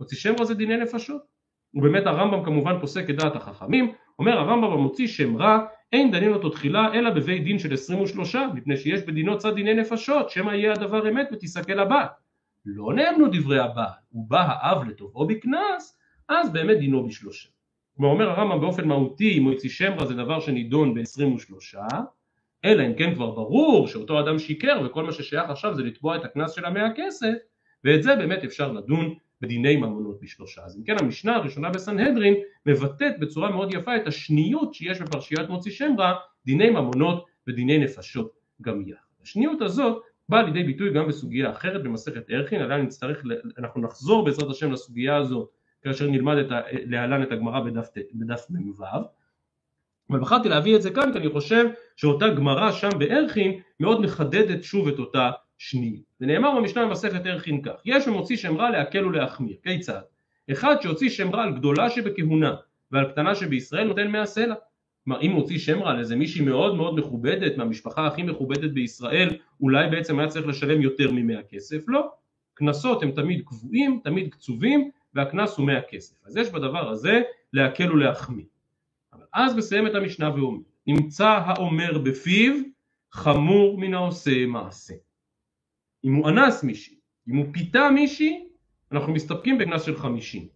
מוציא 0.00 0.16
שם 0.16 0.34
רע 0.38 0.44
זה 0.44 0.54
דיני 0.54 0.76
נפשות. 0.76 1.33
ובאמת 1.74 2.06
הרמב"ם 2.06 2.44
כמובן 2.44 2.80
פוסק 2.80 3.10
את 3.10 3.16
דעת 3.16 3.36
החכמים, 3.36 3.92
אומר 4.18 4.38
הרמב"ם 4.38 4.72
המוציא 4.72 5.06
שם 5.06 5.36
רע 5.36 5.58
אין 5.92 6.10
דנים 6.10 6.32
אותו 6.32 6.50
תחילה 6.50 6.94
אלא 6.94 7.10
בבית 7.10 7.44
דין 7.44 7.58
של 7.58 7.72
23 7.72 8.36
מפני 8.54 8.76
שיש 8.76 9.02
בדינו 9.02 9.38
צד 9.38 9.54
דיני 9.54 9.74
נפשות 9.74 10.30
שמא 10.30 10.50
יהיה 10.50 10.72
הדבר 10.72 11.08
אמת 11.08 11.28
ותיסכל 11.32 11.78
הבת. 11.78 12.10
לא 12.66 12.94
נאמנו 12.94 13.26
דברי 13.32 13.58
הבעל 13.58 13.86
ובא 14.12 14.46
האב 14.48 14.88
לטובו 14.88 15.26
בקנס 15.26 15.98
אז 16.28 16.52
באמת 16.52 16.78
דינו 16.78 17.06
בשלושה. 17.06 17.48
כלומר 17.96 18.12
אומר 18.12 18.30
הרמב"ם 18.30 18.60
באופן 18.60 18.88
מהותי 18.88 19.38
מוציא 19.38 19.70
שם 19.70 19.92
רע 19.98 20.06
זה 20.06 20.14
דבר 20.14 20.40
שנידון 20.40 20.94
ב-23 20.94 21.78
אלא 22.64 22.86
אם 22.86 22.94
כן 22.94 23.14
כבר 23.14 23.30
ברור 23.30 23.88
שאותו 23.88 24.20
אדם 24.20 24.38
שיקר 24.38 24.80
וכל 24.84 25.04
מה 25.04 25.12
ששייך 25.12 25.50
עכשיו 25.50 25.74
זה 25.74 25.82
לתבוע 25.82 26.16
את 26.16 26.24
הקנס 26.24 26.52
של 26.52 26.64
המאה 26.64 26.88
כסף 26.96 27.34
ואת 27.84 28.02
זה 28.02 28.16
באמת 28.16 28.44
אפשר 28.44 28.72
לדון 28.72 29.14
בדיני 29.44 29.76
ממונות 29.76 30.20
בשלושה. 30.20 30.62
אז 30.64 30.76
אם 30.76 30.82
כן 30.84 30.96
המשנה 31.00 31.36
הראשונה 31.36 31.70
בסנהדרין 31.70 32.34
מבטאת 32.66 33.18
בצורה 33.20 33.50
מאוד 33.50 33.74
יפה 33.74 33.96
את 33.96 34.06
השניות 34.06 34.74
שיש 34.74 35.00
בפרשיית 35.00 35.48
מוציא 35.48 35.72
שם 35.72 35.94
רע, 35.98 36.14
דיני 36.46 36.70
ממונות 36.70 37.26
ודיני 37.48 37.78
נפשות 37.78 38.32
גם 38.62 38.88
יחד. 38.88 39.00
השניות 39.22 39.62
הזאת 39.62 40.02
באה 40.28 40.42
לידי 40.42 40.62
ביטוי 40.62 40.92
גם 40.92 41.08
בסוגיה 41.08 41.50
אחרת 41.50 41.82
במסכת 41.82 42.30
ערכין, 42.30 42.62
עדיין 42.62 42.84
נצטרך, 42.84 43.22
אנחנו 43.58 43.80
נחזור 43.80 44.24
בעזרת 44.24 44.50
השם 44.50 44.72
לסוגיה 44.72 45.16
הזאת 45.16 45.48
כאשר 45.82 46.10
נלמד 46.10 46.36
את 46.36 46.50
ה, 46.50 46.60
להלן 46.72 47.22
את 47.22 47.32
הגמרא 47.32 47.60
בדף, 48.14 48.50
מ"ו 48.50 48.84
אבל 50.10 50.20
בחרתי 50.20 50.48
להביא 50.48 50.76
את 50.76 50.82
זה 50.82 50.90
כאן 50.90 51.12
כי 51.12 51.18
אני 51.18 51.30
חושב 51.30 51.66
שאותה 51.96 52.28
גמרא 52.28 52.72
שם 52.72 52.88
בערכין 52.98 53.60
מאוד 53.80 54.00
מחדדת 54.00 54.62
שוב 54.62 54.88
את 54.88 54.98
אותה 54.98 55.30
שניות. 55.68 56.04
זה 56.18 56.26
נאמר 56.26 56.56
במשנה 56.56 56.86
במסכת 56.86 57.26
ערכין 57.26 57.62
כך, 57.62 57.72
יש 57.84 58.08
במוציא 58.08 58.36
שם 58.36 58.56
רע 58.56 58.70
להקל 58.70 59.06
ולהחמיר, 59.06 59.56
כיצד? 59.62 60.00
אחד 60.52 60.76
שהוציא 60.82 61.10
שם 61.10 61.34
רע 61.34 61.42
על 61.42 61.54
גדולה 61.54 61.90
שבכהונה 61.90 62.54
ועל 62.90 63.04
קטנה 63.10 63.34
שבישראל 63.34 63.86
נותן 63.86 64.10
מאה 64.10 64.26
סלע. 64.26 64.54
כלומר 65.04 65.22
אם 65.22 65.30
מוציא 65.30 65.58
שם 65.58 65.82
רע 65.82 65.90
על 65.90 65.98
איזה 65.98 66.16
מישהי 66.16 66.44
מאוד 66.44 66.74
מאוד 66.74 66.98
מכובדת 66.98 67.56
מהמשפחה 67.56 68.06
הכי 68.06 68.22
מכובדת 68.22 68.70
בישראל 68.70 69.36
אולי 69.60 69.90
בעצם 69.90 70.18
היה 70.18 70.28
צריך 70.28 70.46
לשלם 70.46 70.82
יותר 70.82 71.10
ממאה 71.12 71.42
כסף? 71.42 71.84
לא. 71.88 72.10
קנסות 72.54 73.02
הם 73.02 73.10
תמיד 73.10 73.42
קבועים, 73.46 74.00
תמיד 74.04 74.34
קצובים 74.34 74.90
והקנס 75.14 75.56
הוא 75.56 75.66
מאה 75.66 75.80
כסף. 75.88 76.16
אז 76.26 76.36
יש 76.36 76.50
בדבר 76.50 76.90
הזה 76.90 77.22
להקל 77.52 77.92
ולהחמיר. 77.92 78.46
אבל 79.12 79.24
אז 79.32 79.56
מסיים 79.56 79.86
את 79.86 79.94
המשנה 79.94 80.34
ואומר 80.34 80.60
נמצא 80.86 81.28
האומר 81.28 81.98
בפיו 81.98 82.52
חמור 83.12 83.78
מן 83.78 83.94
העושה 83.94 84.46
מעשה. 84.46 84.94
אם 86.04 86.14
הוא 86.14 86.28
אנס 86.28 86.64
מישהי, 86.64 86.96
אם 87.28 87.36
הוא 87.36 87.46
פיתה 87.52 87.90
מישהי, 87.90 88.44
אנחנו 88.92 89.12
מסתפקים 89.12 89.58
בקנס 89.58 89.82
של 89.82 89.96
חמישים. 89.96 90.48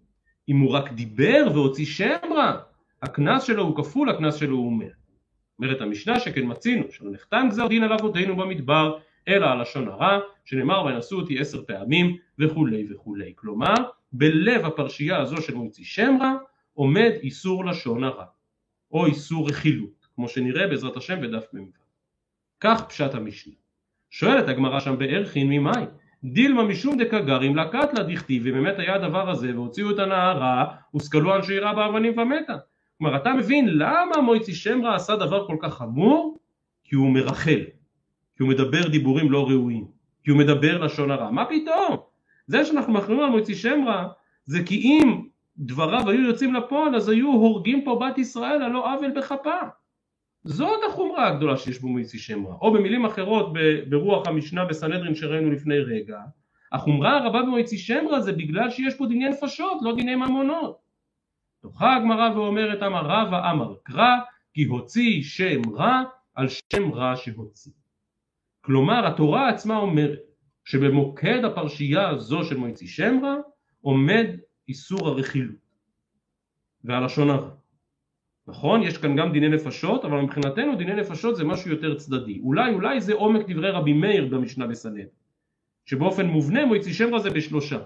אם 0.49 0.59
הוא 0.59 0.71
רק 0.71 0.93
דיבר 0.93 1.49
והוציא 1.55 1.87
שם 1.87 2.33
רע, 2.37 2.61
הקנס 3.03 3.43
שלו 3.43 3.63
הוא 3.63 3.77
כפול, 3.77 4.11
הקנס 4.11 4.35
שלו 4.35 4.57
הוא 4.57 4.73
מאה. 4.73 4.89
אומרת 5.59 5.81
המשנה 5.81 6.21
שכן 6.21 6.43
מצינו 6.45 6.85
שלא 6.91 7.11
נחתם 7.11 7.47
גזר 7.51 7.67
דין 7.67 7.83
על 7.83 7.93
אבותינו 7.93 8.37
במדבר 8.37 8.99
אלא 9.29 9.47
על 9.51 9.63
לשון 9.63 9.89
הרע 9.89 10.19
שנאמר 10.45 10.85
וינשאו 10.85 11.21
אותי 11.21 11.41
עשר 11.41 11.65
פעמים 11.65 12.17
וכולי 12.39 12.87
וכולי 12.91 13.33
כלומר 13.37 13.75
בלב 14.13 14.65
הפרשייה 14.65 15.21
הזו 15.21 15.43
של 15.43 15.55
מוציא 15.55 15.85
שם 15.85 16.17
רע 16.21 16.35
עומד 16.73 17.13
איסור 17.23 17.65
לשון 17.65 18.05
הרע 18.05 18.25
או 18.93 19.07
איסור 19.07 19.49
רכילות 19.49 20.09
כמו 20.15 20.29
שנראה 20.29 20.67
בעזרת 20.67 20.97
השם 20.97 21.21
בדף 21.21 21.47
מ"ו 21.53 21.67
כך 22.61 22.89
פשט 22.89 23.15
המשנה 23.15 23.55
שואלת 24.11 24.49
הגמרא 24.49 24.81
שם 24.81 24.99
בערכין 24.99 25.49
ממאי 25.49 25.85
דילמה 26.25 26.63
משום 26.63 26.97
דקגרים 26.97 27.57
לקטלה 27.57 28.03
דכתיב 28.03 28.43
ובאמת 28.47 28.79
היה 28.79 28.95
הדבר 28.95 29.31
הזה 29.31 29.55
והוציאו 29.55 29.91
את 29.91 29.99
הנערה 29.99 30.65
וסקלו 30.97 31.37
אנשי 31.37 31.59
רע 31.59 31.73
באבנים 31.73 32.19
ומתה 32.19 32.57
כלומר 32.99 33.17
אתה 33.17 33.35
מבין 33.35 33.69
למה 33.79 34.21
מויצי 34.23 34.55
שמרה 34.55 34.95
עשה 34.95 35.17
דבר 35.17 35.47
כל 35.47 35.57
כך 35.61 35.75
חמור? 35.75 36.39
כי 36.85 36.97
הוא 36.97 37.11
מרחל 37.11 37.61
כי 38.37 38.43
הוא 38.43 38.49
מדבר 38.49 38.89
דיבורים 38.89 39.33
לא 39.33 39.47
ראויים 39.47 39.87
כי 40.25 40.31
הוא 40.31 40.39
מדבר 40.39 40.79
לשון 40.79 41.11
הרע 41.11 41.31
מה 41.31 41.45
פתאום? 41.45 41.97
זה 42.47 42.65
שאנחנו 42.65 42.93
מחרימים 42.93 43.25
על 43.25 43.31
מויצי 43.31 43.55
שמרה 43.55 44.09
זה 44.45 44.63
כי 44.67 44.75
אם 44.75 45.23
דבריו 45.59 46.11
היו 46.11 46.21
יוצאים 46.21 46.55
לפועל 46.55 46.97
אז 46.97 47.09
היו 47.09 47.33
הורגים 47.33 47.85
פה 47.85 47.99
בת 48.01 48.19
ישראל 48.19 48.63
על 48.63 48.73
לא 48.73 48.95
עוול 48.95 49.11
בכפה 49.11 49.59
זאת 50.45 50.81
החומרה 50.89 51.29
הגדולה 51.29 51.57
שיש 51.57 51.81
בו 51.81 51.89
מויצי 51.89 52.19
שם 52.19 52.47
רע 52.47 52.55
או 52.61 52.73
במילים 52.73 53.05
אחרות 53.05 53.53
ברוח 53.89 54.29
המשנה 54.29 54.65
בסנהדרין 54.65 55.15
שראינו 55.15 55.51
לפני 55.51 55.79
רגע 55.79 56.19
החומרה 56.73 57.17
הרבה 57.17 57.43
במויצי 57.43 57.79
שם 57.79 58.05
רע 58.11 58.21
זה 58.21 58.33
בגלל 58.33 58.71
שיש 58.71 58.95
פה 58.95 59.07
דיני 59.07 59.29
נפשות 59.29 59.79
לא 59.83 59.95
דיני 59.97 60.15
ממונות. 60.15 60.79
דוחה 61.63 61.97
הגמרא 61.97 62.31
ואומרת 62.37 62.83
אמר 62.83 63.03
רבא 63.05 63.51
אמר 63.51 63.75
קרא 63.83 64.17
כי 64.55 64.65
הוציא 64.65 65.23
שם 65.23 65.75
רע 65.75 66.03
על 66.35 66.49
שם 66.49 66.93
רע 66.93 67.17
שהוציא. 67.17 67.73
כלומר 68.61 69.07
התורה 69.07 69.49
עצמה 69.49 69.77
אומרת 69.77 70.19
שבמוקד 70.65 71.45
הפרשייה 71.45 72.09
הזו 72.09 72.45
של 72.45 72.57
מויצי 72.57 72.87
שם 72.87 73.19
רע 73.23 73.35
עומד 73.81 74.27
איסור 74.69 75.09
הרכילות 75.09 75.57
והלשון 76.85 77.31
הרע 77.31 77.51
נכון? 78.49 78.83
יש 78.83 78.99
כאן 78.99 79.17
גם 79.17 79.33
דיני 79.33 79.49
נפשות, 79.49 80.05
אבל 80.05 80.21
מבחינתנו 80.21 80.77
דיני 80.77 80.95
נפשות 80.95 81.37
זה 81.37 81.45
משהו 81.45 81.71
יותר 81.71 81.95
צדדי. 81.95 82.41
אולי 82.43 82.75
אולי 82.75 83.01
זה 83.01 83.15
עומק 83.15 83.51
דברי 83.51 83.71
רבי 83.71 83.93
מאיר 83.93 84.27
במשנה 84.27 84.67
בסנד, 84.67 85.07
שבאופן 85.85 86.27
מובנה 86.27 86.67
מועצי 86.67 86.93
שם 86.93 87.15
רע 87.15 87.19
זה 87.19 87.31
בשלושה. 87.31 87.79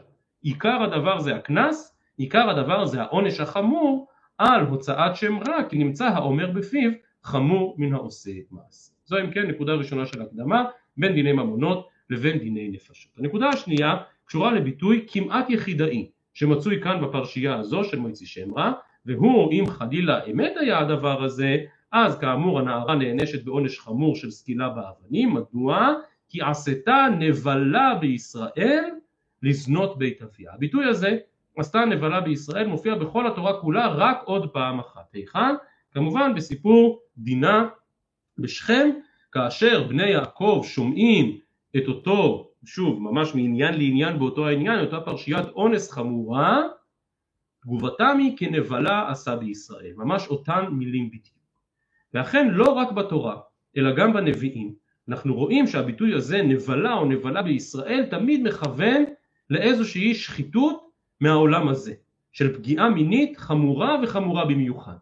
עיקר 0.42 0.82
הדבר 0.82 1.20
זה 1.20 1.36
הקנס, 1.36 1.96
עיקר 2.16 2.50
הדבר 2.50 2.84
זה 2.84 3.02
העונש 3.02 3.40
החמור 3.40 4.06
על 4.38 4.60
הוצאת 4.60 5.16
שם 5.16 5.38
רע, 5.38 5.64
כי 5.68 5.78
נמצא 5.78 6.08
האומר 6.08 6.50
בפיו 6.50 6.90
חמור 7.22 7.74
מן 7.78 7.94
העושה 7.94 8.30
מעשה. 8.50 8.92
זו 9.04 9.20
אם 9.20 9.30
כן 9.30 9.46
נקודה 9.46 9.72
ראשונה 9.72 10.06
של 10.06 10.22
הקדמה 10.22 10.64
בין 10.96 11.14
דיני 11.14 11.32
ממונות 11.32 11.88
לבין 12.10 12.38
דיני 12.38 12.68
נפשות. 12.68 13.12
הנקודה 13.18 13.48
השנייה 13.48 13.96
קשורה 14.24 14.52
לביטוי 14.52 15.06
כמעט 15.08 15.50
יחידאי 15.50 16.10
שמצוי 16.34 16.80
כאן 16.82 17.04
בפרשייה 17.04 17.56
הזו 17.56 17.84
של 17.84 17.98
מויצי 17.98 18.26
שמרה 18.26 18.72
והוא 19.06 19.52
אם 19.52 19.64
חלילה 19.66 20.24
אמת 20.30 20.52
היה 20.60 20.78
הדבר 20.78 21.22
הזה 21.22 21.56
אז 21.92 22.18
כאמור 22.18 22.58
הנערה 22.58 22.94
נענשת 22.94 23.44
בעונש 23.44 23.78
חמור 23.78 24.16
של 24.16 24.30
סקילה 24.30 24.68
באבנים 24.68 25.34
מדוע? 25.34 25.94
כי 26.28 26.42
עשתה 26.42 27.06
נבלה 27.18 27.94
בישראל 28.00 28.84
לזנות 29.42 29.98
בית 29.98 30.22
אביה. 30.22 30.52
הביטוי 30.54 30.84
הזה 30.84 31.16
עשתה 31.58 31.84
נבלה 31.84 32.20
בישראל 32.20 32.66
מופיע 32.66 32.94
בכל 32.94 33.26
התורה 33.26 33.60
כולה 33.60 33.88
רק 33.88 34.22
עוד 34.24 34.50
פעם 34.50 34.78
אחת. 34.78 35.14
היכן? 35.14 35.54
כמובן 35.94 36.34
בסיפור 36.34 37.00
דינה 37.18 37.68
בשכם 38.38 38.90
כאשר 39.32 39.82
בני 39.88 40.10
יעקב 40.10 40.62
שומעים 40.64 41.38
את 41.76 41.88
אותו, 41.88 42.48
שוב 42.64 43.02
ממש 43.02 43.34
מעניין 43.34 43.74
לעניין 43.74 44.18
באותו 44.18 44.46
העניין, 44.48 44.80
אותה 44.80 45.00
פרשיית 45.00 45.48
אונס 45.48 45.90
חמורה, 45.90 46.62
תגובתם 47.62 48.18
היא 48.18 48.36
כנבלה 48.36 49.10
עשה 49.10 49.36
בישראל, 49.36 49.92
ממש 49.96 50.26
אותן 50.28 50.64
מילים 50.70 51.08
בדיוק. 51.08 51.42
ואכן 52.14 52.48
לא 52.48 52.72
רק 52.72 52.92
בתורה, 52.92 53.36
אלא 53.76 53.94
גם 53.94 54.12
בנביאים, 54.12 54.74
אנחנו 55.08 55.34
רואים 55.34 55.66
שהביטוי 55.66 56.14
הזה 56.14 56.42
נבלה 56.42 56.94
או 56.94 57.04
נבלה 57.04 57.42
בישראל 57.42 58.06
תמיד 58.10 58.42
מכוון 58.42 59.04
לאיזושהי 59.50 60.14
שחיתות 60.14 60.90
מהעולם 61.20 61.68
הזה, 61.68 61.94
של 62.32 62.54
פגיעה 62.56 62.90
מינית 62.90 63.38
חמורה 63.38 63.96
וחמורה 64.02 64.44
במיוחד. 64.44 64.96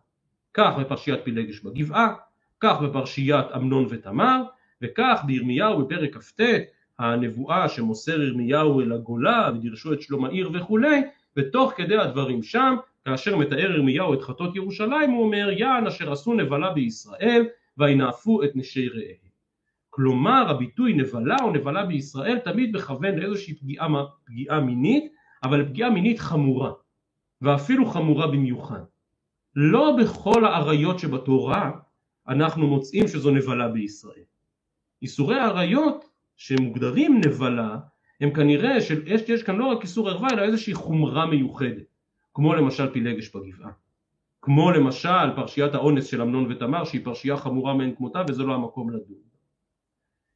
כך 0.55 0.73
בפרשיית 0.81 1.21
פילגש 1.25 1.61
בגבעה, 1.61 2.15
כך 2.61 2.81
בפרשיית 2.81 3.47
אמנון 3.57 3.87
ותמר, 3.91 4.43
וכך 4.83 5.23
בירמיהו 5.27 5.79
בפרק 5.79 6.17
כ"ט, 6.17 6.41
הנבואה 6.99 7.69
שמוסר 7.69 8.23
ירמיהו 8.23 8.81
אל 8.81 8.93
הגולה 8.93 9.51
ודרשו 9.55 9.93
את 9.93 10.03
שלום 10.03 10.25
העיר 10.25 10.51
וכולי, 10.55 11.01
ותוך 11.37 11.73
כדי 11.77 11.97
הדברים 11.97 12.43
שם, 12.43 12.77
כאשר 13.05 13.37
מתאר 13.37 13.71
ירמיהו 13.71 14.15
את 14.15 14.23
חטות 14.23 14.57
ירושלים, 14.57 15.11
הוא 15.11 15.25
אומר 15.25 15.51
יען 15.51 15.87
אשר 15.87 16.13
עשו 16.13 16.35
נבלה 16.35 16.71
בישראל 16.71 17.47
וינאפו 17.79 18.43
את 18.43 18.51
נשי 18.55 18.89
רעיהם. 18.89 19.31
כלומר 19.91 20.51
הביטוי 20.51 20.93
נבלה 20.93 21.37
או 21.43 21.51
נבלה 21.51 21.87
בישראל 21.87 22.39
תמיד 22.39 22.77
מכוון 22.77 23.15
לאיזושהי 23.19 23.55
פגיעה, 23.55 23.89
פגיעה 24.25 24.61
מינית, 24.61 25.13
אבל 25.43 25.65
פגיעה 25.65 25.91
מינית 25.91 26.19
חמורה, 26.19 26.73
ואפילו 27.41 27.87
חמורה 27.87 28.27
במיוחד. 28.27 28.81
לא 29.55 29.97
בכל 30.01 30.45
האריות 30.45 30.99
שבתורה 30.99 31.71
אנחנו 32.29 32.67
מוצאים 32.67 33.09
שזו 33.09 33.31
נבלה 33.31 33.69
בישראל. 33.69 34.23
איסורי 35.03 35.39
האריות 35.39 36.05
שמוגדרים 36.37 37.21
נבלה 37.25 37.77
הם 38.21 38.31
כנראה 38.33 38.81
שיש 38.81 39.43
כאן 39.43 39.57
לא 39.57 39.67
רק 39.67 39.83
איסור 39.83 40.09
ערווה 40.09 40.29
אלא 40.33 40.43
איזושהי 40.43 40.75
חומרה 40.75 41.27
מיוחדת. 41.27 41.91
כמו 42.35 42.55
למשל 42.55 42.93
פילגש 42.93 43.37
בגבעה. 43.37 43.71
כמו 44.43 44.71
למשל 44.71 45.37
פרשיית 45.37 45.75
האונס 45.75 46.07
של 46.07 46.23
אמנון 46.23 46.53
ותמר 46.53 46.85
שהיא 46.85 47.05
פרשייה 47.05 47.37
חמורה 47.37 47.75
מאין 47.75 47.95
כמותה 47.95 48.23
וזה 48.29 48.43
לא 48.43 48.55
המקום 48.55 48.91
לדון. 48.91 49.19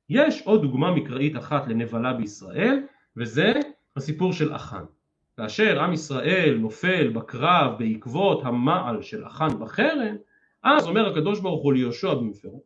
יש 0.09 0.43
עוד 0.43 0.63
דוגמה 0.63 0.93
מקראית 0.93 1.37
אחת 1.37 1.69
לנבלה 1.69 2.13
בישראל 2.13 2.83
וזה 3.17 3.53
הסיפור 3.97 4.33
של 4.33 4.55
אחן 4.55 4.85
כאשר 5.37 5.81
עם 5.81 5.93
ישראל 5.93 6.59
נופל 6.61 7.09
בקרב 7.09 7.79
בעקבות 7.79 8.45
המעל 8.45 9.03
של 9.03 9.27
אחן 9.27 9.59
בחרם 9.61 10.17
אז 10.63 10.87
אומר 10.87 11.13
הקדוש 11.13 11.41
ברוך 11.41 11.63
הוא 11.63 11.73
ליהושע 11.73 12.15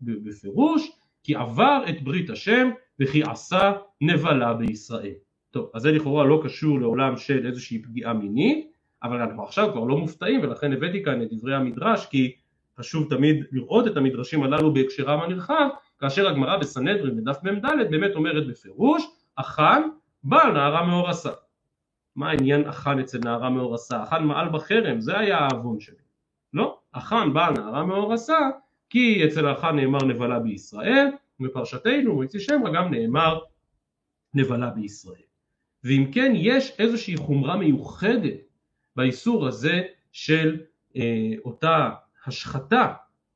בפירוש 0.01 0.91
כי 1.29 1.35
עבר 1.35 1.83
את 1.89 2.03
ברית 2.03 2.31
השם 2.31 2.71
וכי 3.01 3.23
עשה 3.23 3.73
נבלה 4.01 4.55
בישראל. 4.55 5.15
טוב, 5.51 5.71
אז 5.75 5.83
זה 5.83 5.93
לכאורה 5.93 6.25
לא 6.25 6.41
קשור 6.45 6.81
לעולם 6.81 7.17
של 7.17 7.47
איזושהי 7.47 7.83
פגיעה 7.83 8.13
מינית, 8.13 8.73
אבל 9.03 9.21
אנחנו 9.21 9.43
עכשיו 9.43 9.73
כבר 9.73 9.85
לא 9.85 9.97
מופתעים 9.97 10.41
ולכן 10.43 10.73
הבאתי 10.73 11.03
כאן 11.03 11.23
את 11.23 11.29
דברי 11.33 11.55
המדרש 11.55 12.07
כי 12.07 12.37
חשוב 12.79 13.09
תמיד 13.09 13.45
לראות 13.53 13.87
את 13.87 13.97
המדרשים 13.97 14.43
הללו 14.43 14.75
בהקשרם 14.75 15.21
הנרחב 15.21 15.69
כאשר 16.01 16.29
הגמרא 16.29 16.57
בסנהדרין 16.57 17.17
בדף 17.17 17.39
מ"ד 17.43 17.91
באמת 17.91 18.15
אומרת 18.15 18.47
בפירוש 18.47 19.03
אחן 19.37 19.83
בעל 20.25 20.53
נערה 20.53 20.87
מאורסה. 20.87 21.33
מה 22.17 22.31
העניין 22.31 22.69
אחן 22.69 22.99
אצל 22.99 23.19
נערה 23.25 23.51
מאורסה? 23.51 24.03
אחן 24.03 24.25
מעל 24.25 24.49
בחרם 24.49 25.01
זה 25.01 25.19
היה 25.19 25.39
העוון 25.39 25.81
שלו. 25.81 25.97
לא, 26.53 26.79
אחן 26.93 27.33
בעל 27.33 27.53
נערה 27.53 27.85
מאורסה 27.85 28.39
כי 28.91 29.25
אצל 29.27 29.47
האחן 29.47 29.77
נאמר 29.77 30.05
נבלה 30.05 30.39
בישראל 30.39 31.07
ובפרשתנו 31.41 32.15
מוציא 32.15 32.41
שמע 32.41 32.71
גם 32.71 32.95
נאמר 32.95 33.39
נבלה 34.35 34.71
בישראל. 34.71 35.23
ואם 35.85 36.05
כן 36.13 36.33
יש 36.35 36.73
איזושהי 36.79 37.17
חומרה 37.17 37.57
מיוחדת 37.57 38.41
באיסור 38.97 39.47
הזה 39.47 39.83
של 40.13 40.61
אה, 40.97 41.33
אותה 41.45 41.91
השחתה, 42.27 42.93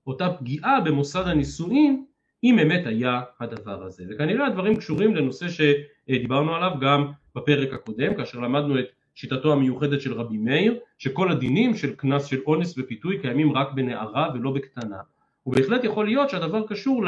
אותה 0.06 0.32
פגיעה 0.32 0.80
במוסד 0.80 1.26
הנישואין 1.26 2.04
אם 2.44 2.58
אמת 2.58 2.86
היה 2.86 3.20
הדבר 3.40 3.82
הזה. 3.82 4.04
וכנראה 4.10 4.46
הדברים 4.46 4.76
קשורים 4.76 5.14
לנושא 5.14 5.46
שדיברנו 5.48 6.54
עליו 6.54 6.70
גם 6.80 7.12
בפרק 7.34 7.72
הקודם 7.72 8.14
כאשר 8.14 8.38
למדנו 8.38 8.78
את 8.78 8.84
שיטתו 9.14 9.52
המיוחדת 9.52 10.00
של 10.00 10.12
רבי 10.12 10.36
מאיר 10.36 10.78
שכל 10.98 11.32
הדינים 11.32 11.74
של 11.74 11.94
קנס 11.94 12.24
של 12.24 12.40
אונס 12.46 12.74
ופיתוי 12.78 13.18
קיימים 13.18 13.52
רק 13.52 13.72
בנערה 13.72 14.28
ולא 14.34 14.50
בקטנה 14.50 14.96
ובהחלט 15.46 15.84
יכול 15.84 16.06
להיות 16.06 16.30
שהדבר 16.30 16.66
קשור 16.66 17.04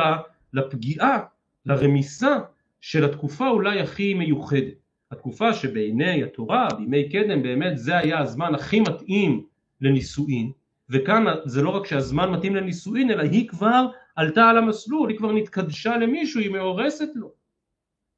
לפגיעה, 0.53 1.18
לרמיסה 1.66 2.38
של 2.81 3.05
התקופה 3.05 3.49
אולי 3.49 3.81
הכי 3.81 4.14
מיוחדת. 4.14 4.75
התקופה 5.11 5.55
שבעיני 5.55 6.23
התורה, 6.23 6.68
בימי 6.79 7.09
קדם 7.09 7.42
באמת 7.42 7.79
זה 7.79 7.99
היה 7.99 8.18
הזמן 8.18 8.55
הכי 8.55 8.81
מתאים 8.81 9.47
לנישואין, 9.81 10.53
וכאן 10.90 11.25
זה 11.44 11.62
לא 11.62 11.70
רק 11.70 11.87
שהזמן 11.87 12.31
מתאים 12.31 12.57
לנישואין 12.57 13.11
אלא 13.11 13.23
היא 13.23 13.49
כבר 13.49 13.87
עלתה 14.16 14.49
על 14.49 14.59
המסלול, 14.59 15.09
היא 15.11 15.18
כבר 15.18 15.33
נתקדשה 15.33 15.97
למישהו, 15.97 16.40
היא 16.40 16.51
מאורסת 16.51 17.09
לו. 17.14 17.33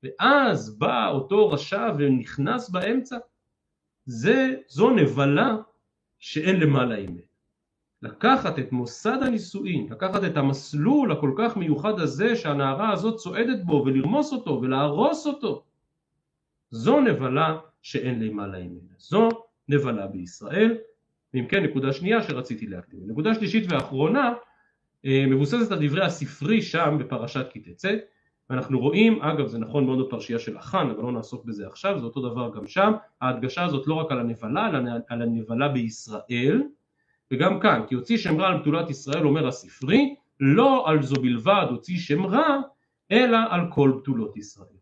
ואז 0.03 0.79
בא 0.79 1.09
אותו 1.09 1.51
רשע 1.51 1.89
ונכנס 1.99 2.71
באמצע. 2.71 3.17
זה, 4.07 4.55
זו 4.69 4.91
נבלה 4.91 5.57
שאין 6.19 6.61
למעלה 6.61 6.99
אמת. 6.99 7.36
לקחת 8.07 8.59
את 8.59 8.73
מוסד 8.73 9.19
הנישואין, 9.23 9.87
לקחת 9.91 10.25
את 10.25 10.37
המסלול 10.37 11.13
הכל 11.13 11.33
כך 11.39 11.57
מיוחד 11.57 12.01
הזה 12.01 12.37
שהנערה 12.37 12.93
הזאת 12.93 13.17
צועדת 13.17 13.65
בו 13.65 13.83
ולרמוס 13.87 14.33
אותו 14.33 14.59
ולהרוס 14.63 15.27
אותו 15.27 15.63
זו 16.71 17.01
נבלה 17.01 17.59
שאין 17.83 18.23
למעלה 18.23 18.59
ממנה, 18.59 18.95
זו 18.99 19.29
נבלה 19.69 20.07
בישראל. 20.07 20.77
ואם 21.35 21.47
כן 21.47 21.63
נקודה 21.63 21.93
שנייה 21.93 22.23
שרציתי 22.23 22.67
להקדים. 22.67 23.01
נקודה 23.07 23.35
שלישית 23.35 23.73
ואחרונה 23.73 24.33
אה, 25.07 25.25
מבוססת 25.29 25.73
על 25.73 25.87
דברי 25.87 26.05
הספרי 26.05 26.63
שם 26.63 26.97
בפרשת 27.01 27.47
כי 27.51 27.61
תצא. 27.61 27.97
ואנחנו 28.51 28.79
רואים, 28.79 29.23
אגב 29.23 29.47
זה 29.47 29.59
נכון 29.59 29.87
מאוד 29.87 30.07
בפרשייה 30.07 30.39
של 30.39 30.57
החאן 30.57 30.91
אבל 30.91 31.03
לא 31.03 31.13
נעסוק 31.13 31.45
בזה 31.45 31.67
עכשיו, 31.67 31.99
זה 31.99 32.05
אותו 32.05 32.29
דבר 32.31 32.51
גם 32.57 32.67
שם, 32.67 32.93
ההדגשה 33.21 33.65
הזאת 33.65 33.87
לא 33.87 33.95
רק 33.95 34.13
על 34.13 34.21
הנבלה 34.21 34.69
אלא 34.69 34.79
על 35.09 35.23
הנבלה 35.23 35.69
בישראל 35.69 36.63
וגם 37.31 37.61
כאן 37.61 37.83
כי 37.89 37.95
הוציא 37.95 38.17
שם 38.17 38.41
רע 38.41 38.49
על 38.49 38.59
בתולת 38.59 38.91
ישראל 38.91 39.27
אומר 39.27 39.47
הספרי 39.47 40.15
לא 40.41 40.89
על 40.89 41.03
זו 41.03 41.17
בלבד 41.23 41.67
הוציא 41.71 41.99
שם 41.99 42.27
רע 42.27 42.61
אלא 43.13 43.39
על 43.51 43.61
כל 43.71 43.93
בתולות 43.99 44.37
ישראל 44.37 44.77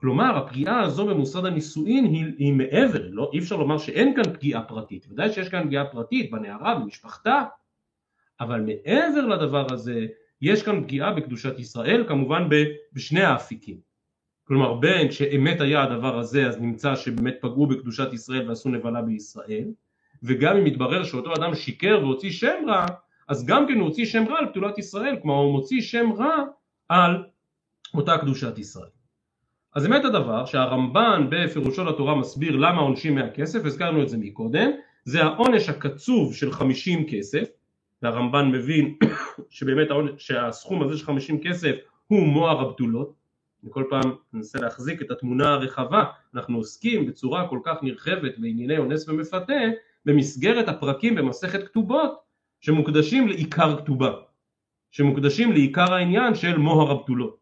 כלומר 0.00 0.36
הפגיעה 0.36 0.82
הזו 0.82 1.06
במוסד 1.06 1.44
הנישואין 1.44 2.04
היא, 2.04 2.24
היא 2.38 2.52
מעבר, 2.52 3.08
לא, 3.10 3.30
אי 3.32 3.38
אפשר 3.38 3.56
לומר 3.56 3.78
שאין 3.78 4.14
כאן 4.14 4.32
פגיעה 4.34 4.62
פרטית, 4.62 5.06
ודאי 5.10 5.32
שיש 5.32 5.48
כאן 5.48 5.66
פגיעה 5.66 5.84
פרטית 5.84 6.30
בנערה, 6.30 6.74
במשפחתה, 6.74 7.42
אבל 8.40 8.60
מעבר 8.60 9.26
לדבר 9.26 9.66
הזה 9.72 10.06
יש 10.40 10.62
כאן 10.62 10.82
פגיעה 10.82 11.12
בקדושת 11.12 11.58
ישראל 11.58 12.04
כמובן 12.08 12.48
בשני 12.92 13.22
האפיקים. 13.22 13.80
כלומר 14.44 14.74
בין 14.74 15.10
שאמת 15.10 15.60
היה 15.60 15.82
הדבר 15.82 16.18
הזה 16.18 16.46
אז 16.46 16.60
נמצא 16.60 16.96
שבאמת 16.96 17.34
פגעו 17.40 17.66
בקדושת 17.66 18.12
ישראל 18.12 18.48
ועשו 18.48 18.68
נבלה 18.68 19.02
בישראל, 19.02 19.68
וגם 20.22 20.56
אם 20.56 20.66
יתברר 20.66 21.04
שאותו 21.04 21.34
אדם 21.34 21.54
שיקר 21.54 21.98
והוציא 22.02 22.30
שם 22.30 22.54
רע, 22.68 22.86
אז 23.28 23.46
גם 23.46 23.66
כן 23.68 23.74
הוא 23.74 23.84
הוציא 23.88 24.06
שם 24.06 24.24
רע 24.28 24.38
על 24.38 24.46
פתולת 24.46 24.78
ישראל, 24.78 25.16
כלומר 25.22 25.36
הוא 25.36 25.52
מוציא 25.52 25.80
שם 25.80 26.12
רע 26.18 26.36
על 26.88 27.24
אותה 27.94 28.18
קדושת 28.18 28.58
ישראל. 28.58 28.88
אז 29.74 29.86
אמת 29.86 30.04
הדבר 30.04 30.44
שהרמב"ן 30.44 31.26
בפירושו 31.30 31.84
לתורה 31.84 32.14
מסביר 32.14 32.56
למה 32.56 32.80
עונשים 32.80 33.14
מהכסף, 33.14 33.64
הזכרנו 33.64 34.02
את 34.02 34.08
זה 34.08 34.16
מקודם, 34.18 34.70
זה 35.04 35.22
העונש 35.22 35.68
הקצוב 35.68 36.34
של 36.34 36.52
50 36.52 37.06
כסף, 37.10 37.48
והרמב"ן 38.02 38.48
מבין 38.48 38.94
שבאמת 39.50 39.90
העונש, 39.90 40.12
שהסכום 40.26 40.82
הזה 40.82 40.98
של 40.98 41.04
50 41.04 41.40
כסף 41.40 41.76
הוא 42.06 42.26
מוהר 42.26 42.60
הבתולות, 42.60 43.12
וכל 43.64 43.84
פעם 43.90 44.12
ננסה 44.32 44.58
להחזיק 44.60 45.02
את 45.02 45.10
התמונה 45.10 45.48
הרחבה, 45.48 46.04
אנחנו 46.34 46.56
עוסקים 46.56 47.06
בצורה 47.06 47.48
כל 47.48 47.58
כך 47.64 47.76
נרחבת 47.82 48.38
בענייני 48.38 48.78
אונס 48.78 49.08
ומפתה, 49.08 49.52
במסגרת 50.06 50.68
הפרקים 50.68 51.14
במסכת 51.14 51.68
כתובות 51.68 52.18
שמוקדשים 52.60 53.28
לעיקר 53.28 53.76
כתובה 53.76 54.12
שמוקדשים 54.90 55.52
לעיקר 55.52 55.94
העניין 55.94 56.34
של 56.34 56.58
מוהר 56.58 56.90
הבתולות, 56.90 57.36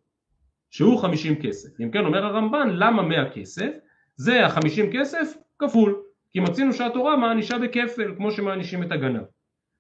שהוא 0.71 0.99
חמישים 0.99 1.43
כסף. 1.43 1.81
אם 1.81 1.91
כן 1.91 2.05
אומר 2.05 2.25
הרמב"ן, 2.27 2.69
למה 2.73 3.03
מאה 3.03 3.31
כסף? 3.31 3.71
זה 4.17 4.47
החמישים 4.47 4.93
כסף 4.93 5.35
כפול, 5.59 6.03
כי 6.33 6.41
מצינו 6.41 6.73
שהתורה 6.73 7.17
מענישה 7.17 7.59
בכפל, 7.59 8.15
כמו 8.17 8.31
שמענישים 8.31 8.83
את 8.83 8.93
הגנב. 8.93 9.23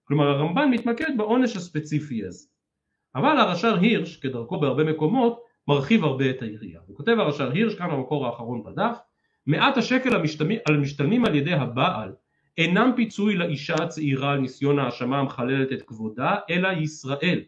כלומר 0.04 0.28
הרמב"ן 0.28 0.70
מתמקד 0.70 1.16
בעונש 1.16 1.56
הספציפי 1.56 2.24
הזה. 2.24 2.46
אבל 3.14 3.38
הרש"ר 3.38 3.76
הירש, 3.76 4.16
כדרכו 4.16 4.60
בהרבה 4.60 4.84
מקומות, 4.84 5.40
מרחיב 5.68 6.04
הרבה 6.04 6.30
את 6.30 6.42
היריעה. 6.42 6.82
הוא 6.86 6.96
כותב 6.96 7.16
הרש"ר 7.18 7.50
הירש, 7.50 7.74
כאן 7.74 7.90
במקור 7.90 8.26
האחרון 8.26 8.62
בדף, 8.64 8.98
מעט 9.46 9.76
השקל 9.76 10.16
המשתלמים, 10.68 11.24
על 11.24 11.34
ידי 11.34 11.52
הבעל 11.52 12.12
אינם 12.58 12.92
פיצוי 12.96 13.36
לאישה 13.36 13.74
הצעירה 13.74 14.32
על 14.32 14.38
ניסיון 14.38 14.78
האשמה 14.78 15.18
המחללת 15.18 15.72
את 15.72 15.82
כבודה, 15.82 16.34
אלא 16.50 16.68
ישראל. 16.68 17.40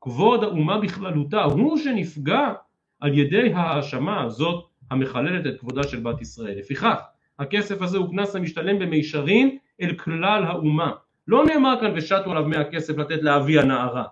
כבוד 0.00 0.44
האומה 0.44 0.78
בכללותה 0.78 1.42
הוא 1.42 1.78
שנפגע 1.78 2.52
על 3.00 3.18
ידי 3.18 3.52
ההאשמה 3.54 4.22
הזאת 4.22 4.64
המחללת 4.90 5.46
את 5.46 5.60
כבודה 5.60 5.82
של 5.82 6.00
בת 6.00 6.20
ישראל. 6.20 6.58
לפיכך, 6.58 7.00
הכסף 7.38 7.82
הזה 7.82 7.98
הוא 7.98 8.10
קנס 8.10 8.36
המשתלם 8.36 8.78
במישרין 8.78 9.58
אל 9.80 9.94
כלל 9.94 10.44
האומה. 10.44 10.92
לא 11.28 11.44
נאמר 11.46 11.80
כאן 11.80 11.92
ושתו 11.96 12.30
עליו 12.30 12.44
מאה 12.44 12.64
כסף 12.64 12.98
לתת 12.98 13.22
לאבי 13.22 13.58
הנערה, 13.58 14.04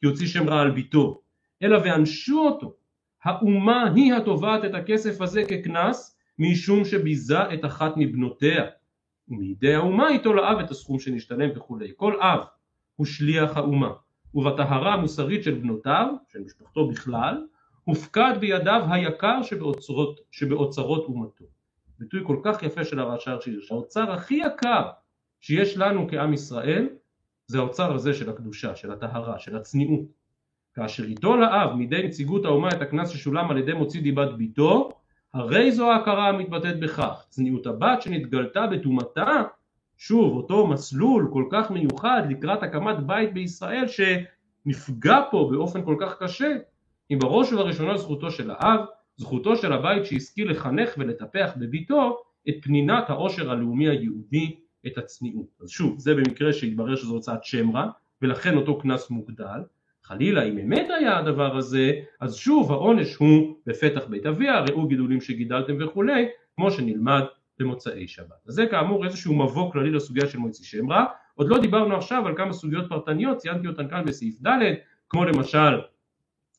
כי 0.00 0.06
הוציא 0.06 0.26
שם 0.26 0.48
רע 0.48 0.60
על 0.60 0.70
ביתו, 0.70 1.20
אלא 1.62 1.78
וענשו 1.84 2.38
אותו. 2.38 2.74
האומה 3.24 3.90
היא 3.94 4.14
התובעת 4.14 4.64
את 4.64 4.74
הכסף 4.74 5.20
הזה 5.20 5.44
כקנס, 5.44 6.18
משום 6.38 6.84
שביזה 6.84 7.54
את 7.54 7.64
אחת 7.64 7.92
מבנותיה. 7.96 8.64
ומידי 9.28 9.74
האומה 9.74 10.10
ייטול 10.10 10.36
לאב 10.36 10.58
את 10.58 10.70
הסכום 10.70 10.98
שנשתלם 10.98 11.50
וכולי. 11.56 11.92
כל 11.96 12.20
אב 12.20 12.40
הוא 12.96 13.06
שליח 13.06 13.56
האומה, 13.56 13.92
ובטהרה 14.34 14.94
המוסרית 14.94 15.44
של 15.44 15.54
בנותיו, 15.54 16.14
של 16.28 16.38
משפחתו 16.38 16.88
בכלל, 16.88 17.46
הופקד 17.84 18.32
בידיו 18.40 18.82
היקר 18.90 19.42
שבאוצרות, 19.42 20.20
שבאוצרות 20.30 21.04
אומתו. 21.04 21.44
ביטוי 21.98 22.20
כל 22.26 22.40
כך 22.44 22.62
יפה 22.62 22.84
של 22.84 22.98
הרש"ר 22.98 23.40
שהרשה. 23.40 23.74
האוצר 23.74 24.12
הכי 24.12 24.34
יקר 24.34 24.82
שיש 25.40 25.76
לנו 25.76 26.06
כעם 26.10 26.32
ישראל 26.32 26.88
זה 27.46 27.58
האוצר 27.58 27.94
הזה 27.94 28.14
של 28.14 28.30
הקדושה, 28.30 28.76
של 28.76 28.92
הטהרה, 28.92 29.38
של 29.38 29.56
הצניעות. 29.56 30.06
כאשר 30.74 31.04
ייטול 31.04 31.44
האב 31.44 31.74
מידי 31.74 32.02
נציגות 32.02 32.44
האומה 32.44 32.68
את 32.68 32.82
הקנס 32.82 33.08
ששולם 33.08 33.50
על 33.50 33.58
ידי 33.58 33.72
מוציא 33.72 34.02
דיבת 34.02 34.32
ביתו, 34.32 34.95
הרי 35.34 35.72
זו 35.72 35.90
ההכרה 35.90 36.28
המתבטאת 36.28 36.80
בכך. 36.80 37.26
צניעות 37.28 37.66
הבת 37.66 38.02
שנתגלתה 38.02 38.66
בטומאתה, 38.66 39.42
שוב 39.96 40.36
אותו 40.36 40.66
מסלול 40.66 41.30
כל 41.32 41.44
כך 41.50 41.70
מיוחד 41.70 42.22
לקראת 42.30 42.62
הקמת 42.62 43.06
בית 43.06 43.34
בישראל 43.34 43.84
שנפגע 43.88 45.20
פה 45.30 45.48
באופן 45.52 45.84
כל 45.84 45.96
כך 46.00 46.22
קשה, 46.22 46.56
היא 47.08 47.20
בראש 47.20 47.52
ובראשונה 47.52 47.96
זכותו 47.96 48.30
של 48.30 48.50
האב, 48.50 48.80
זכותו 49.16 49.56
של 49.56 49.72
הבית 49.72 50.06
שהשכיל 50.06 50.50
לחנך 50.50 50.94
ולטפח 50.98 51.50
בביתו 51.56 52.18
את 52.48 52.54
פנינת 52.62 53.10
העושר 53.10 53.50
הלאומי 53.50 53.88
היהודי, 53.88 54.56
את 54.86 54.98
הצניעות. 54.98 55.46
אז 55.62 55.68
שוב, 55.68 55.98
זה 55.98 56.14
במקרה 56.14 56.52
שהתברר 56.52 56.96
שזו 56.96 57.14
הוצאת 57.14 57.44
שם 57.44 57.76
רע, 57.76 57.90
ולכן 58.22 58.56
אותו 58.56 58.78
קנס 58.78 59.10
מוגדל. 59.10 59.60
חלילה 60.06 60.42
אם 60.42 60.58
אמת 60.58 60.86
היה 60.98 61.18
הדבר 61.18 61.56
הזה, 61.56 61.92
אז 62.20 62.34
שוב 62.34 62.72
העונש 62.72 63.14
הוא 63.14 63.56
בפתח 63.66 64.04
בית 64.08 64.26
אביה, 64.26 64.60
ראו 64.60 64.86
גידולים 64.86 65.20
שגידלתם 65.20 65.76
וכולי, 65.80 66.26
כמו 66.56 66.70
שנלמד 66.70 67.22
במוצאי 67.58 68.08
שבת. 68.08 68.46
אז 68.48 68.54
זה 68.54 68.66
כאמור 68.66 69.04
איזשהו 69.04 69.34
מבוא 69.34 69.72
כללי 69.72 69.90
לסוגיה 69.90 70.26
של 70.26 70.38
מוציא 70.38 70.64
שם 70.64 70.90
רע. 70.92 71.04
עוד 71.34 71.48
לא 71.48 71.58
דיברנו 71.58 71.96
עכשיו 71.96 72.26
על 72.26 72.36
כמה 72.36 72.52
סוגיות 72.52 72.88
פרטניות, 72.88 73.36
ציינתי 73.36 73.68
אותן 73.68 73.88
כאן 73.88 74.04
בסעיף 74.04 74.34
ד', 74.46 74.58
כמו 75.08 75.24
למשל 75.24 75.80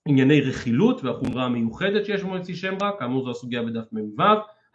ענייני 0.07 0.41
רכילות 0.41 1.03
והחומרה 1.03 1.45
המיוחדת 1.45 2.05
שיש 2.05 2.23
במועצי 2.23 2.55
שם 2.55 2.75
רע, 2.81 2.91
כאמור 2.99 3.23
זו 3.23 3.31
הסוגיה 3.31 3.63
בדף 3.63 3.85
מ"ו, 3.91 4.23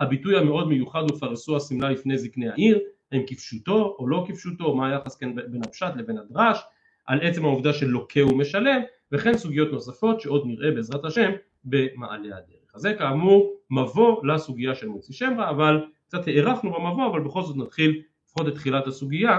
הביטוי 0.00 0.38
המאוד 0.38 0.68
מיוחד 0.68 1.00
הוא 1.10 1.20
פרסו 1.20 1.56
השמלה 1.56 1.90
לפני 1.90 2.18
זקני 2.18 2.48
העיר, 2.48 2.78
האם 3.12 3.22
כפשוטו 3.26 3.96
או 3.98 4.08
לא 4.08 4.24
כפשוטו, 4.28 4.74
מה 4.74 4.88
היחס 4.88 5.16
כן 5.16 5.34
בין 5.34 5.60
הפשט 5.64 5.96
לבין 5.96 6.18
הדרש, 6.18 6.58
על 7.06 7.20
עצם 7.22 7.44
העובדה 7.44 7.72
של 7.72 7.86
לוקה 7.86 8.26
ומשלם, 8.26 8.80
וכן 9.12 9.36
סוגיות 9.36 9.72
נוספות 9.72 10.20
שעוד 10.20 10.42
נראה 10.46 10.70
בעזרת 10.70 11.04
השם 11.04 11.30
במעלה 11.64 12.36
הדרך. 12.36 12.74
אז 12.74 12.80
זה 12.80 12.94
כאמור 12.94 13.54
מבוא 13.70 14.26
לסוגיה 14.26 14.74
של 14.74 14.88
מוציא 14.88 15.14
שם 15.14 15.34
רע, 15.38 15.50
אבל 15.50 15.84
קצת 16.08 16.28
הארכנו 16.28 16.70
במבוא, 16.72 17.06
אבל 17.06 17.20
בכל 17.20 17.42
זאת 17.42 17.56
נתחיל 17.56 18.02
לפחות 18.26 18.48
את 18.48 18.54
תחילת 18.54 18.86
הסוגיה 18.86 19.38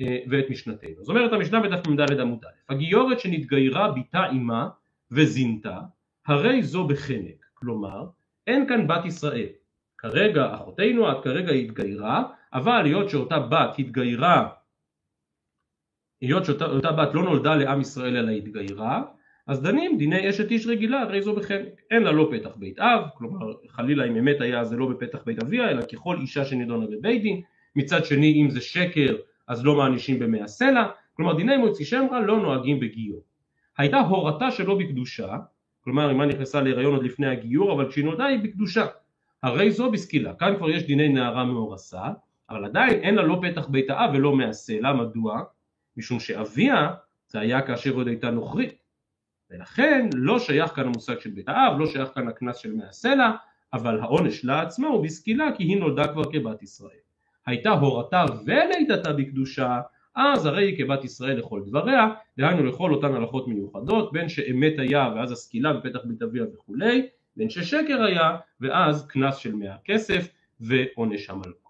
אה, 0.00 0.18
ואת 0.30 0.50
משנתנו. 0.50 0.94
זאת 0.98 1.08
אומרת 1.08 1.32
המשנה 1.32 1.60
בדף 1.60 1.86
מ"ד 1.86 2.20
עמוד 2.20 2.44
א', 2.44 2.72
הגיורת 2.72 3.20
שנתגיירה 3.20 3.92
ביתה 3.92 4.24
עמה 4.24 4.68
וזינתה, 5.10 5.78
הרי 6.26 6.62
זו 6.62 6.86
בחנק, 6.86 7.46
כלומר 7.54 8.06
אין 8.46 8.68
כאן 8.68 8.86
בת 8.86 9.04
ישראל, 9.04 9.48
כרגע 9.98 10.54
אחותנו 10.54 11.12
את 11.12 11.24
כרגע 11.24 11.52
התגיירה, 11.52 12.24
אבל 12.52 12.84
היות 12.84 13.10
שאותה 13.10 13.38
בת 13.38 13.78
התגיירה, 13.78 14.48
היות 16.22 16.44
שאותה 16.44 16.92
בת 16.92 17.14
לא 17.14 17.22
נולדה 17.22 17.54
לעם 17.54 17.80
ישראל 17.80 18.16
אלא 18.16 18.30
התגיירה, 18.30 19.02
אז 19.46 19.62
דנים 19.62 19.98
דיני 19.98 20.30
אשת 20.30 20.50
איש 20.50 20.66
רגילה, 20.66 21.00
הרי 21.02 21.22
זו 21.22 21.34
בחנק, 21.34 21.68
אין 21.90 22.02
לה 22.02 22.12
לא 22.12 22.28
פתח 22.30 22.50
בית 22.56 22.78
אב, 22.78 23.00
כלומר 23.14 23.52
חלילה 23.68 24.04
אם 24.04 24.16
אמת 24.16 24.40
היה 24.40 24.64
זה 24.64 24.76
לא 24.76 24.86
בפתח 24.86 25.18
בית 25.26 25.42
אביה, 25.42 25.70
אלא 25.70 25.82
ככל 25.82 26.16
אישה 26.20 26.44
שנידונה 26.44 26.86
בבית 26.86 27.22
דין, 27.22 27.40
מצד 27.76 28.04
שני 28.04 28.42
אם 28.42 28.50
זה 28.50 28.60
שקר 28.60 29.16
אז 29.46 29.64
לא 29.64 29.74
מענישים 29.74 30.18
במאה 30.18 30.46
סלע, 30.46 30.84
כלומר 31.16 31.36
דיני 31.36 31.56
מוציא 31.56 31.84
שם 31.84 32.06
רע 32.10 32.20
לא 32.20 32.40
נוהגים 32.40 32.80
בגיור. 32.80 33.22
הייתה 33.78 33.98
הורתה 33.98 34.50
שלא 34.50 34.78
בקדושה, 34.78 35.36
כלומר 35.84 36.10
אמה 36.10 36.26
נכנסה 36.26 36.60
להיריון 36.60 36.94
עוד 36.94 37.04
לפני 37.04 37.26
הגיור, 37.26 37.72
אבל 37.72 37.90
כשהיא 37.90 38.04
נולדה 38.04 38.24
היא 38.24 38.38
בקדושה. 38.42 38.86
הרי 39.42 39.70
זו 39.70 39.90
בסקילה, 39.90 40.34
כאן 40.34 40.56
כבר 40.56 40.70
יש 40.70 40.82
דיני 40.82 41.08
נערה 41.08 41.44
מאורסה, 41.44 42.02
אבל 42.50 42.64
עדיין 42.64 43.00
אין 43.00 43.14
לה 43.14 43.22
לא 43.22 43.40
פתח 43.42 43.66
בית 43.68 43.90
האב 43.90 44.10
ולא 44.14 44.36
מהסלע, 44.36 44.92
מדוע? 44.92 45.42
משום 45.96 46.20
שאביה 46.20 46.90
זה 47.28 47.40
היה 47.40 47.62
כאשר 47.62 47.94
עוד 47.94 48.08
הייתה 48.08 48.30
נוכרית, 48.30 48.74
ולכן 49.50 50.08
לא 50.14 50.38
שייך 50.38 50.70
כאן 50.70 50.84
המושג 50.84 51.20
של 51.20 51.30
בית 51.30 51.48
האב, 51.48 51.78
לא 51.78 51.86
שייך 51.86 52.08
כאן 52.14 52.28
הקנס 52.28 52.56
של 52.56 52.74
מהסלע, 52.74 53.30
אבל 53.72 54.00
העונש 54.00 54.44
לה 54.44 54.62
עצמה 54.62 54.88
הוא 54.88 55.04
בסקילה 55.04 55.56
כי 55.56 55.62
היא 55.64 55.80
נולדה 55.80 56.12
כבר 56.12 56.32
כבת 56.32 56.62
ישראל. 56.62 57.02
הייתה 57.46 57.70
הורתה 57.70 58.24
ולידתה 58.46 59.12
בקדושה, 59.12 59.80
אז 60.14 60.46
הרי 60.46 60.64
היא 60.64 60.78
כבת 60.78 61.04
ישראל 61.04 61.38
לכל 61.38 61.62
דבריה, 61.66 62.08
דהיינו 62.38 62.62
לכל 62.62 62.94
אותן 62.94 63.14
הלכות 63.14 63.48
מיוחדות, 63.48 64.12
בין 64.12 64.28
שאמת 64.28 64.78
היה 64.78 65.12
ואז 65.16 65.32
הסקילה 65.32 65.72
בפתח 65.72 66.00
בית 66.04 66.22
אביה 66.22 66.44
וכולי, 66.54 67.08
בין 67.36 67.50
ששקר 67.50 68.02
היה 68.02 68.36
ואז 68.60 69.06
קנס 69.06 69.36
של 69.36 69.54
מאה 69.54 69.76
כסף 69.84 70.28
ועונש 70.60 71.30
המלכות. 71.30 71.61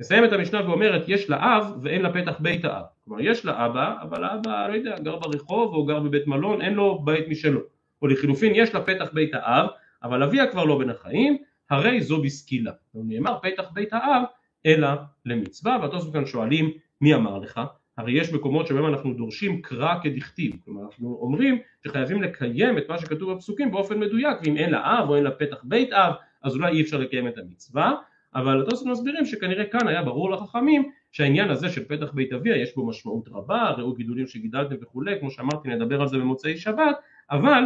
מסיים 0.00 0.24
את 0.24 0.32
המשנה 0.32 0.68
ואומרת 0.68 1.02
יש 1.08 1.30
לה 1.30 1.56
אב 1.56 1.72
ואין 1.82 2.02
לה 2.02 2.12
פתח 2.12 2.36
בית 2.40 2.64
האב. 2.64 2.84
כלומר 3.04 3.20
יש 3.20 3.44
לה 3.44 3.66
אבא, 3.66 3.94
אבל 4.02 4.24
האבא 4.24 4.68
לא 4.68 4.74
יודע, 4.74 4.96
גר 4.98 5.16
ברחוב 5.16 5.74
או 5.74 5.86
גר 5.86 6.00
בבית 6.00 6.26
מלון, 6.26 6.62
אין 6.62 6.74
לו 6.74 6.98
בית 6.98 7.28
משלו. 7.28 7.60
או 8.02 8.06
לחילופין 8.06 8.52
יש 8.54 8.74
לה 8.74 8.80
פתח 8.80 9.10
בית 9.12 9.30
האב, 9.34 9.66
אבל 10.02 10.22
אביה 10.22 10.46
כבר 10.46 10.64
לא 10.64 10.78
בין 10.78 10.90
החיים, 10.90 11.36
הרי 11.70 12.00
זו 12.00 12.22
בסקילה. 12.22 12.72
נאמר 12.94 13.38
פתח 13.42 13.64
בית 13.72 13.92
האב 13.92 14.22
אלא 14.66 14.88
למצווה, 15.26 15.78
והתוספות 15.82 16.12
כאן 16.12 16.26
שואלים 16.26 16.70
מי 17.00 17.14
אמר 17.14 17.38
לך? 17.38 17.60
הרי 17.98 18.12
יש 18.12 18.32
מקומות 18.32 18.66
שבהם 18.66 18.86
אנחנו 18.86 19.14
דורשים 19.14 19.62
קרא 19.62 19.94
כדכתיב, 20.02 20.52
כלומר 20.64 20.82
אנחנו 20.86 21.18
אומרים 21.20 21.58
שחייבים 21.84 22.22
לקיים 22.22 22.78
את 22.78 22.88
מה 22.88 22.98
שכתוב 22.98 23.32
בפסוקים 23.32 23.70
באופן 23.70 23.98
מדויק, 23.98 24.38
ואם 24.44 24.56
אין 24.56 24.70
לה 24.70 24.98
אב 24.98 25.08
או 25.08 25.16
אין 25.16 25.24
לה 25.24 25.30
פתח 25.30 25.56
בית 25.64 25.92
אב, 25.92 26.12
אז 26.42 26.56
אולי 26.56 26.72
אי 26.72 26.82
אפשר 26.82 26.98
לקיים 26.98 27.28
את 27.28 27.38
המצווה, 27.38 27.94
אבל 28.34 28.62
התוספות 28.62 28.92
מסבירים 28.92 29.26
שכנראה 29.26 29.64
כאן 29.64 29.88
היה 29.88 30.02
ברור 30.02 30.30
לחכמים 30.30 30.90
שהעניין 31.12 31.50
הזה 31.50 31.68
של 31.68 31.84
פתח 31.84 32.12
בית 32.12 32.32
אביה 32.32 32.56
יש 32.62 32.74
בו 32.74 32.86
משמעות 32.86 33.28
רבה, 33.28 33.70
ראו 33.70 33.92
גידולים 33.92 34.26
שגידלתם 34.26 34.74
וכולי, 34.80 35.20
כמו 35.20 35.30
שאמרתי 35.30 35.68
נדבר 35.68 36.00
על 36.00 36.08
זה 36.08 36.18
במוצאי 36.18 36.56
שבת, 36.56 36.96
אבל 37.30 37.64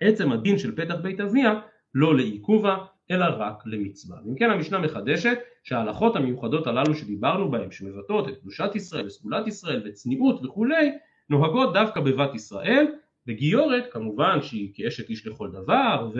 עצם 0.00 0.32
הדין 0.32 0.58
של 0.58 0.76
פתח 0.76 0.94
בית 1.02 1.20
אביה 1.20 1.60
לא 1.94 2.16
לעיכובה 2.16 2.76
אלא 3.10 3.26
רק 3.38 3.62
למצווה. 3.66 4.18
אם 4.28 4.34
כן 4.34 4.50
המשנה 4.50 4.78
מחדשת 4.78 5.38
שההלכות 5.62 6.16
המיוחדות 6.16 6.66
הללו 6.66 6.94
שדיברנו 6.94 7.50
בהן 7.50 7.70
שמבטאות 7.70 8.28
את 8.28 8.36
קדושת 8.36 8.70
ישראל 8.74 9.06
וסגולת 9.06 9.46
ישראל 9.46 9.82
וצניעות 9.84 10.44
וכולי 10.44 10.92
נוהגות 11.30 11.72
דווקא 11.72 12.00
בבת 12.00 12.34
ישראל 12.34 12.86
בגיורת 13.26 13.92
כמובן 13.92 14.42
שהיא 14.42 14.70
כאשת 14.74 15.10
איש 15.10 15.26
לכל 15.26 15.50
דבר 15.50 16.10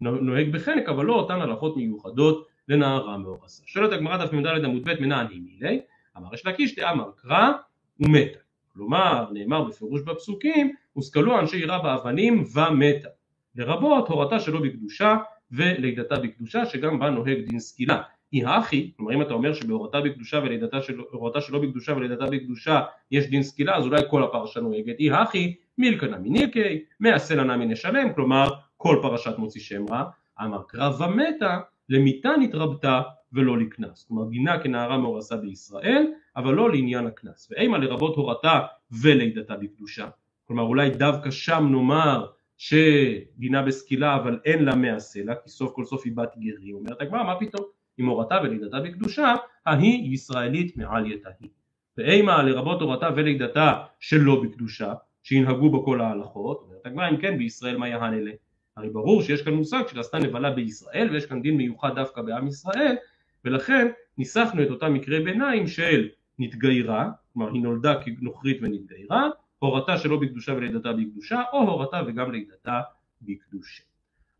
ונוהג 0.00 0.52
בחנק 0.52 0.88
אבל 0.88 1.04
לא 1.04 1.14
אותן 1.14 1.40
הלכות 1.40 1.76
מיוחדות 1.76 2.51
לנערה 2.68 3.18
מאורסה. 3.18 3.62
שואלת 3.66 3.92
הגמרא 3.92 4.24
דף 4.24 4.32
מ"ד 4.32 4.46
עמוד 4.46 4.88
ב' 4.88 5.00
מנעני 5.00 5.38
מילי 5.38 5.80
אמר 6.16 6.34
יש 6.34 6.46
להקיש 6.46 6.76
דאמר 6.76 7.10
קרא 7.16 7.52
ומתה. 8.00 8.38
כלומר 8.72 9.26
נאמר 9.32 9.64
בפירוש 9.64 10.02
בפסוקים 10.02 10.72
הושכלו 10.92 11.40
אנשי 11.40 11.56
עירה 11.56 11.78
באבנים 11.78 12.44
ומתה. 12.54 13.08
לרבות 13.56 14.08
הורתה 14.08 14.40
שלא 14.40 14.60
בקדושה 14.60 15.16
ולידתה 15.50 16.18
בקדושה 16.18 16.66
שגם 16.66 16.98
בה 16.98 17.10
נוהג 17.10 17.38
דין 17.48 17.60
סקילה. 17.60 18.02
אי 18.32 18.44
הכי, 18.44 18.90
כלומר 18.96 19.14
אם 19.14 19.22
אתה 19.22 19.34
אומר 19.34 19.54
שבהורתה 19.54 20.00
בקדושה 20.00 20.38
ולידתה 20.38 20.82
של, 20.82 21.00
שלא 21.40 21.58
בקדושה 21.58 21.92
ולידתה 21.92 22.26
בקדושה 22.26 22.80
יש 23.10 23.26
דין 23.26 23.42
סקילה 23.42 23.76
אז 23.76 23.84
אולי 23.84 24.02
כל 24.10 24.22
הפרשה 24.22 24.60
נוהגת, 24.60 24.98
אי 24.98 25.10
הכי 25.10 25.56
מילקנה 25.78 26.18
מנילקי, 26.18 26.84
מעשה 27.00 27.34
לנה 27.34 27.56
מנשלם, 27.56 28.12
כלומר 28.12 28.50
כל 28.76 28.98
פרשת 29.02 29.38
מוציא 29.38 29.60
שם 29.60 29.84
רע, 29.90 30.04
אמר 30.40 30.62
קרבה 30.62 31.06
מתה 31.06 31.58
למיתה 31.88 32.30
נתרבתה 32.40 33.02
ולא 33.32 33.58
לקנס, 33.58 34.04
כלומר 34.08 34.24
דינה 34.24 34.62
כנערה 34.62 34.98
מאורסה 34.98 35.36
בישראל 35.36 36.06
אבל 36.36 36.54
לא 36.54 36.70
לעניין 36.70 37.06
הקנס, 37.06 37.48
ואימה 37.50 37.78
לרבות 37.78 38.16
הורתה 38.16 38.60
ולידתה 39.02 39.56
בקדושה, 39.56 40.08
כלומר 40.44 40.62
אולי 40.62 40.90
דווקא 40.90 41.30
שם 41.30 41.68
נאמר 41.70 42.26
שדינה 42.58 43.62
בסקילה 43.62 44.16
אבל 44.16 44.38
אין 44.44 44.64
לה 44.64 44.74
מעשה 44.74 45.20
כי 45.44 45.50
סוף 45.50 45.72
כל 45.74 45.84
סוף 45.84 46.02
היא 46.04 46.12
בת 46.16 46.36
גרי, 46.36 46.72
אומרת 46.72 47.00
הגמרא 47.00 47.24
מה 47.24 47.40
פתאום, 47.40 47.66
אם 48.00 48.06
הורתה 48.06 48.38
ולידתה 48.42 48.80
בקדושה, 48.80 49.34
ההיא 49.66 50.14
ישראלית 50.14 50.76
מעל 50.76 51.12
יתהי. 51.12 51.48
ואימה 51.98 52.42
לרבות 52.42 52.80
הורתה 52.80 53.08
ולידתה 53.16 53.84
שלא 54.00 54.42
בקדושה, 54.42 54.94
שינהגו 55.22 55.70
בו 55.70 55.84
כל 55.84 56.00
ההלכות, 56.00 56.62
אומרת 56.66 56.86
הגמרא 56.86 57.10
אם 57.10 57.16
כן 57.16 57.38
בישראל 57.38 57.76
מה 57.76 57.88
יהן 57.88 58.14
אלה? 58.14 58.30
הרי 58.76 58.90
ברור 58.90 59.22
שיש 59.22 59.42
כאן 59.42 59.54
מושג 59.54 59.82
של 59.88 60.00
עשתה 60.00 60.18
נבלה 60.18 60.50
בישראל 60.50 61.08
ויש 61.12 61.26
כאן 61.26 61.42
דין 61.42 61.56
מיוחד 61.56 61.94
דווקא 61.94 62.22
בעם 62.22 62.46
ישראל 62.46 62.96
ולכן 63.44 63.88
ניסחנו 64.18 64.62
את 64.62 64.70
אותם 64.70 64.94
מקרי 64.94 65.20
ביניים 65.20 65.66
של 65.66 66.08
נתגיירה, 66.38 67.10
כלומר 67.32 67.52
היא 67.52 67.62
נולדה 67.62 67.94
כנוכרית 68.02 68.58
ונתגיירה, 68.62 69.28
הורתה 69.58 69.98
שלא 69.98 70.20
בקדושה 70.20 70.52
ולידתה 70.52 70.92
בקדושה, 70.92 71.42
או 71.52 71.58
הורתה 71.58 72.00
וגם 72.06 72.32
לידתה 72.32 72.80
בקדושה. 73.22 73.82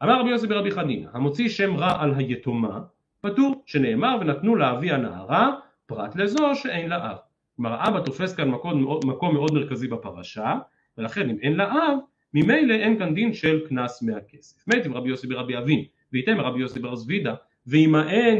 אמר 0.02 0.20
רבי 0.20 0.30
יוסי 0.30 0.46
ברבי 0.46 0.70
חנינא, 0.70 1.08
המוציא 1.12 1.48
שם 1.48 1.76
רע 1.76 2.02
על 2.02 2.14
היתומה, 2.14 2.80
פטור, 3.20 3.62
שנאמר 3.66 4.16
ונתנו 4.20 4.56
לאבי 4.56 4.90
הנערה, 4.90 5.56
פרט 5.86 6.16
לזו 6.16 6.54
שאין 6.54 6.88
לה 6.88 7.10
אב. 7.10 7.16
כלומר 7.56 7.72
האבא 7.72 8.00
תופס 8.00 8.34
כאן 8.34 8.50
מקום, 8.50 9.00
מקום 9.04 9.34
מאוד 9.34 9.54
מרכזי 9.54 9.88
בפרשה, 9.88 10.58
ולכן 10.98 11.30
אם 11.30 11.36
אין 11.42 11.56
לה 11.56 11.72
אב, 11.72 11.98
ממילא 12.34 12.74
אין 12.74 12.98
כאן 12.98 13.14
דין 13.14 13.32
של 13.32 13.60
קנס 13.68 14.02
מהכסף. 14.02 14.68
מת 14.68 14.86
עם 14.86 14.94
רבי 14.94 15.08
יוסי 15.08 15.26
ברבי 15.26 15.58
אבין, 15.58 15.84
וייתם 16.12 16.40
רבי 16.40 16.60
יוסי 16.60 16.80
בר 16.80 16.94
זבידה, 16.94 17.34
ואימהן 17.66 18.38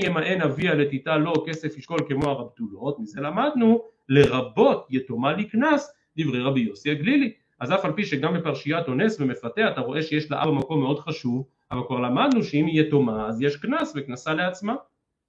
ימאן 0.00 0.40
אביה 0.40 0.74
לתיתה 0.74 1.16
לו 1.16 1.32
כסף 1.46 1.78
ישקול 1.78 1.98
כמו 2.08 2.30
הרבתולות, 2.30 2.98
מזה 2.98 3.20
למדנו 3.20 3.82
לרבות 4.08 4.86
יתומה 4.90 5.32
לקנס 5.32 5.94
דברי 6.16 6.40
רבי 6.40 6.60
יוסי 6.60 6.90
הגלילי. 6.90 7.32
אז 7.60 7.72
אף 7.72 7.84
על 7.84 7.92
פי 7.92 8.04
שגם 8.04 8.34
בפרשיית 8.34 8.88
אונס 8.88 9.20
ומפתה 9.20 9.68
אתה 9.68 9.80
רואה 9.80 10.02
שיש 10.02 10.30
לאבא 10.30 10.50
מקום 10.50 10.80
מאוד 10.80 10.98
חשוב, 10.98 11.46
אבל 11.70 11.80
כבר 11.86 12.00
למדנו 12.00 12.42
שאם 12.42 12.66
היא 12.66 12.80
יתומה 12.80 13.26
אז 13.28 13.42
יש 13.42 13.56
קנס 13.56 13.92
וקנסה 13.96 14.34
לעצמה. 14.34 14.74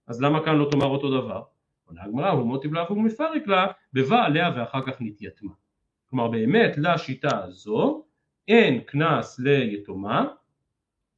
אז 0.07 0.21
למה 0.21 0.45
כאן 0.45 0.55
לא 0.55 0.67
תאמר 0.71 0.85
אותו 0.85 1.21
דבר? 1.21 1.41
עונה 1.85 2.03
הגמרא, 2.03 2.29
הוא 2.29 2.47
מוטיב 2.47 2.73
לך 2.73 2.91
ומפרק 2.91 3.47
לה, 3.47 3.67
בבא 3.93 4.25
עליה 4.25 4.51
ואחר 4.55 4.81
כך 4.85 4.93
נתייתמה. 4.99 5.51
כלומר 6.13 6.27
באמת 6.27 6.77
לשיטה 6.77 7.43
הזו 7.43 8.03
אין 8.47 8.81
קנס 8.81 9.39
ליתומה 9.39 10.25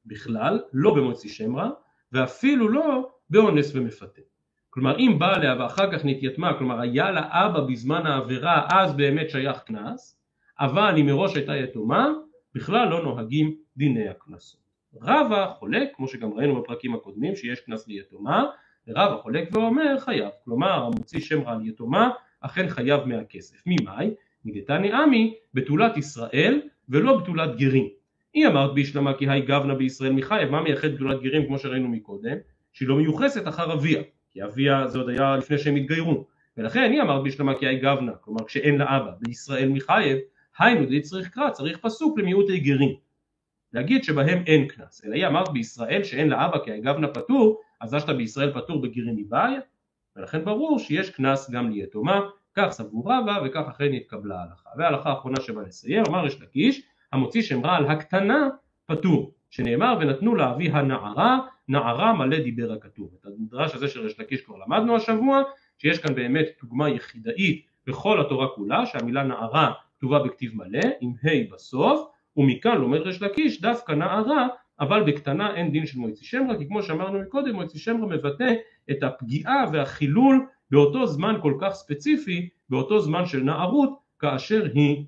בכלל, 0.05 0.59
לא 0.73 0.95
במוציא 0.95 1.29
שם 1.29 1.55
רע, 1.55 1.69
ואפילו 2.11 2.69
לא 2.69 3.09
באונס 3.29 3.75
ומפתה. 3.75 4.21
כלומר 4.69 4.99
אם 4.99 5.15
בא 5.19 5.35
עליה 5.35 5.55
ואחר 5.59 5.91
כך 5.91 6.05
נתייתמה, 6.05 6.57
כלומר 6.57 6.79
היה 6.79 7.11
לה 7.11 7.27
אבא 7.31 7.59
בזמן 7.59 8.05
העבירה 8.05 8.67
אז 8.71 8.93
באמת 8.93 9.29
שייך 9.29 9.59
קנס, 9.59 10.19
אבל 10.59 10.95
אם 10.99 11.05
מראש 11.05 11.35
הייתה 11.35 11.55
יתומה, 11.55 12.09
בכלל 12.53 12.89
לא 12.89 13.03
נוהגים 13.03 13.55
דיני 13.77 14.09
הקנסות. 14.09 14.61
רבא 15.01 15.53
חולק, 15.59 15.89
כמו 15.95 16.07
שגם 16.07 16.33
ראינו 16.33 16.61
בפרקים 16.61 16.95
הקודמים 16.95 17.35
שיש 17.35 17.59
קנס 17.59 17.87
ליתומה, 17.87 18.45
ורבא 18.87 19.17
חולק 19.17 19.49
ואומר 19.51 19.99
חייב, 19.99 20.31
כלומר 20.43 20.85
המוציא 20.85 21.19
שם 21.19 21.41
רע 21.41 21.51
על 21.51 21.67
יתומה 21.67 22.09
אכן 22.41 22.67
חייב 22.69 23.05
מהכסף. 23.05 23.63
ממאי? 23.65 24.15
מדתני 24.45 24.91
עמי 24.91 25.35
בתולת 25.53 25.97
ישראל 25.97 26.61
ולא 26.89 27.17
בתולת 27.17 27.57
גרים. 27.57 27.87
היא 28.33 28.47
אמרת 28.47 28.73
בישלמה 28.73 29.13
כי 29.13 29.29
היי 29.29 29.41
גבנה 29.41 29.75
בישראל 29.75 30.11
מחייב, 30.11 30.49
מה 30.49 30.61
מייחד 30.61 30.87
בתולת 30.95 31.21
גרים 31.21 31.45
כמו 31.47 31.59
שראינו 31.59 31.87
מקודם? 31.87 32.37
שהיא 32.73 32.87
לא 32.87 32.95
מיוחסת 32.95 33.47
אחר 33.47 33.73
אביה, 33.73 34.01
כי 34.31 34.43
אביה 34.43 34.87
זה 34.87 34.99
עוד 34.99 35.09
היה 35.09 35.37
לפני 35.37 35.57
שהם 35.57 35.75
התגיירו, 35.75 36.25
ולכן 36.57 36.91
היא 36.91 37.01
אמרת 37.01 37.23
בישלמה 37.23 37.55
כי 37.55 37.67
היי 37.67 37.79
גבנה, 37.79 38.11
כלומר 38.21 38.45
כשאין 38.45 38.77
לה 38.77 38.97
אבא, 38.97 39.11
בישראל 39.19 39.69
מחייב, 39.69 40.17
היינו 40.59 40.85
די 40.85 41.01
צריך 41.01 41.29
קרא, 41.29 41.49
צריך 41.49 41.77
פסוק 41.77 42.19
למיעוטי 42.19 42.59
גרים. 42.59 42.95
להגיד 43.73 44.03
שבהם 44.03 44.43
אין 44.47 44.67
קנס, 44.67 45.05
אלא 45.05 45.13
היא 45.13 45.27
אמרת 45.27 45.49
בישראל 45.49 46.03
שאין 46.03 46.29
לה 46.29 46.45
אבא 46.45 46.57
כי 46.65 46.71
הגבנה 46.71 47.07
פטור, 47.07 47.61
אז 47.81 47.95
שאתה 47.99 48.13
בישראל 48.13 48.53
פטור 48.53 48.81
בגירים 48.81 49.15
מבעיה, 49.15 49.59
ולכן 50.15 50.45
ברור 50.45 50.79
שיש 50.79 51.09
קנס 51.09 51.49
גם 51.49 51.71
ליתומה, 51.71 52.21
כך 52.55 52.71
סבור 52.71 53.13
רבא 53.13 53.39
וכך 53.45 53.63
אכן 53.69 53.93
התקבלה 53.93 54.39
ההלכה. 54.39 54.69
וההלכה 54.77 55.09
האחרונה 55.09 55.41
שבא 55.41 55.61
לסייר, 55.61 56.03
אמר 56.07 56.25
יש 56.25 56.41
לקיש, 56.41 56.81
המוציא 57.11 57.41
שם 57.41 57.65
רע 57.65 57.75
על 57.75 57.85
הקטנה 57.85 58.49
פטור, 58.85 59.31
שנאמר 59.49 59.97
ונתנו 60.01 60.35
לאבי 60.35 60.69
הנערה, 60.69 61.39
נערה 61.67 62.13
מלא 62.13 62.39
דיבר 62.39 62.71
הכתוב. 62.73 63.09
את 63.21 63.25
המדרש 63.25 63.75
הזה 63.75 63.87
של 63.87 64.05
יש 64.05 64.19
לקיש 64.19 64.41
כבר 64.41 64.55
למדנו 64.67 64.95
השבוע, 64.95 65.43
שיש 65.77 65.99
כאן 65.99 66.15
באמת 66.15 66.45
דוגמה 66.61 66.89
יחידאית 66.89 67.65
בכל 67.87 68.21
התורה 68.21 68.47
כולה, 68.47 68.85
שהמילה 68.85 69.23
נערה 69.23 69.71
כתובה 69.97 70.19
בכתיב 70.19 70.55
מלא, 70.55 70.83
עם 71.01 71.13
ה' 71.23 71.53
בסוף, 71.53 72.07
ומכאן 72.37 72.77
לומד 72.77 72.99
ריש 72.99 73.21
לקיש 73.21 73.61
דווקא 73.61 73.91
נערה 73.91 74.47
אבל 74.79 75.03
בקטנה 75.03 75.55
אין 75.55 75.71
דין 75.71 75.85
של 75.85 75.99
מועצי 75.99 76.25
שמרה 76.25 76.57
כי 76.57 76.67
כמו 76.67 76.83
שאמרנו 76.83 77.19
מקודם 77.19 77.55
מועצי 77.55 77.79
שמרה 77.79 78.07
מבטא 78.07 78.53
את 78.91 79.03
הפגיעה 79.03 79.65
והחילול 79.73 80.45
באותו 80.71 81.07
זמן 81.07 81.35
כל 81.41 81.53
כך 81.61 81.73
ספציפי 81.73 82.49
באותו 82.69 82.99
זמן 82.99 83.25
של 83.25 83.43
נערות 83.43 83.99
כאשר 84.19 84.63
היא 84.73 85.05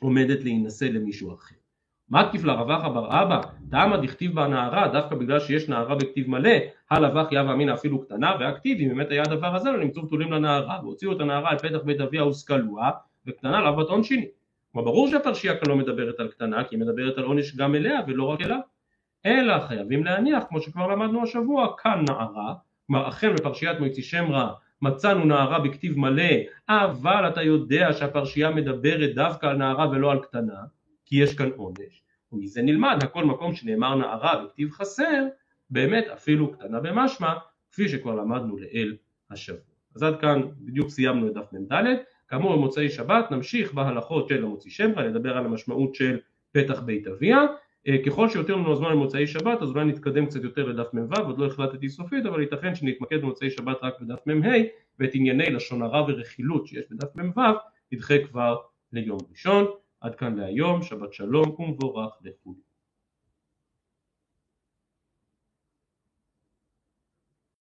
עומדת 0.00 0.44
להינשא 0.44 0.84
למישהו 0.84 1.34
אחר. 1.34 1.54
כתיב 2.28 2.44
לרווח 2.44 2.84
בר 2.84 3.22
אבא? 3.22 3.40
דמה 3.60 3.96
דכתיב 3.96 4.34
בה 4.34 4.46
נערה 4.46 4.88
דווקא 4.88 5.14
בגלל 5.14 5.40
שיש 5.40 5.68
נערה 5.68 5.94
בכתיב 5.94 6.30
מלא 6.30 6.50
הלבח 6.90 7.26
יב 7.30 7.46
אמינא 7.46 7.74
אפילו 7.74 8.00
קטנה 8.00 8.36
והכתיב 8.40 8.78
אם 8.80 8.88
באמת 8.88 9.10
היה 9.10 9.22
הדבר 9.22 9.56
הזה 9.56 9.70
לא 9.70 9.78
נמצאו 9.78 10.02
בתולים 10.02 10.32
לנערה 10.32 10.78
והוציאו 10.82 11.12
את 11.12 11.20
הנערה 11.20 11.50
על 11.50 11.58
פתח 11.58 11.78
בית 11.84 12.00
אביה 12.00 12.26
וסקלוה 12.26 12.90
וקטנה 13.26 13.60
לאו 13.60 13.76
בת 13.76 13.88
עונשיני 13.88 14.28
כלומר 14.72 14.90
ברור 14.90 15.08
שהפרשייה 15.08 15.56
כאן 15.56 15.68
לא 15.68 15.76
מדברת 15.76 16.20
על 16.20 16.28
קטנה 16.28 16.64
כי 16.64 16.76
היא 16.76 16.80
מדברת 16.80 17.18
על 17.18 17.24
עונש 17.24 17.56
גם 17.56 17.74
אליה 17.74 18.00
ולא 18.06 18.24
רק 18.24 18.40
אליו 18.40 18.60
אלא 19.26 19.58
חייבים 19.58 20.04
להניח 20.04 20.44
כמו 20.48 20.60
שכבר 20.60 20.86
למדנו 20.86 21.22
השבוע 21.22 21.68
כאן 21.82 22.04
נערה 22.08 22.54
כלומר 22.86 23.08
אכן 23.08 23.34
בפרשיית 23.34 23.80
מועצי 23.80 24.02
שם 24.02 24.32
רע 24.32 24.52
מצאנו 24.82 25.24
נערה 25.24 25.60
בכתיב 25.60 25.98
מלא 25.98 26.32
אבל 26.68 27.28
אתה 27.28 27.42
יודע 27.42 27.92
שהפרשייה 27.92 28.50
מדברת 28.50 29.14
דווקא 29.14 29.46
על 29.46 29.56
נערה 29.56 29.90
ולא 29.90 30.12
על 30.12 30.18
קטנה 30.18 30.60
כי 31.04 31.16
יש 31.16 31.34
כאן 31.34 31.50
עונש. 31.56 32.02
ומזה 32.32 32.62
נלמד 32.62 32.98
הכל 33.02 33.24
מקום 33.24 33.54
שנאמר 33.54 33.94
נערה 33.94 34.44
בכתיב 34.44 34.70
חסר 34.70 35.26
באמת 35.70 36.04
אפילו 36.08 36.52
קטנה 36.52 36.80
במשמע 36.80 37.34
כפי 37.72 37.88
שכבר 37.88 38.14
למדנו 38.14 38.58
לאל 38.58 38.96
השבוע. 39.30 39.60
אז 39.96 40.02
עד 40.02 40.20
כאן 40.20 40.42
בדיוק 40.58 40.88
סיימנו 40.88 41.28
את 41.28 41.34
דף 41.34 41.52
מ"ד. 41.52 41.72
כאמור 42.28 42.56
במוצאי 42.56 42.88
שבת 42.88 43.30
נמשיך 43.30 43.74
בהלכות 43.74 44.28
של 44.28 44.44
המוציא 44.44 44.70
שם 44.70 44.90
רע, 44.96 45.08
נדבר 45.08 45.36
על 45.36 45.44
המשמעות 45.44 45.94
של 45.94 46.18
פתח 46.52 46.80
בית 46.80 47.06
אביה 47.06 47.38
ככל 48.06 48.28
שיותר 48.28 48.54
לנו 48.56 48.72
הזמן 48.72 48.90
למוצאי 48.90 49.26
שבת 49.26 49.62
אז 49.62 49.70
אולי 49.70 49.84
נתקדם 49.84 50.26
קצת 50.26 50.44
יותר 50.44 50.66
לדף 50.66 50.94
מ"ו 50.94 51.20
עוד 51.26 51.38
לא 51.38 51.46
החלטתי 51.46 51.88
סופית 51.88 52.26
אבל 52.26 52.40
ייתכן 52.40 52.74
שנתמקד 52.74 53.22
במוצאי 53.22 53.50
שבת 53.50 53.76
רק 53.82 54.00
בדף 54.00 54.26
מ"ה 54.26 54.56
ואת 54.98 55.10
ענייני 55.14 55.50
לשון 55.50 55.82
הרע 55.82 56.02
ורכילות 56.08 56.66
שיש 56.66 56.84
בדף 56.90 57.16
מ"ו 57.16 57.40
נדחה 57.92 58.14
כבר 58.24 58.56
ליום 58.92 59.18
ראשון. 59.30 59.66
עד 60.00 60.14
כאן 60.14 60.36
להיום 60.36 60.82
שבת 60.82 61.12
שלום 61.12 61.60
ומבורך 61.60 62.12
לכולם 62.22 62.69